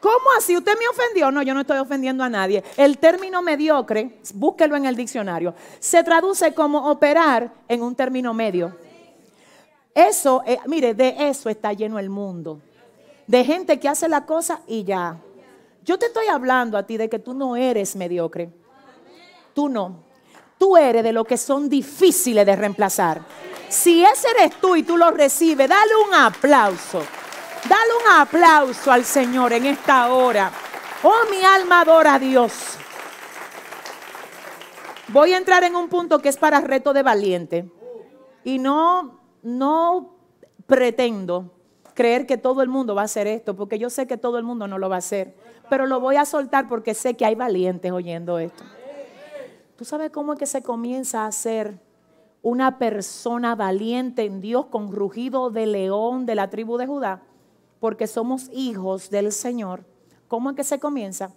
¿Cómo 0.00 0.24
así? 0.38 0.56
¿Usted 0.56 0.78
me 0.78 0.88
ofendió? 0.88 1.30
No, 1.30 1.42
yo 1.42 1.52
no 1.52 1.60
estoy 1.60 1.78
ofendiendo 1.78 2.24
a 2.24 2.30
nadie. 2.30 2.64
El 2.76 2.98
término 2.98 3.42
mediocre, 3.42 4.18
búsquelo 4.34 4.74
en 4.76 4.86
el 4.86 4.96
diccionario, 4.96 5.54
se 5.78 6.02
traduce 6.02 6.54
como 6.54 6.90
operar 6.90 7.52
en 7.68 7.82
un 7.82 7.94
término 7.94 8.32
medio. 8.32 8.74
Eso, 9.94 10.42
eh, 10.46 10.58
mire, 10.66 10.94
de 10.94 11.14
eso 11.28 11.50
está 11.50 11.74
lleno 11.74 11.98
el 11.98 12.08
mundo. 12.08 12.60
De 13.26 13.44
gente 13.44 13.78
que 13.78 13.88
hace 13.88 14.08
la 14.08 14.24
cosa 14.24 14.60
y 14.66 14.84
ya. 14.84 15.18
Yo 15.84 15.98
te 15.98 16.06
estoy 16.06 16.26
hablando 16.28 16.78
a 16.78 16.86
ti 16.86 16.96
de 16.96 17.10
que 17.10 17.18
tú 17.18 17.34
no 17.34 17.54
eres 17.54 17.94
mediocre. 17.94 18.50
Tú 19.54 19.68
no. 19.68 20.04
Tú 20.56 20.76
eres 20.76 21.02
de 21.04 21.12
lo 21.12 21.24
que 21.24 21.36
son 21.36 21.68
difíciles 21.68 22.46
de 22.46 22.56
reemplazar. 22.56 23.20
Si 23.68 24.02
ese 24.02 24.28
eres 24.38 24.58
tú 24.60 24.76
y 24.76 24.82
tú 24.82 24.96
lo 24.96 25.10
recibes, 25.10 25.68
dale 25.68 25.92
un 26.08 26.14
aplauso. 26.14 27.02
Dale 27.68 27.92
un 28.02 28.20
aplauso 28.20 28.90
al 28.90 29.04
Señor 29.04 29.52
en 29.52 29.66
esta 29.66 30.12
hora. 30.12 30.50
Oh, 31.02 31.30
mi 31.30 31.42
alma 31.44 31.82
adora 31.82 32.14
a 32.14 32.18
Dios. 32.18 32.78
Voy 35.08 35.32
a 35.32 35.38
entrar 35.38 35.64
en 35.64 35.76
un 35.76 35.88
punto 35.88 36.20
que 36.20 36.28
es 36.28 36.36
para 36.36 36.60
reto 36.60 36.92
de 36.92 37.02
valiente. 37.02 37.70
Y 38.44 38.58
no, 38.58 39.20
no 39.42 40.14
pretendo 40.66 41.52
creer 41.94 42.26
que 42.26 42.38
todo 42.38 42.62
el 42.62 42.68
mundo 42.68 42.94
va 42.94 43.02
a 43.02 43.04
hacer 43.04 43.26
esto, 43.26 43.54
porque 43.56 43.78
yo 43.78 43.90
sé 43.90 44.06
que 44.06 44.16
todo 44.16 44.38
el 44.38 44.44
mundo 44.44 44.66
no 44.66 44.78
lo 44.78 44.88
va 44.88 44.96
a 44.96 44.98
hacer. 44.98 45.34
Pero 45.68 45.86
lo 45.86 46.00
voy 46.00 46.16
a 46.16 46.24
soltar 46.24 46.68
porque 46.68 46.94
sé 46.94 47.14
que 47.14 47.26
hay 47.26 47.34
valientes 47.34 47.92
oyendo 47.92 48.38
esto. 48.38 48.64
¿Tú 49.76 49.84
sabes 49.84 50.10
cómo 50.10 50.32
es 50.32 50.38
que 50.38 50.46
se 50.46 50.62
comienza 50.62 51.26
a 51.26 51.32
ser 51.32 51.78
una 52.42 52.78
persona 52.78 53.54
valiente 53.54 54.24
en 54.24 54.40
Dios 54.40 54.66
con 54.66 54.92
rugido 54.92 55.50
de 55.50 55.66
león 55.66 56.24
de 56.24 56.34
la 56.34 56.48
tribu 56.50 56.78
de 56.78 56.86
Judá? 56.86 57.22
Porque 57.80 58.06
somos 58.06 58.48
hijos 58.52 59.10
del 59.10 59.32
Señor. 59.32 59.84
¿Cómo 60.28 60.50
es 60.50 60.56
que 60.56 60.64
se 60.64 60.78
comienza? 60.78 61.32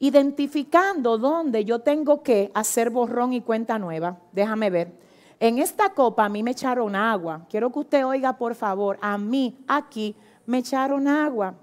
Identificando 0.00 1.16
dónde 1.16 1.64
yo 1.64 1.78
tengo 1.78 2.22
que 2.22 2.50
hacer 2.54 2.90
borrón 2.90 3.32
y 3.32 3.40
cuenta 3.40 3.78
nueva. 3.78 4.18
Déjame 4.32 4.68
ver. 4.68 4.92
En 5.40 5.58
esta 5.58 5.94
copa 5.94 6.24
a 6.24 6.28
mí 6.28 6.42
me 6.42 6.50
echaron 6.50 6.96
agua. 6.96 7.46
Quiero 7.48 7.70
que 7.70 7.78
usted 7.78 8.06
oiga, 8.06 8.36
por 8.36 8.54
favor, 8.54 8.98
a 9.00 9.16
mí 9.16 9.56
aquí 9.68 10.16
me 10.46 10.58
echaron 10.58 11.06
agua. 11.06 11.54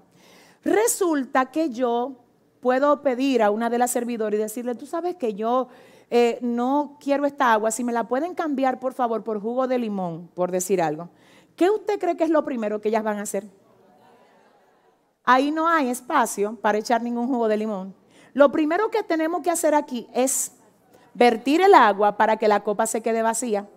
Resulta 0.64 1.46
que 1.50 1.70
yo 1.70 2.16
puedo 2.60 3.02
pedir 3.02 3.42
a 3.42 3.50
una 3.50 3.70
de 3.70 3.78
las 3.78 3.90
servidoras 3.90 4.34
y 4.34 4.42
decirle, 4.42 4.74
tú 4.74 4.86
sabes 4.86 5.16
que 5.16 5.34
yo 5.34 5.68
eh, 6.10 6.38
no 6.40 6.96
quiero 7.00 7.26
esta 7.26 7.52
agua, 7.52 7.70
si 7.70 7.84
me 7.84 7.92
la 7.92 8.08
pueden 8.08 8.34
cambiar, 8.34 8.80
por 8.80 8.94
favor, 8.94 9.22
por 9.22 9.40
jugo 9.40 9.68
de 9.68 9.78
limón, 9.78 10.28
por 10.34 10.50
decir 10.50 10.80
algo. 10.80 11.10
¿Qué 11.54 11.70
usted 11.70 11.98
cree 11.98 12.16
que 12.16 12.24
es 12.24 12.30
lo 12.30 12.44
primero 12.44 12.80
que 12.80 12.88
ellas 12.88 13.04
van 13.04 13.18
a 13.18 13.22
hacer? 13.22 13.44
Ahí 15.26 15.50
no 15.50 15.68
hay 15.68 15.90
espacio 15.90 16.56
para 16.62 16.78
echar 16.78 17.02
ningún 17.02 17.26
jugo 17.26 17.48
de 17.48 17.56
limón. 17.56 17.94
Lo 18.32 18.52
primero 18.52 18.90
que 18.90 19.02
tenemos 19.02 19.42
que 19.42 19.50
hacer 19.50 19.74
aquí 19.74 20.06
es 20.14 20.52
vertir 21.14 21.60
el 21.60 21.74
agua 21.74 22.16
para 22.16 22.36
que 22.36 22.46
la 22.46 22.62
copa 22.62 22.86
se 22.86 23.02
quede 23.02 23.22
vacía. 23.22 23.68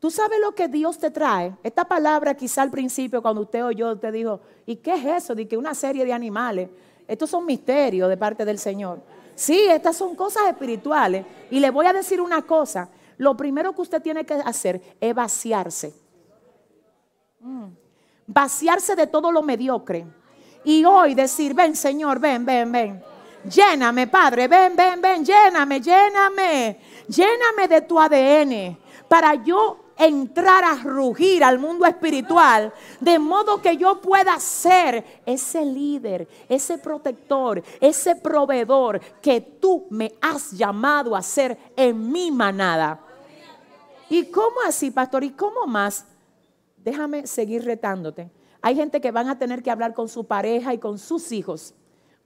¿Tú 0.00 0.10
sabes 0.10 0.40
lo 0.40 0.56
que 0.56 0.66
Dios 0.66 0.98
te 0.98 1.12
trae? 1.12 1.54
Esta 1.62 1.84
palabra 1.84 2.34
quizá 2.34 2.62
al 2.62 2.72
principio 2.72 3.22
cuando 3.22 3.42
usted 3.42 3.64
oyó, 3.64 3.96
te 3.96 4.10
dijo, 4.10 4.40
¿y 4.66 4.76
qué 4.76 4.94
es 4.94 5.22
eso? 5.22 5.36
De 5.36 5.46
que 5.46 5.56
una 5.56 5.74
serie 5.74 6.04
de 6.04 6.12
animales. 6.12 6.68
Estos 7.06 7.30
son 7.30 7.46
misterios 7.46 8.08
de 8.08 8.16
parte 8.16 8.44
del 8.44 8.58
Señor. 8.58 9.00
Sí, 9.36 9.66
estas 9.68 9.96
son 9.96 10.16
cosas 10.16 10.48
espirituales. 10.48 11.24
Y 11.52 11.60
le 11.60 11.70
voy 11.70 11.86
a 11.86 11.92
decir 11.92 12.20
una 12.20 12.42
cosa. 12.42 12.88
Lo 13.18 13.36
primero 13.36 13.72
que 13.72 13.82
usted 13.82 14.02
tiene 14.02 14.26
que 14.26 14.34
hacer 14.34 14.82
es 15.00 15.14
vaciarse. 15.14 15.94
Mm. 17.38 17.66
Vaciarse 18.26 18.96
de 18.96 19.06
todo 19.06 19.30
lo 19.30 19.42
mediocre. 19.42 20.06
Y 20.64 20.84
hoy 20.84 21.14
decir, 21.14 21.54
ven 21.54 21.74
Señor, 21.76 22.18
ven, 22.18 22.44
ven, 22.44 22.70
ven. 22.72 23.02
Lléname, 23.44 24.06
Padre, 24.06 24.46
ven, 24.46 24.76
ven, 24.76 25.00
ven, 25.00 25.24
lléname, 25.24 25.80
lléname. 25.80 26.80
Lléname 27.08 27.68
de 27.68 27.80
tu 27.82 27.98
ADN 27.98 28.78
para 29.08 29.34
yo 29.34 29.82
entrar 29.98 30.64
a 30.64 30.76
rugir 30.76 31.44
al 31.44 31.58
mundo 31.58 31.84
espiritual, 31.86 32.72
de 32.98 33.18
modo 33.18 33.60
que 33.60 33.76
yo 33.76 34.00
pueda 34.00 34.38
ser 34.40 35.22
ese 35.26 35.64
líder, 35.64 36.26
ese 36.48 36.78
protector, 36.78 37.62
ese 37.80 38.16
proveedor 38.16 39.00
que 39.20 39.40
tú 39.40 39.86
me 39.90 40.14
has 40.20 40.52
llamado 40.52 41.14
a 41.14 41.22
ser 41.22 41.58
en 41.76 42.10
mi 42.10 42.30
manada. 42.30 43.00
¿Y 44.08 44.26
cómo 44.26 44.56
así, 44.66 44.90
pastor? 44.90 45.24
¿Y 45.24 45.30
cómo 45.30 45.66
más? 45.66 46.06
Déjame 46.76 47.26
seguir 47.26 47.64
retándote. 47.64 48.30
Hay 48.62 48.76
gente 48.76 49.00
que 49.00 49.10
van 49.10 49.28
a 49.28 49.38
tener 49.38 49.62
que 49.62 49.70
hablar 49.70 49.92
con 49.92 50.08
su 50.08 50.24
pareja 50.24 50.72
y 50.72 50.78
con 50.78 50.98
sus 50.98 51.32
hijos 51.32 51.74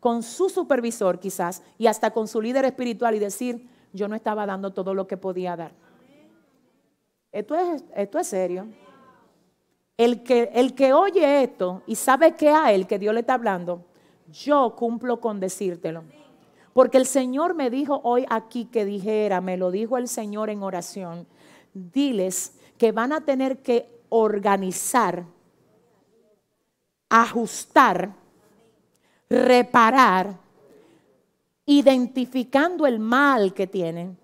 con 0.01 0.23
su 0.23 0.49
supervisor 0.49 1.19
quizás 1.19 1.65
y 1.79 1.89
hasta 1.89 2.13
con 2.13 2.29
su 2.29 2.41
líder 2.41 2.65
espiritual 2.65 3.15
y 3.15 3.19
decir, 3.19 3.69
yo 3.93 4.07
no 4.07 4.15
estaba 4.15 4.47
dando 4.47 4.73
todo 4.73 4.95
lo 4.95 5.07
que 5.07 5.17
podía 5.17 5.57
dar. 5.57 5.73
Esto 7.33 7.55
es, 7.57 7.85
esto 7.95 8.19
es 8.21 8.27
serio. 8.29 8.69
El 9.97 10.23
que, 10.23 10.51
el 10.55 10.75
que 10.75 10.93
oye 10.93 11.43
esto 11.43 11.83
y 11.87 11.97
sabe 11.97 12.37
que 12.37 12.51
a 12.51 12.73
él, 12.73 12.87
que 12.87 12.99
Dios 13.01 13.15
le 13.15 13.21
está 13.21 13.35
hablando, 13.35 13.85
yo 14.31 14.77
cumplo 14.77 15.21
con 15.21 15.41
decírtelo. 15.41 16.05
Porque 16.73 16.99
el 16.99 17.07
Señor 17.07 17.55
me 17.55 17.71
dijo 17.71 18.01
hoy 18.05 18.27
aquí 18.29 18.67
que 18.67 18.85
dijera, 18.85 19.41
me 19.41 19.57
lo 19.57 19.71
dijo 19.71 19.97
el 19.97 20.09
Señor 20.09 20.51
en 20.51 20.63
oración, 20.63 21.27
diles 21.73 22.61
que 22.77 22.93
van 22.93 23.13
a 23.13 23.25
tener 23.25 23.63
que 23.63 23.89
organizar, 24.11 25.25
ajustar 27.09 28.11
reparar, 29.29 30.35
identificando 31.65 32.87
el 32.87 32.99
mal 32.99 33.53
que 33.53 33.67
tienen 33.67 34.17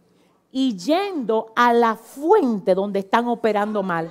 y 0.50 0.76
yendo 0.76 1.52
a 1.56 1.72
la 1.72 1.96
fuente 1.96 2.74
donde 2.74 3.00
están 3.00 3.26
operando 3.26 3.82
mal. 3.82 4.10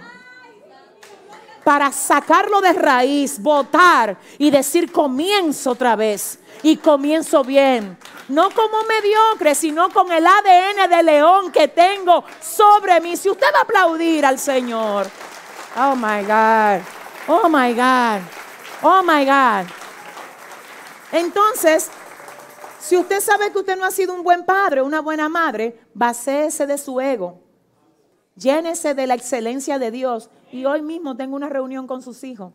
Para 1.64 1.92
sacarlo 1.92 2.60
de 2.60 2.74
raíz, 2.74 3.42
votar 3.42 4.18
y 4.40 4.50
decir 4.50 4.92
comienzo 4.92 5.72
otra 5.72 5.96
vez 5.96 6.40
y 6.64 6.78
comienzo 6.78 7.44
bien. 7.44 7.98
No 8.28 8.50
como 8.50 8.84
mediocre, 8.84 9.54
sino 9.54 9.90
con 9.92 10.12
el 10.12 10.26
ADN 10.26 10.90
de 10.90 11.04
león 11.04 11.52
que 11.52 11.68
tengo 11.68 12.24
sobre 12.42 13.00
mí. 13.00 13.16
Si 13.16 13.30
usted 13.30 13.48
va 13.54 13.60
a 13.60 13.64
aplaudir 13.64 14.26
al 14.26 14.40
Señor. 14.40 15.08
Oh 15.78 15.96
my 15.96 16.24
God. 16.24 16.82
Oh 17.28 17.48
my 17.48 17.74
God. 17.74 18.41
Oh 18.84 19.02
my 19.04 19.26
God. 19.26 19.68
Entonces, 21.12 21.92
si 22.80 22.98
usted 22.98 23.20
sabe 23.20 23.52
que 23.52 23.60
usted 23.60 23.78
no 23.78 23.86
ha 23.86 23.92
sido 23.92 24.14
un 24.16 24.24
buen 24.24 24.44
padre, 24.44 24.82
una 24.82 25.02
buena 25.02 25.30
madre, 25.30 25.80
vacéese 25.94 26.66
de 26.66 26.78
su 26.80 27.00
ego. 27.00 27.40
Llénese 28.36 28.96
de 28.96 29.06
la 29.06 29.14
excelencia 29.14 29.78
de 29.78 29.92
Dios. 29.92 30.32
Y 30.52 30.66
hoy 30.66 30.82
mismo 30.82 31.16
tengo 31.16 31.36
una 31.36 31.48
reunión 31.48 31.86
con 31.86 32.02
sus 32.02 32.24
hijos. 32.24 32.54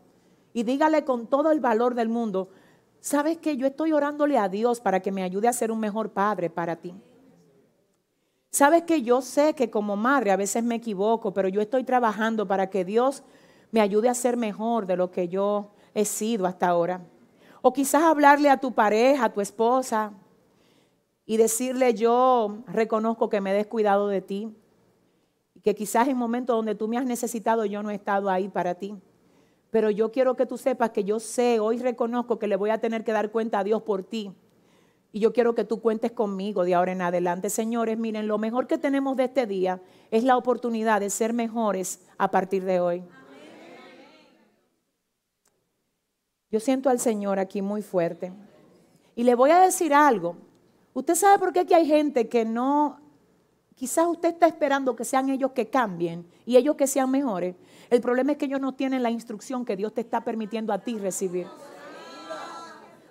Y 0.53 0.65
dígale 0.65 1.05
con 1.05 1.29
todo 1.29 1.53
el 1.53 1.61
valor 1.61 1.95
del 1.95 2.09
mundo, 2.09 2.49
¿sabes 2.99 3.39
que 3.39 3.57
yo 3.57 3.67
estoy 3.67 3.93
orándole 3.93 4.37
a 4.37 4.49
Dios 4.49 4.81
para 4.81 5.01
que 5.01 5.13
me 5.13 5.23
ayude 5.23 5.47
a 5.47 5.53
ser 5.53 5.71
un 5.71 5.79
mejor 5.79 6.11
padre 6.11 6.51
para 6.51 6.77
ti? 6.77 6.93
¿Sabes 8.51 8.83
que 8.83 9.03
yo 9.03 9.23
sé 9.23 9.55
que 9.55 9.71
como 9.71 9.97
madre 9.97 10.33
a 10.33 10.37
veces 10.37 10.65
me 10.65 10.77
equivoco, 10.77 11.33
pero 11.33 11.49
yo 11.49 11.61
estoy 11.61 11.85
trabajando 11.85 12.49
para 12.49 12.69
que 12.69 12.85
Dios 12.85 13.23
me 13.71 13.81
ayude 13.81 14.09
a 14.09 14.15
ser 14.15 14.37
mejor 14.37 14.87
de 14.87 14.97
lo 14.97 15.11
que 15.11 15.29
yo 15.29 15.73
he 15.97 16.05
sido 16.05 16.47
hasta 16.47 16.69
ahora? 16.69 17.01
O 17.63 17.73
quizás 17.73 18.03
hablarle 18.03 18.51
a 18.51 18.59
tu 18.59 18.73
pareja, 18.73 19.25
a 19.25 19.33
tu 19.33 19.41
esposa, 19.41 20.13
y 21.25 21.39
decirle 21.39 21.95
yo 21.95 22.59
reconozco 22.69 23.31
que 23.31 23.41
me 23.41 23.51
he 23.51 23.55
descuidado 23.55 24.07
de 24.07 24.21
ti. 24.21 24.55
Y 25.55 25.61
que 25.61 25.75
quizás 25.75 26.07
en 26.07 26.19
momentos 26.19 26.55
donde 26.55 26.75
tú 26.75 26.87
me 26.87 26.99
has 26.99 27.07
necesitado 27.07 27.65
yo 27.65 27.83
no 27.83 27.91
he 27.91 27.95
estado 27.95 28.29
ahí 28.29 28.49
para 28.49 28.75
ti. 28.75 28.95
Pero 29.71 29.91
yo 29.91 30.13
quiero 30.13 30.37
que 30.37 30.45
tú 30.45 30.59
sepas 30.59 30.91
que 30.91 31.03
yo 31.03 31.19
sé, 31.19 31.61
hoy 31.61 31.79
reconozco 31.79 32.39
que 32.39 32.47
le 32.47 32.57
voy 32.57 32.71
a 32.71 32.79
tener 32.79 33.03
que 33.03 33.13
dar 33.13 33.31
cuenta 33.31 33.61
a 33.61 33.65
Dios 33.65 33.83
por 33.83 34.05
ti. 34.05 34.33
Y 35.13 35.21
yo 35.21 35.33
quiero 35.33 35.55
que 35.55 35.65
tú 35.65 35.81
cuentes 35.81 36.13
conmigo 36.13 36.63
de 36.63 36.75
ahora 36.75 36.93
en 36.93 37.01
adelante. 37.01 37.49
Señores, 37.49 37.97
miren, 37.97 38.29
lo 38.29 38.37
mejor 38.37 38.67
que 38.67 38.77
tenemos 38.77 39.17
de 39.17 39.25
este 39.25 39.47
día 39.47 39.81
es 40.11 40.25
la 40.25 40.37
oportunidad 40.37 41.01
de 41.01 41.09
ser 41.09 41.33
mejores 41.33 42.07
a 42.19 42.31
partir 42.31 42.65
de 42.65 42.81
hoy. 42.81 43.03
Yo 46.51 46.61
siento 46.61 46.89
al 46.89 47.01
Señor 47.01 47.39
aquí 47.39 47.63
muy 47.63 47.83
fuerte. 47.83 48.33
Y 49.15 49.25
le 49.25 49.35
voy 49.35 49.51
a 49.51 49.61
decir 49.61 49.93
algo. 49.93 50.37
Usted 50.95 51.15
sabe 51.15 51.39
por 51.39 51.53
qué 51.53 51.61
aquí 51.61 51.75
hay 51.75 51.87
gente 51.87 52.29
que 52.29 52.45
no, 52.45 53.01
quizás 53.75 54.07
usted 54.07 54.31
está 54.31 54.47
esperando 54.47 54.95
que 54.97 55.05
sean 55.05 55.29
ellos 55.29 55.53
que 55.53 55.69
cambien 55.69 56.27
y 56.45 56.57
ellos 56.57 56.77
que 56.77 56.87
sean 56.87 57.11
mejores. 57.11 57.57
El 57.91 58.01
problema 58.01 58.33
es 58.33 58.39
que 58.39 58.47
ellos 58.47 58.61
no 58.61 58.75
tienen 58.75 59.03
la 59.03 59.11
instrucción 59.11 59.65
que 59.65 59.77
Dios 59.77 59.93
te 59.93 60.01
está 60.01 60.23
permitiendo 60.23 60.73
a 60.73 60.79
ti 60.79 60.99
recibir. 60.99 61.47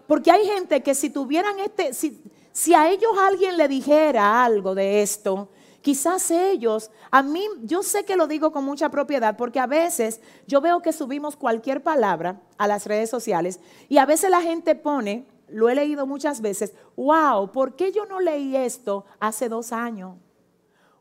Porque 0.08 0.32
hay 0.32 0.46
gente 0.46 0.82
que 0.84 0.94
si 0.96 1.10
tuvieran 1.10 1.60
este, 1.60 1.94
si, 1.94 2.22
si 2.52 2.74
a 2.74 2.90
ellos 2.90 3.12
alguien 3.20 3.58
le 3.58 3.68
dijera 3.68 4.44
algo 4.44 4.76
de 4.76 5.02
esto, 5.02 5.50
Quizás 5.86 6.32
ellos, 6.32 6.90
a 7.12 7.22
mí, 7.22 7.48
yo 7.62 7.84
sé 7.84 8.06
que 8.06 8.16
lo 8.16 8.26
digo 8.26 8.52
con 8.52 8.66
mucha 8.66 8.90
propiedad 8.90 9.38
porque 9.38 9.60
a 9.60 9.68
veces 9.68 10.20
yo 10.48 10.60
veo 10.60 10.82
que 10.82 10.92
subimos 10.92 11.36
cualquier 11.36 11.84
palabra 11.84 12.42
a 12.58 12.68
las 12.68 12.88
redes 12.88 13.12
sociales 13.12 13.60
y 13.88 14.00
a 14.00 14.08
veces 14.08 14.32
la 14.32 14.42
gente 14.42 14.74
pone, 14.74 15.28
lo 15.48 15.70
he 15.70 15.76
leído 15.76 16.08
muchas 16.08 16.42
veces, 16.42 16.74
wow, 16.96 17.52
¿por 17.52 17.76
qué 17.76 17.92
yo 17.92 18.08
no 18.08 18.20
leí 18.20 18.56
esto 18.56 19.06
hace 19.20 19.48
dos 19.48 19.72
años? 19.72 20.16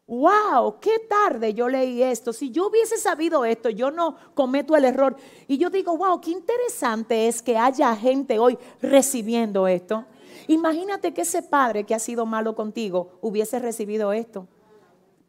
Wow, 0.07 0.79
qué 0.81 0.99
tarde 0.99 1.55
yo 1.55 1.67
leí 1.67 2.03
esto. 2.03 2.35
Si 2.35 2.51
yo 2.51 2.69
hubiese 2.69 2.99
sabido 2.99 3.47
esto, 3.47 3.71
yo 3.71 3.91
no 3.91 4.19
cometo 4.35 4.77
el 4.77 4.85
error. 4.85 5.17
Y 5.49 5.57
yo 5.57 5.71
digo, 5.71 5.97
wow, 5.97 6.21
qué 6.21 6.31
interesante 6.31 7.27
es 7.27 7.41
que 7.41 7.57
haya 7.57 7.97
gente 7.97 8.39
hoy 8.39 8.59
recibiendo 8.83 9.67
esto. 9.67 10.05
Imagínate 10.47 11.15
que 11.15 11.23
ese 11.23 11.43
padre 11.43 11.85
que 11.85 11.95
ha 11.95 11.99
sido 11.99 12.27
malo 12.27 12.55
contigo 12.55 13.13
hubiese 13.23 13.59
recibido 13.59 14.13
esto. 14.13 14.47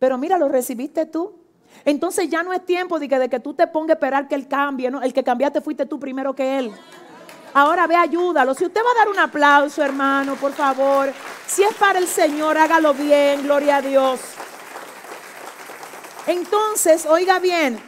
Pero 0.06 0.20
mira, 0.20 0.38
lo 0.38 0.48
recibiste 0.48 1.08
tú. 1.08 1.34
Entonces 1.84 2.30
ya 2.30 2.44
no 2.44 2.54
es 2.54 2.64
tiempo 2.64 3.00
de 3.00 3.10
que, 3.10 3.18
de 3.18 3.28
que 3.28 3.40
tú 3.40 3.56
te 3.56 3.66
pongas 3.66 3.90
a 3.90 3.94
esperar 3.94 4.28
que 4.28 4.36
Él 4.36 4.48
cambie. 4.48 4.92
¿no? 4.92 5.02
El 5.02 5.14
que 5.14 5.24
cambiaste 5.24 5.62
fuiste 5.62 5.88
tú 5.88 6.00
primero 6.00 6.36
que 6.36 6.60
Él. 6.60 6.72
Ahora 7.56 7.88
ve, 7.88 7.96
ayúdalo. 7.96 8.54
Si 8.54 8.66
usted 8.66 8.82
va 8.82 8.92
a 8.92 9.00
dar 9.04 9.10
un 9.10 9.18
aplauso, 9.18 9.82
hermano, 9.82 10.36
por 10.36 10.52
favor. 10.52 11.12
Si 11.48 11.64
es 11.64 11.74
para 11.74 11.98
el 11.98 12.06
Señor, 12.06 12.56
hágalo 12.56 12.94
bien. 12.94 13.42
Gloria 13.42 13.78
a 13.78 13.82
Dios. 13.82 14.20
Entonces, 16.28 17.08
oiga 17.08 17.40
bien, 17.40 17.80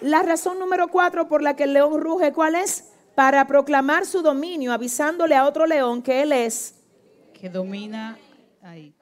la 0.00 0.22
razón 0.22 0.60
número 0.60 0.86
cuatro 0.86 1.26
por 1.26 1.42
la 1.42 1.56
que 1.56 1.64
el 1.64 1.72
león 1.72 2.00
ruge, 2.00 2.32
¿cuál 2.32 2.54
es? 2.54 2.92
Para 3.16 3.44
proclamar 3.48 4.06
su 4.06 4.22
dominio, 4.22 4.72
avisándole 4.72 5.34
a 5.34 5.44
otro 5.44 5.66
león 5.66 6.00
que 6.00 6.22
él 6.22 6.30
es. 6.30 6.76
Que 7.34 7.48
domina. 7.48 8.16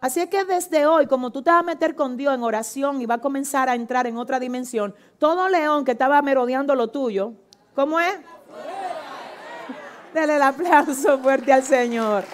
Así 0.01 0.20
es 0.20 0.28
que 0.28 0.45
desde 0.45 0.86
hoy, 0.86 1.07
como 1.07 1.32
tú 1.32 1.43
te 1.43 1.51
vas 1.51 1.61
a 1.61 1.62
meter 1.62 1.95
con 1.95 2.16
Dios 2.16 2.35
en 2.35 2.43
oración 2.43 3.01
y 3.01 3.07
va 3.07 3.15
a 3.15 3.20
comenzar 3.20 3.69
a 3.69 3.74
entrar 3.74 4.07
en 4.07 4.19
otra 4.19 4.39
dimensión, 4.39 4.95
todo 5.19 5.49
león 5.49 5.85
que 5.85 5.93
estaba 5.93 6.20
merodeando 6.20 6.74
lo 6.74 6.91
tuyo, 6.91 7.32
¿cómo 7.74 7.99
es? 7.99 8.15
Dale 10.15 10.36
el 10.36 10.43
aplauso 10.43 11.19
fuerte 11.19 11.53
al 11.53 11.62
Señor. 11.62 12.24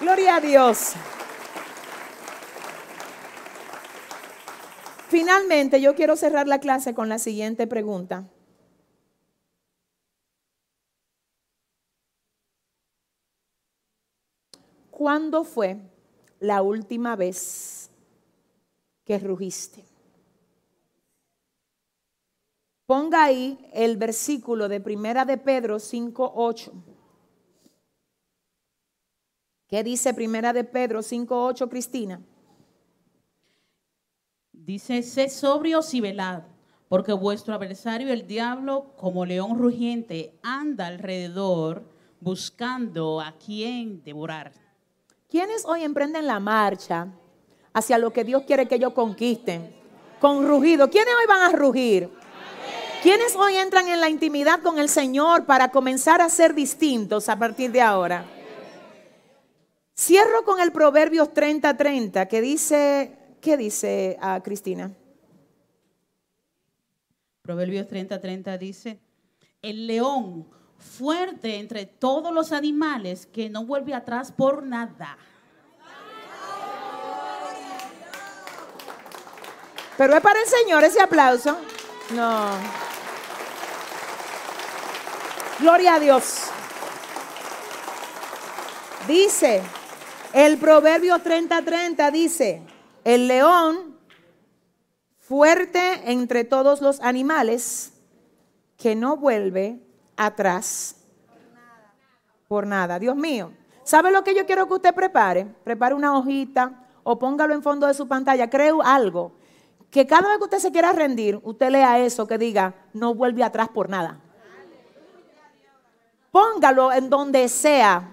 Gloria 0.00 0.36
a 0.36 0.40
Dios. 0.40 0.92
Finalmente, 5.08 5.80
yo 5.80 5.94
quiero 5.96 6.14
cerrar 6.14 6.46
la 6.46 6.60
clase 6.60 6.94
con 6.94 7.08
la 7.08 7.18
siguiente 7.18 7.66
pregunta. 7.66 8.24
¿Cuándo 14.90 15.44
fue 15.44 15.78
la 16.40 16.62
última 16.62 17.16
vez 17.16 17.90
que 19.04 19.18
rugiste? 19.18 19.84
Ponga 22.86 23.24
ahí 23.24 23.58
el 23.72 23.96
versículo 23.96 24.68
de 24.68 24.80
Primera 24.80 25.24
de 25.24 25.38
Pedro 25.38 25.78
5:8. 25.78 26.72
¿Qué 29.66 29.82
dice 29.82 30.14
Primera 30.14 30.52
de 30.52 30.62
Pedro 30.62 31.02
5:8, 31.02 31.68
Cristina? 31.68 32.20
Dice, 34.52 35.02
sé 35.02 35.28
sobrios 35.28 35.92
y 35.94 36.00
velad, 36.00 36.44
porque 36.88 37.12
vuestro 37.12 37.54
adversario 37.54 38.12
el 38.12 38.26
diablo, 38.26 38.94
como 38.96 39.26
león 39.26 39.58
rugiente, 39.58 40.38
anda 40.42 40.86
alrededor 40.86 41.88
buscando 42.20 43.20
a 43.20 43.36
quien 43.38 44.02
devorar. 44.02 44.65
¿Quiénes 45.28 45.64
hoy 45.64 45.82
emprenden 45.82 46.26
la 46.26 46.38
marcha 46.38 47.08
hacia 47.72 47.98
lo 47.98 48.12
que 48.12 48.24
Dios 48.24 48.44
quiere 48.46 48.68
que 48.68 48.76
ellos 48.76 48.92
conquisten? 48.92 49.74
Con 50.20 50.46
rugido. 50.46 50.88
¿Quiénes 50.88 51.14
hoy 51.14 51.26
van 51.26 51.42
a 51.42 51.56
rugir? 51.56 52.10
¿Quiénes 53.02 53.36
hoy 53.36 53.56
entran 53.56 53.88
en 53.88 54.00
la 54.00 54.08
intimidad 54.08 54.60
con 54.62 54.78
el 54.78 54.88
Señor 54.88 55.44
para 55.44 55.70
comenzar 55.70 56.20
a 56.20 56.28
ser 56.28 56.54
distintos 56.54 57.28
a 57.28 57.38
partir 57.38 57.70
de 57.70 57.80
ahora? 57.80 58.24
Cierro 59.94 60.44
con 60.44 60.60
el 60.60 60.72
Proverbios 60.72 61.32
30:30 61.32 62.28
que 62.28 62.40
dice, 62.40 63.16
¿qué 63.40 63.56
dice 63.56 64.16
a 64.20 64.40
Cristina? 64.42 64.92
Proverbios 67.42 67.86
30:30 67.88 68.58
dice, 68.58 68.98
el 69.62 69.86
león 69.86 70.48
fuerte 70.86 71.56
entre 71.56 71.84
todos 71.86 72.32
los 72.32 72.52
animales 72.52 73.26
que 73.26 73.50
no 73.50 73.64
vuelve 73.64 73.94
atrás 73.94 74.32
por 74.32 74.62
nada. 74.62 75.18
Pero 79.98 80.14
es 80.14 80.20
para 80.20 80.40
el 80.40 80.46
Señor 80.46 80.84
ese 80.84 81.00
aplauso. 81.00 81.56
No. 82.14 82.50
Gloria 85.58 85.94
a 85.94 86.00
Dios. 86.00 86.42
Dice, 89.08 89.62
el 90.32 90.58
Proverbio 90.58 91.16
30:30 91.18 92.10
dice, 92.10 92.62
el 93.04 93.28
león 93.28 93.96
fuerte 95.18 96.12
entre 96.12 96.44
todos 96.44 96.82
los 96.82 97.00
animales 97.00 97.92
que 98.76 98.94
no 98.94 99.16
vuelve 99.16 99.80
atrás 100.16 100.96
por 102.48 102.66
nada. 102.66 102.98
Dios 102.98 103.16
mío, 103.16 103.52
¿sabe 103.84 104.10
lo 104.10 104.24
que 104.24 104.34
yo 104.34 104.46
quiero 104.46 104.66
que 104.66 104.74
usted 104.74 104.94
prepare? 104.94 105.46
Prepare 105.64 105.94
una 105.94 106.16
hojita 106.16 106.72
o 107.02 107.18
póngalo 107.18 107.54
en 107.54 107.62
fondo 107.62 107.86
de 107.86 107.94
su 107.94 108.08
pantalla. 108.08 108.48
Creo 108.48 108.82
algo. 108.82 109.32
Que 109.90 110.06
cada 110.06 110.28
vez 110.28 110.38
que 110.38 110.44
usted 110.44 110.58
se 110.58 110.72
quiera 110.72 110.92
rendir, 110.92 111.40
usted 111.42 111.70
lea 111.70 111.98
eso 112.00 112.26
que 112.26 112.38
diga, 112.38 112.74
no 112.92 113.14
vuelve 113.14 113.44
atrás 113.44 113.68
por 113.68 113.88
nada. 113.88 114.20
Póngalo 116.30 116.92
en 116.92 117.08
donde 117.08 117.48
sea. 117.48 118.12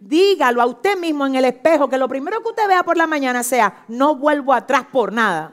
Dígalo 0.00 0.62
a 0.62 0.66
usted 0.66 0.96
mismo 0.96 1.26
en 1.26 1.34
el 1.34 1.44
espejo, 1.44 1.88
que 1.88 1.98
lo 1.98 2.08
primero 2.08 2.40
que 2.40 2.50
usted 2.50 2.68
vea 2.68 2.84
por 2.84 2.96
la 2.96 3.06
mañana 3.06 3.42
sea, 3.42 3.84
no 3.88 4.14
vuelvo 4.14 4.52
atrás 4.52 4.84
por 4.92 5.12
nada. 5.12 5.52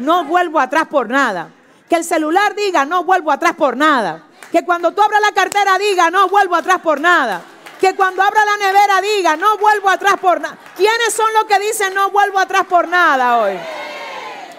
No 0.00 0.24
vuelvo 0.24 0.58
atrás 0.58 0.88
por 0.88 1.08
nada. 1.08 1.52
Que 1.88 1.96
el 1.96 2.04
celular 2.04 2.54
diga, 2.56 2.84
no 2.84 3.04
vuelvo 3.04 3.30
atrás 3.30 3.54
por 3.54 3.76
nada. 3.76 4.29
Que 4.50 4.64
cuando 4.64 4.92
tú 4.92 5.02
abras 5.02 5.20
la 5.20 5.32
cartera 5.32 5.78
diga, 5.78 6.10
no 6.10 6.28
vuelvo 6.28 6.56
atrás 6.56 6.80
por 6.80 7.00
nada. 7.00 7.42
Que 7.80 7.94
cuando 7.94 8.22
abra 8.22 8.44
la 8.44 8.56
nevera 8.56 9.00
diga, 9.00 9.36
no 9.36 9.56
vuelvo 9.58 9.88
atrás 9.88 10.16
por 10.20 10.40
nada. 10.40 10.58
¿Quiénes 10.76 11.14
son 11.14 11.32
los 11.32 11.44
que 11.44 11.58
dicen, 11.58 11.94
no 11.94 12.10
vuelvo 12.10 12.38
atrás 12.38 12.66
por 12.66 12.86
nada 12.88 13.38
hoy? 13.38 13.56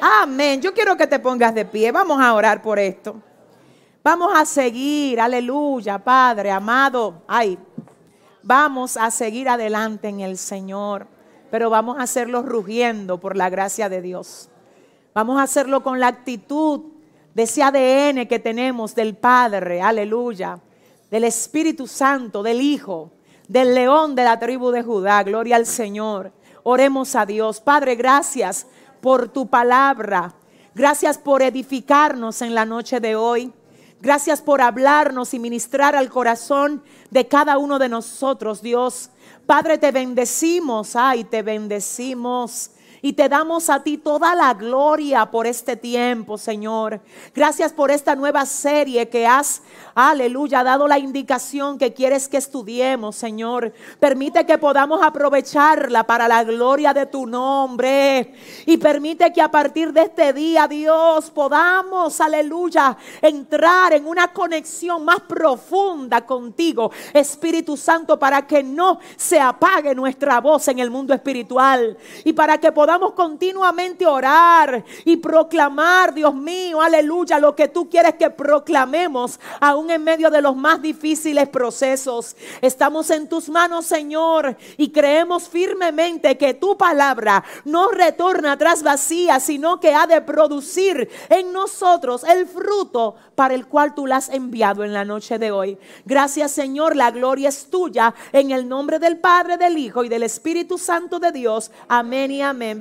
Amén. 0.02 0.62
Yo 0.62 0.74
quiero 0.74 0.98
que 0.98 1.06
te 1.06 1.20
pongas 1.20 1.54
de 1.54 1.66
pie. 1.66 1.92
Vamos 1.92 2.20
a 2.20 2.34
orar 2.34 2.62
por 2.62 2.80
esto. 2.80 3.22
Vamos 4.04 4.34
a 4.36 4.46
seguir. 4.46 5.22
Aleluya, 5.22 6.00
Padre 6.00 6.50
amado. 6.50 7.22
Ay, 7.28 7.60
vamos 8.42 8.98
a 8.98 9.12
seguir 9.12 9.48
adelante 9.48 10.08
en 10.08 10.22
el 10.22 10.38
Señor. 10.40 11.06
Pero 11.52 11.70
vamos 11.70 12.00
a 12.00 12.04
hacerlo 12.04 12.42
rugiendo 12.42 13.20
por 13.20 13.38
la 13.38 13.50
gracia 13.50 13.90
de 13.90 14.02
Dios. 14.02 14.50
Vamos 15.14 15.40
a 15.40 15.44
hacerlo 15.44 15.84
con 15.84 16.00
la 16.00 16.08
actitud 16.08 16.82
de 17.34 17.44
ese 17.44 17.64
ADN 17.64 18.28
que 18.28 18.40
tenemos 18.40 18.94
del 18.96 19.16
Padre, 19.16 19.82
aleluya, 19.82 20.60
del 21.10 21.24
Espíritu 21.24 21.88
Santo, 21.88 22.44
del 22.44 22.62
Hijo, 22.62 23.12
del 23.48 23.74
león 23.74 24.16
de 24.16 24.24
la 24.24 24.40
tribu 24.40 24.72
de 24.72 24.84
Judá. 24.84 25.24
Gloria 25.24 25.58
al 25.58 25.66
Señor. 25.66 26.32
Oremos 26.64 27.16
a 27.16 27.26
Dios. 27.26 27.60
Padre, 27.60 27.96
gracias 27.96 28.68
por 29.02 29.30
tu 29.30 29.48
palabra. 29.48 30.34
Gracias 30.74 31.18
por 31.18 31.42
edificarnos 31.42 32.42
en 32.42 32.56
la 32.56 32.66
noche 32.66 33.00
de 33.00 33.16
hoy. 33.16 33.52
Gracias 34.02 34.42
por 34.42 34.62
hablarnos 34.62 35.34
y 35.34 35.40
ministrar 35.40 35.96
al 35.96 36.10
corazón 36.10 36.82
de 37.10 37.28
cada 37.28 37.58
uno 37.58 37.78
de 37.78 37.90
nosotros, 37.90 38.62
Dios. 38.62 39.10
Padre, 39.46 39.78
te 39.78 39.92
bendecimos, 39.92 40.96
ay, 40.96 41.24
te 41.24 41.44
bendecimos. 41.44 42.72
Y 43.04 43.14
te 43.14 43.28
damos 43.30 43.72
a 43.72 43.82
ti 43.82 43.98
toda 43.98 44.36
la 44.36 44.54
gloria 44.54 45.26
por 45.32 45.48
este 45.48 45.76
tiempo, 45.76 46.38
Señor. 46.38 47.02
Gracias 47.34 47.74
por 47.74 47.90
esta 47.90 48.16
nueva 48.16 48.46
serie 48.46 49.10
que 49.10 49.26
has, 49.26 49.64
aleluya, 49.96 50.64
dado 50.64 50.88
la 50.88 51.00
indicación 51.00 51.80
que 51.80 51.94
quieres 51.94 52.28
que 52.28 52.38
estudiemos, 52.38 53.16
Señor. 53.16 53.74
Permite 54.00 54.46
que 54.46 54.60
podamos 54.60 55.02
aprovecharla 55.02 56.06
para 56.06 56.28
la 56.28 56.44
gloria 56.44 56.94
de 56.94 57.08
tu 57.08 57.26
nombre. 57.26 58.36
Y 58.68 58.78
permite 58.78 59.34
que 59.34 59.42
a 59.42 59.50
partir 59.50 59.92
de 59.92 60.04
este 60.04 60.32
día, 60.32 60.68
Dios, 60.68 61.32
podamos, 61.32 62.22
aleluya, 62.22 62.96
entrar 63.20 63.94
en 63.94 64.06
una 64.06 64.32
conexión 64.32 65.04
más 65.04 65.22
profunda 65.22 66.24
contigo, 66.24 66.92
Espíritu 67.14 67.76
Santo, 67.76 68.20
para 68.20 68.46
que 68.46 68.62
no 68.62 69.00
se 69.16 69.40
apague 69.40 69.96
nuestra 69.96 70.40
voz 70.40 70.68
en 70.68 70.78
el 70.78 70.92
mundo 70.92 71.16
espiritual. 71.16 71.98
Y 72.24 72.34
para 72.34 72.60
que 72.60 72.72
podamos 72.72 72.91
podamos 72.92 73.14
continuamente 73.14 74.06
orar 74.06 74.84
y 75.06 75.16
proclamar, 75.16 76.14
Dios 76.14 76.36
mío, 76.36 76.82
aleluya, 76.82 77.40
lo 77.40 77.56
que 77.56 77.70
tú 77.70 77.90
quieres 77.90 78.16
que 78.16 78.30
proclamemos, 78.30 79.40
aún 79.62 79.90
en 79.92 80.04
medio 80.04 80.30
de 80.30 80.42
los 80.42 80.58
más 80.58 80.82
difíciles 80.82 81.48
procesos. 81.48 82.36
Estamos 82.60 83.10
en 83.10 83.30
tus 83.30 83.48
manos, 83.48 83.86
Señor, 83.86 84.58
y 84.76 84.90
creemos 84.90 85.48
firmemente 85.48 86.38
que 86.38 86.54
tu 86.54 86.78
palabra 86.78 87.46
no 87.64 87.92
retorna 87.92 88.52
atrás 88.52 88.84
vacía, 88.84 89.40
sino 89.40 89.80
que 89.80 89.94
ha 89.94 90.06
de 90.06 90.20
producir 90.20 91.10
en 91.30 91.54
nosotros 91.54 92.26
el 92.26 92.46
fruto 92.46 93.16
para 93.36 93.54
el 93.54 93.68
cual 93.68 93.96
tú 93.96 94.06
la 94.06 94.18
has 94.18 94.28
enviado 94.28 94.84
en 94.84 94.92
la 94.92 95.06
noche 95.06 95.40
de 95.40 95.52
hoy. 95.52 95.78
Gracias, 96.06 96.52
Señor, 96.52 96.98
la 96.98 97.10
gloria 97.12 97.48
es 97.48 97.70
tuya 97.70 98.14
en 98.34 98.52
el 98.52 98.68
nombre 98.68 99.00
del 99.00 99.18
Padre, 99.18 99.56
del 99.56 99.78
Hijo 99.78 100.04
y 100.04 100.10
del 100.10 100.24
Espíritu 100.24 100.78
Santo 100.78 101.20
de 101.20 101.32
Dios. 101.32 101.72
Amén 101.88 102.32
y 102.32 102.42
amén. 102.42 102.81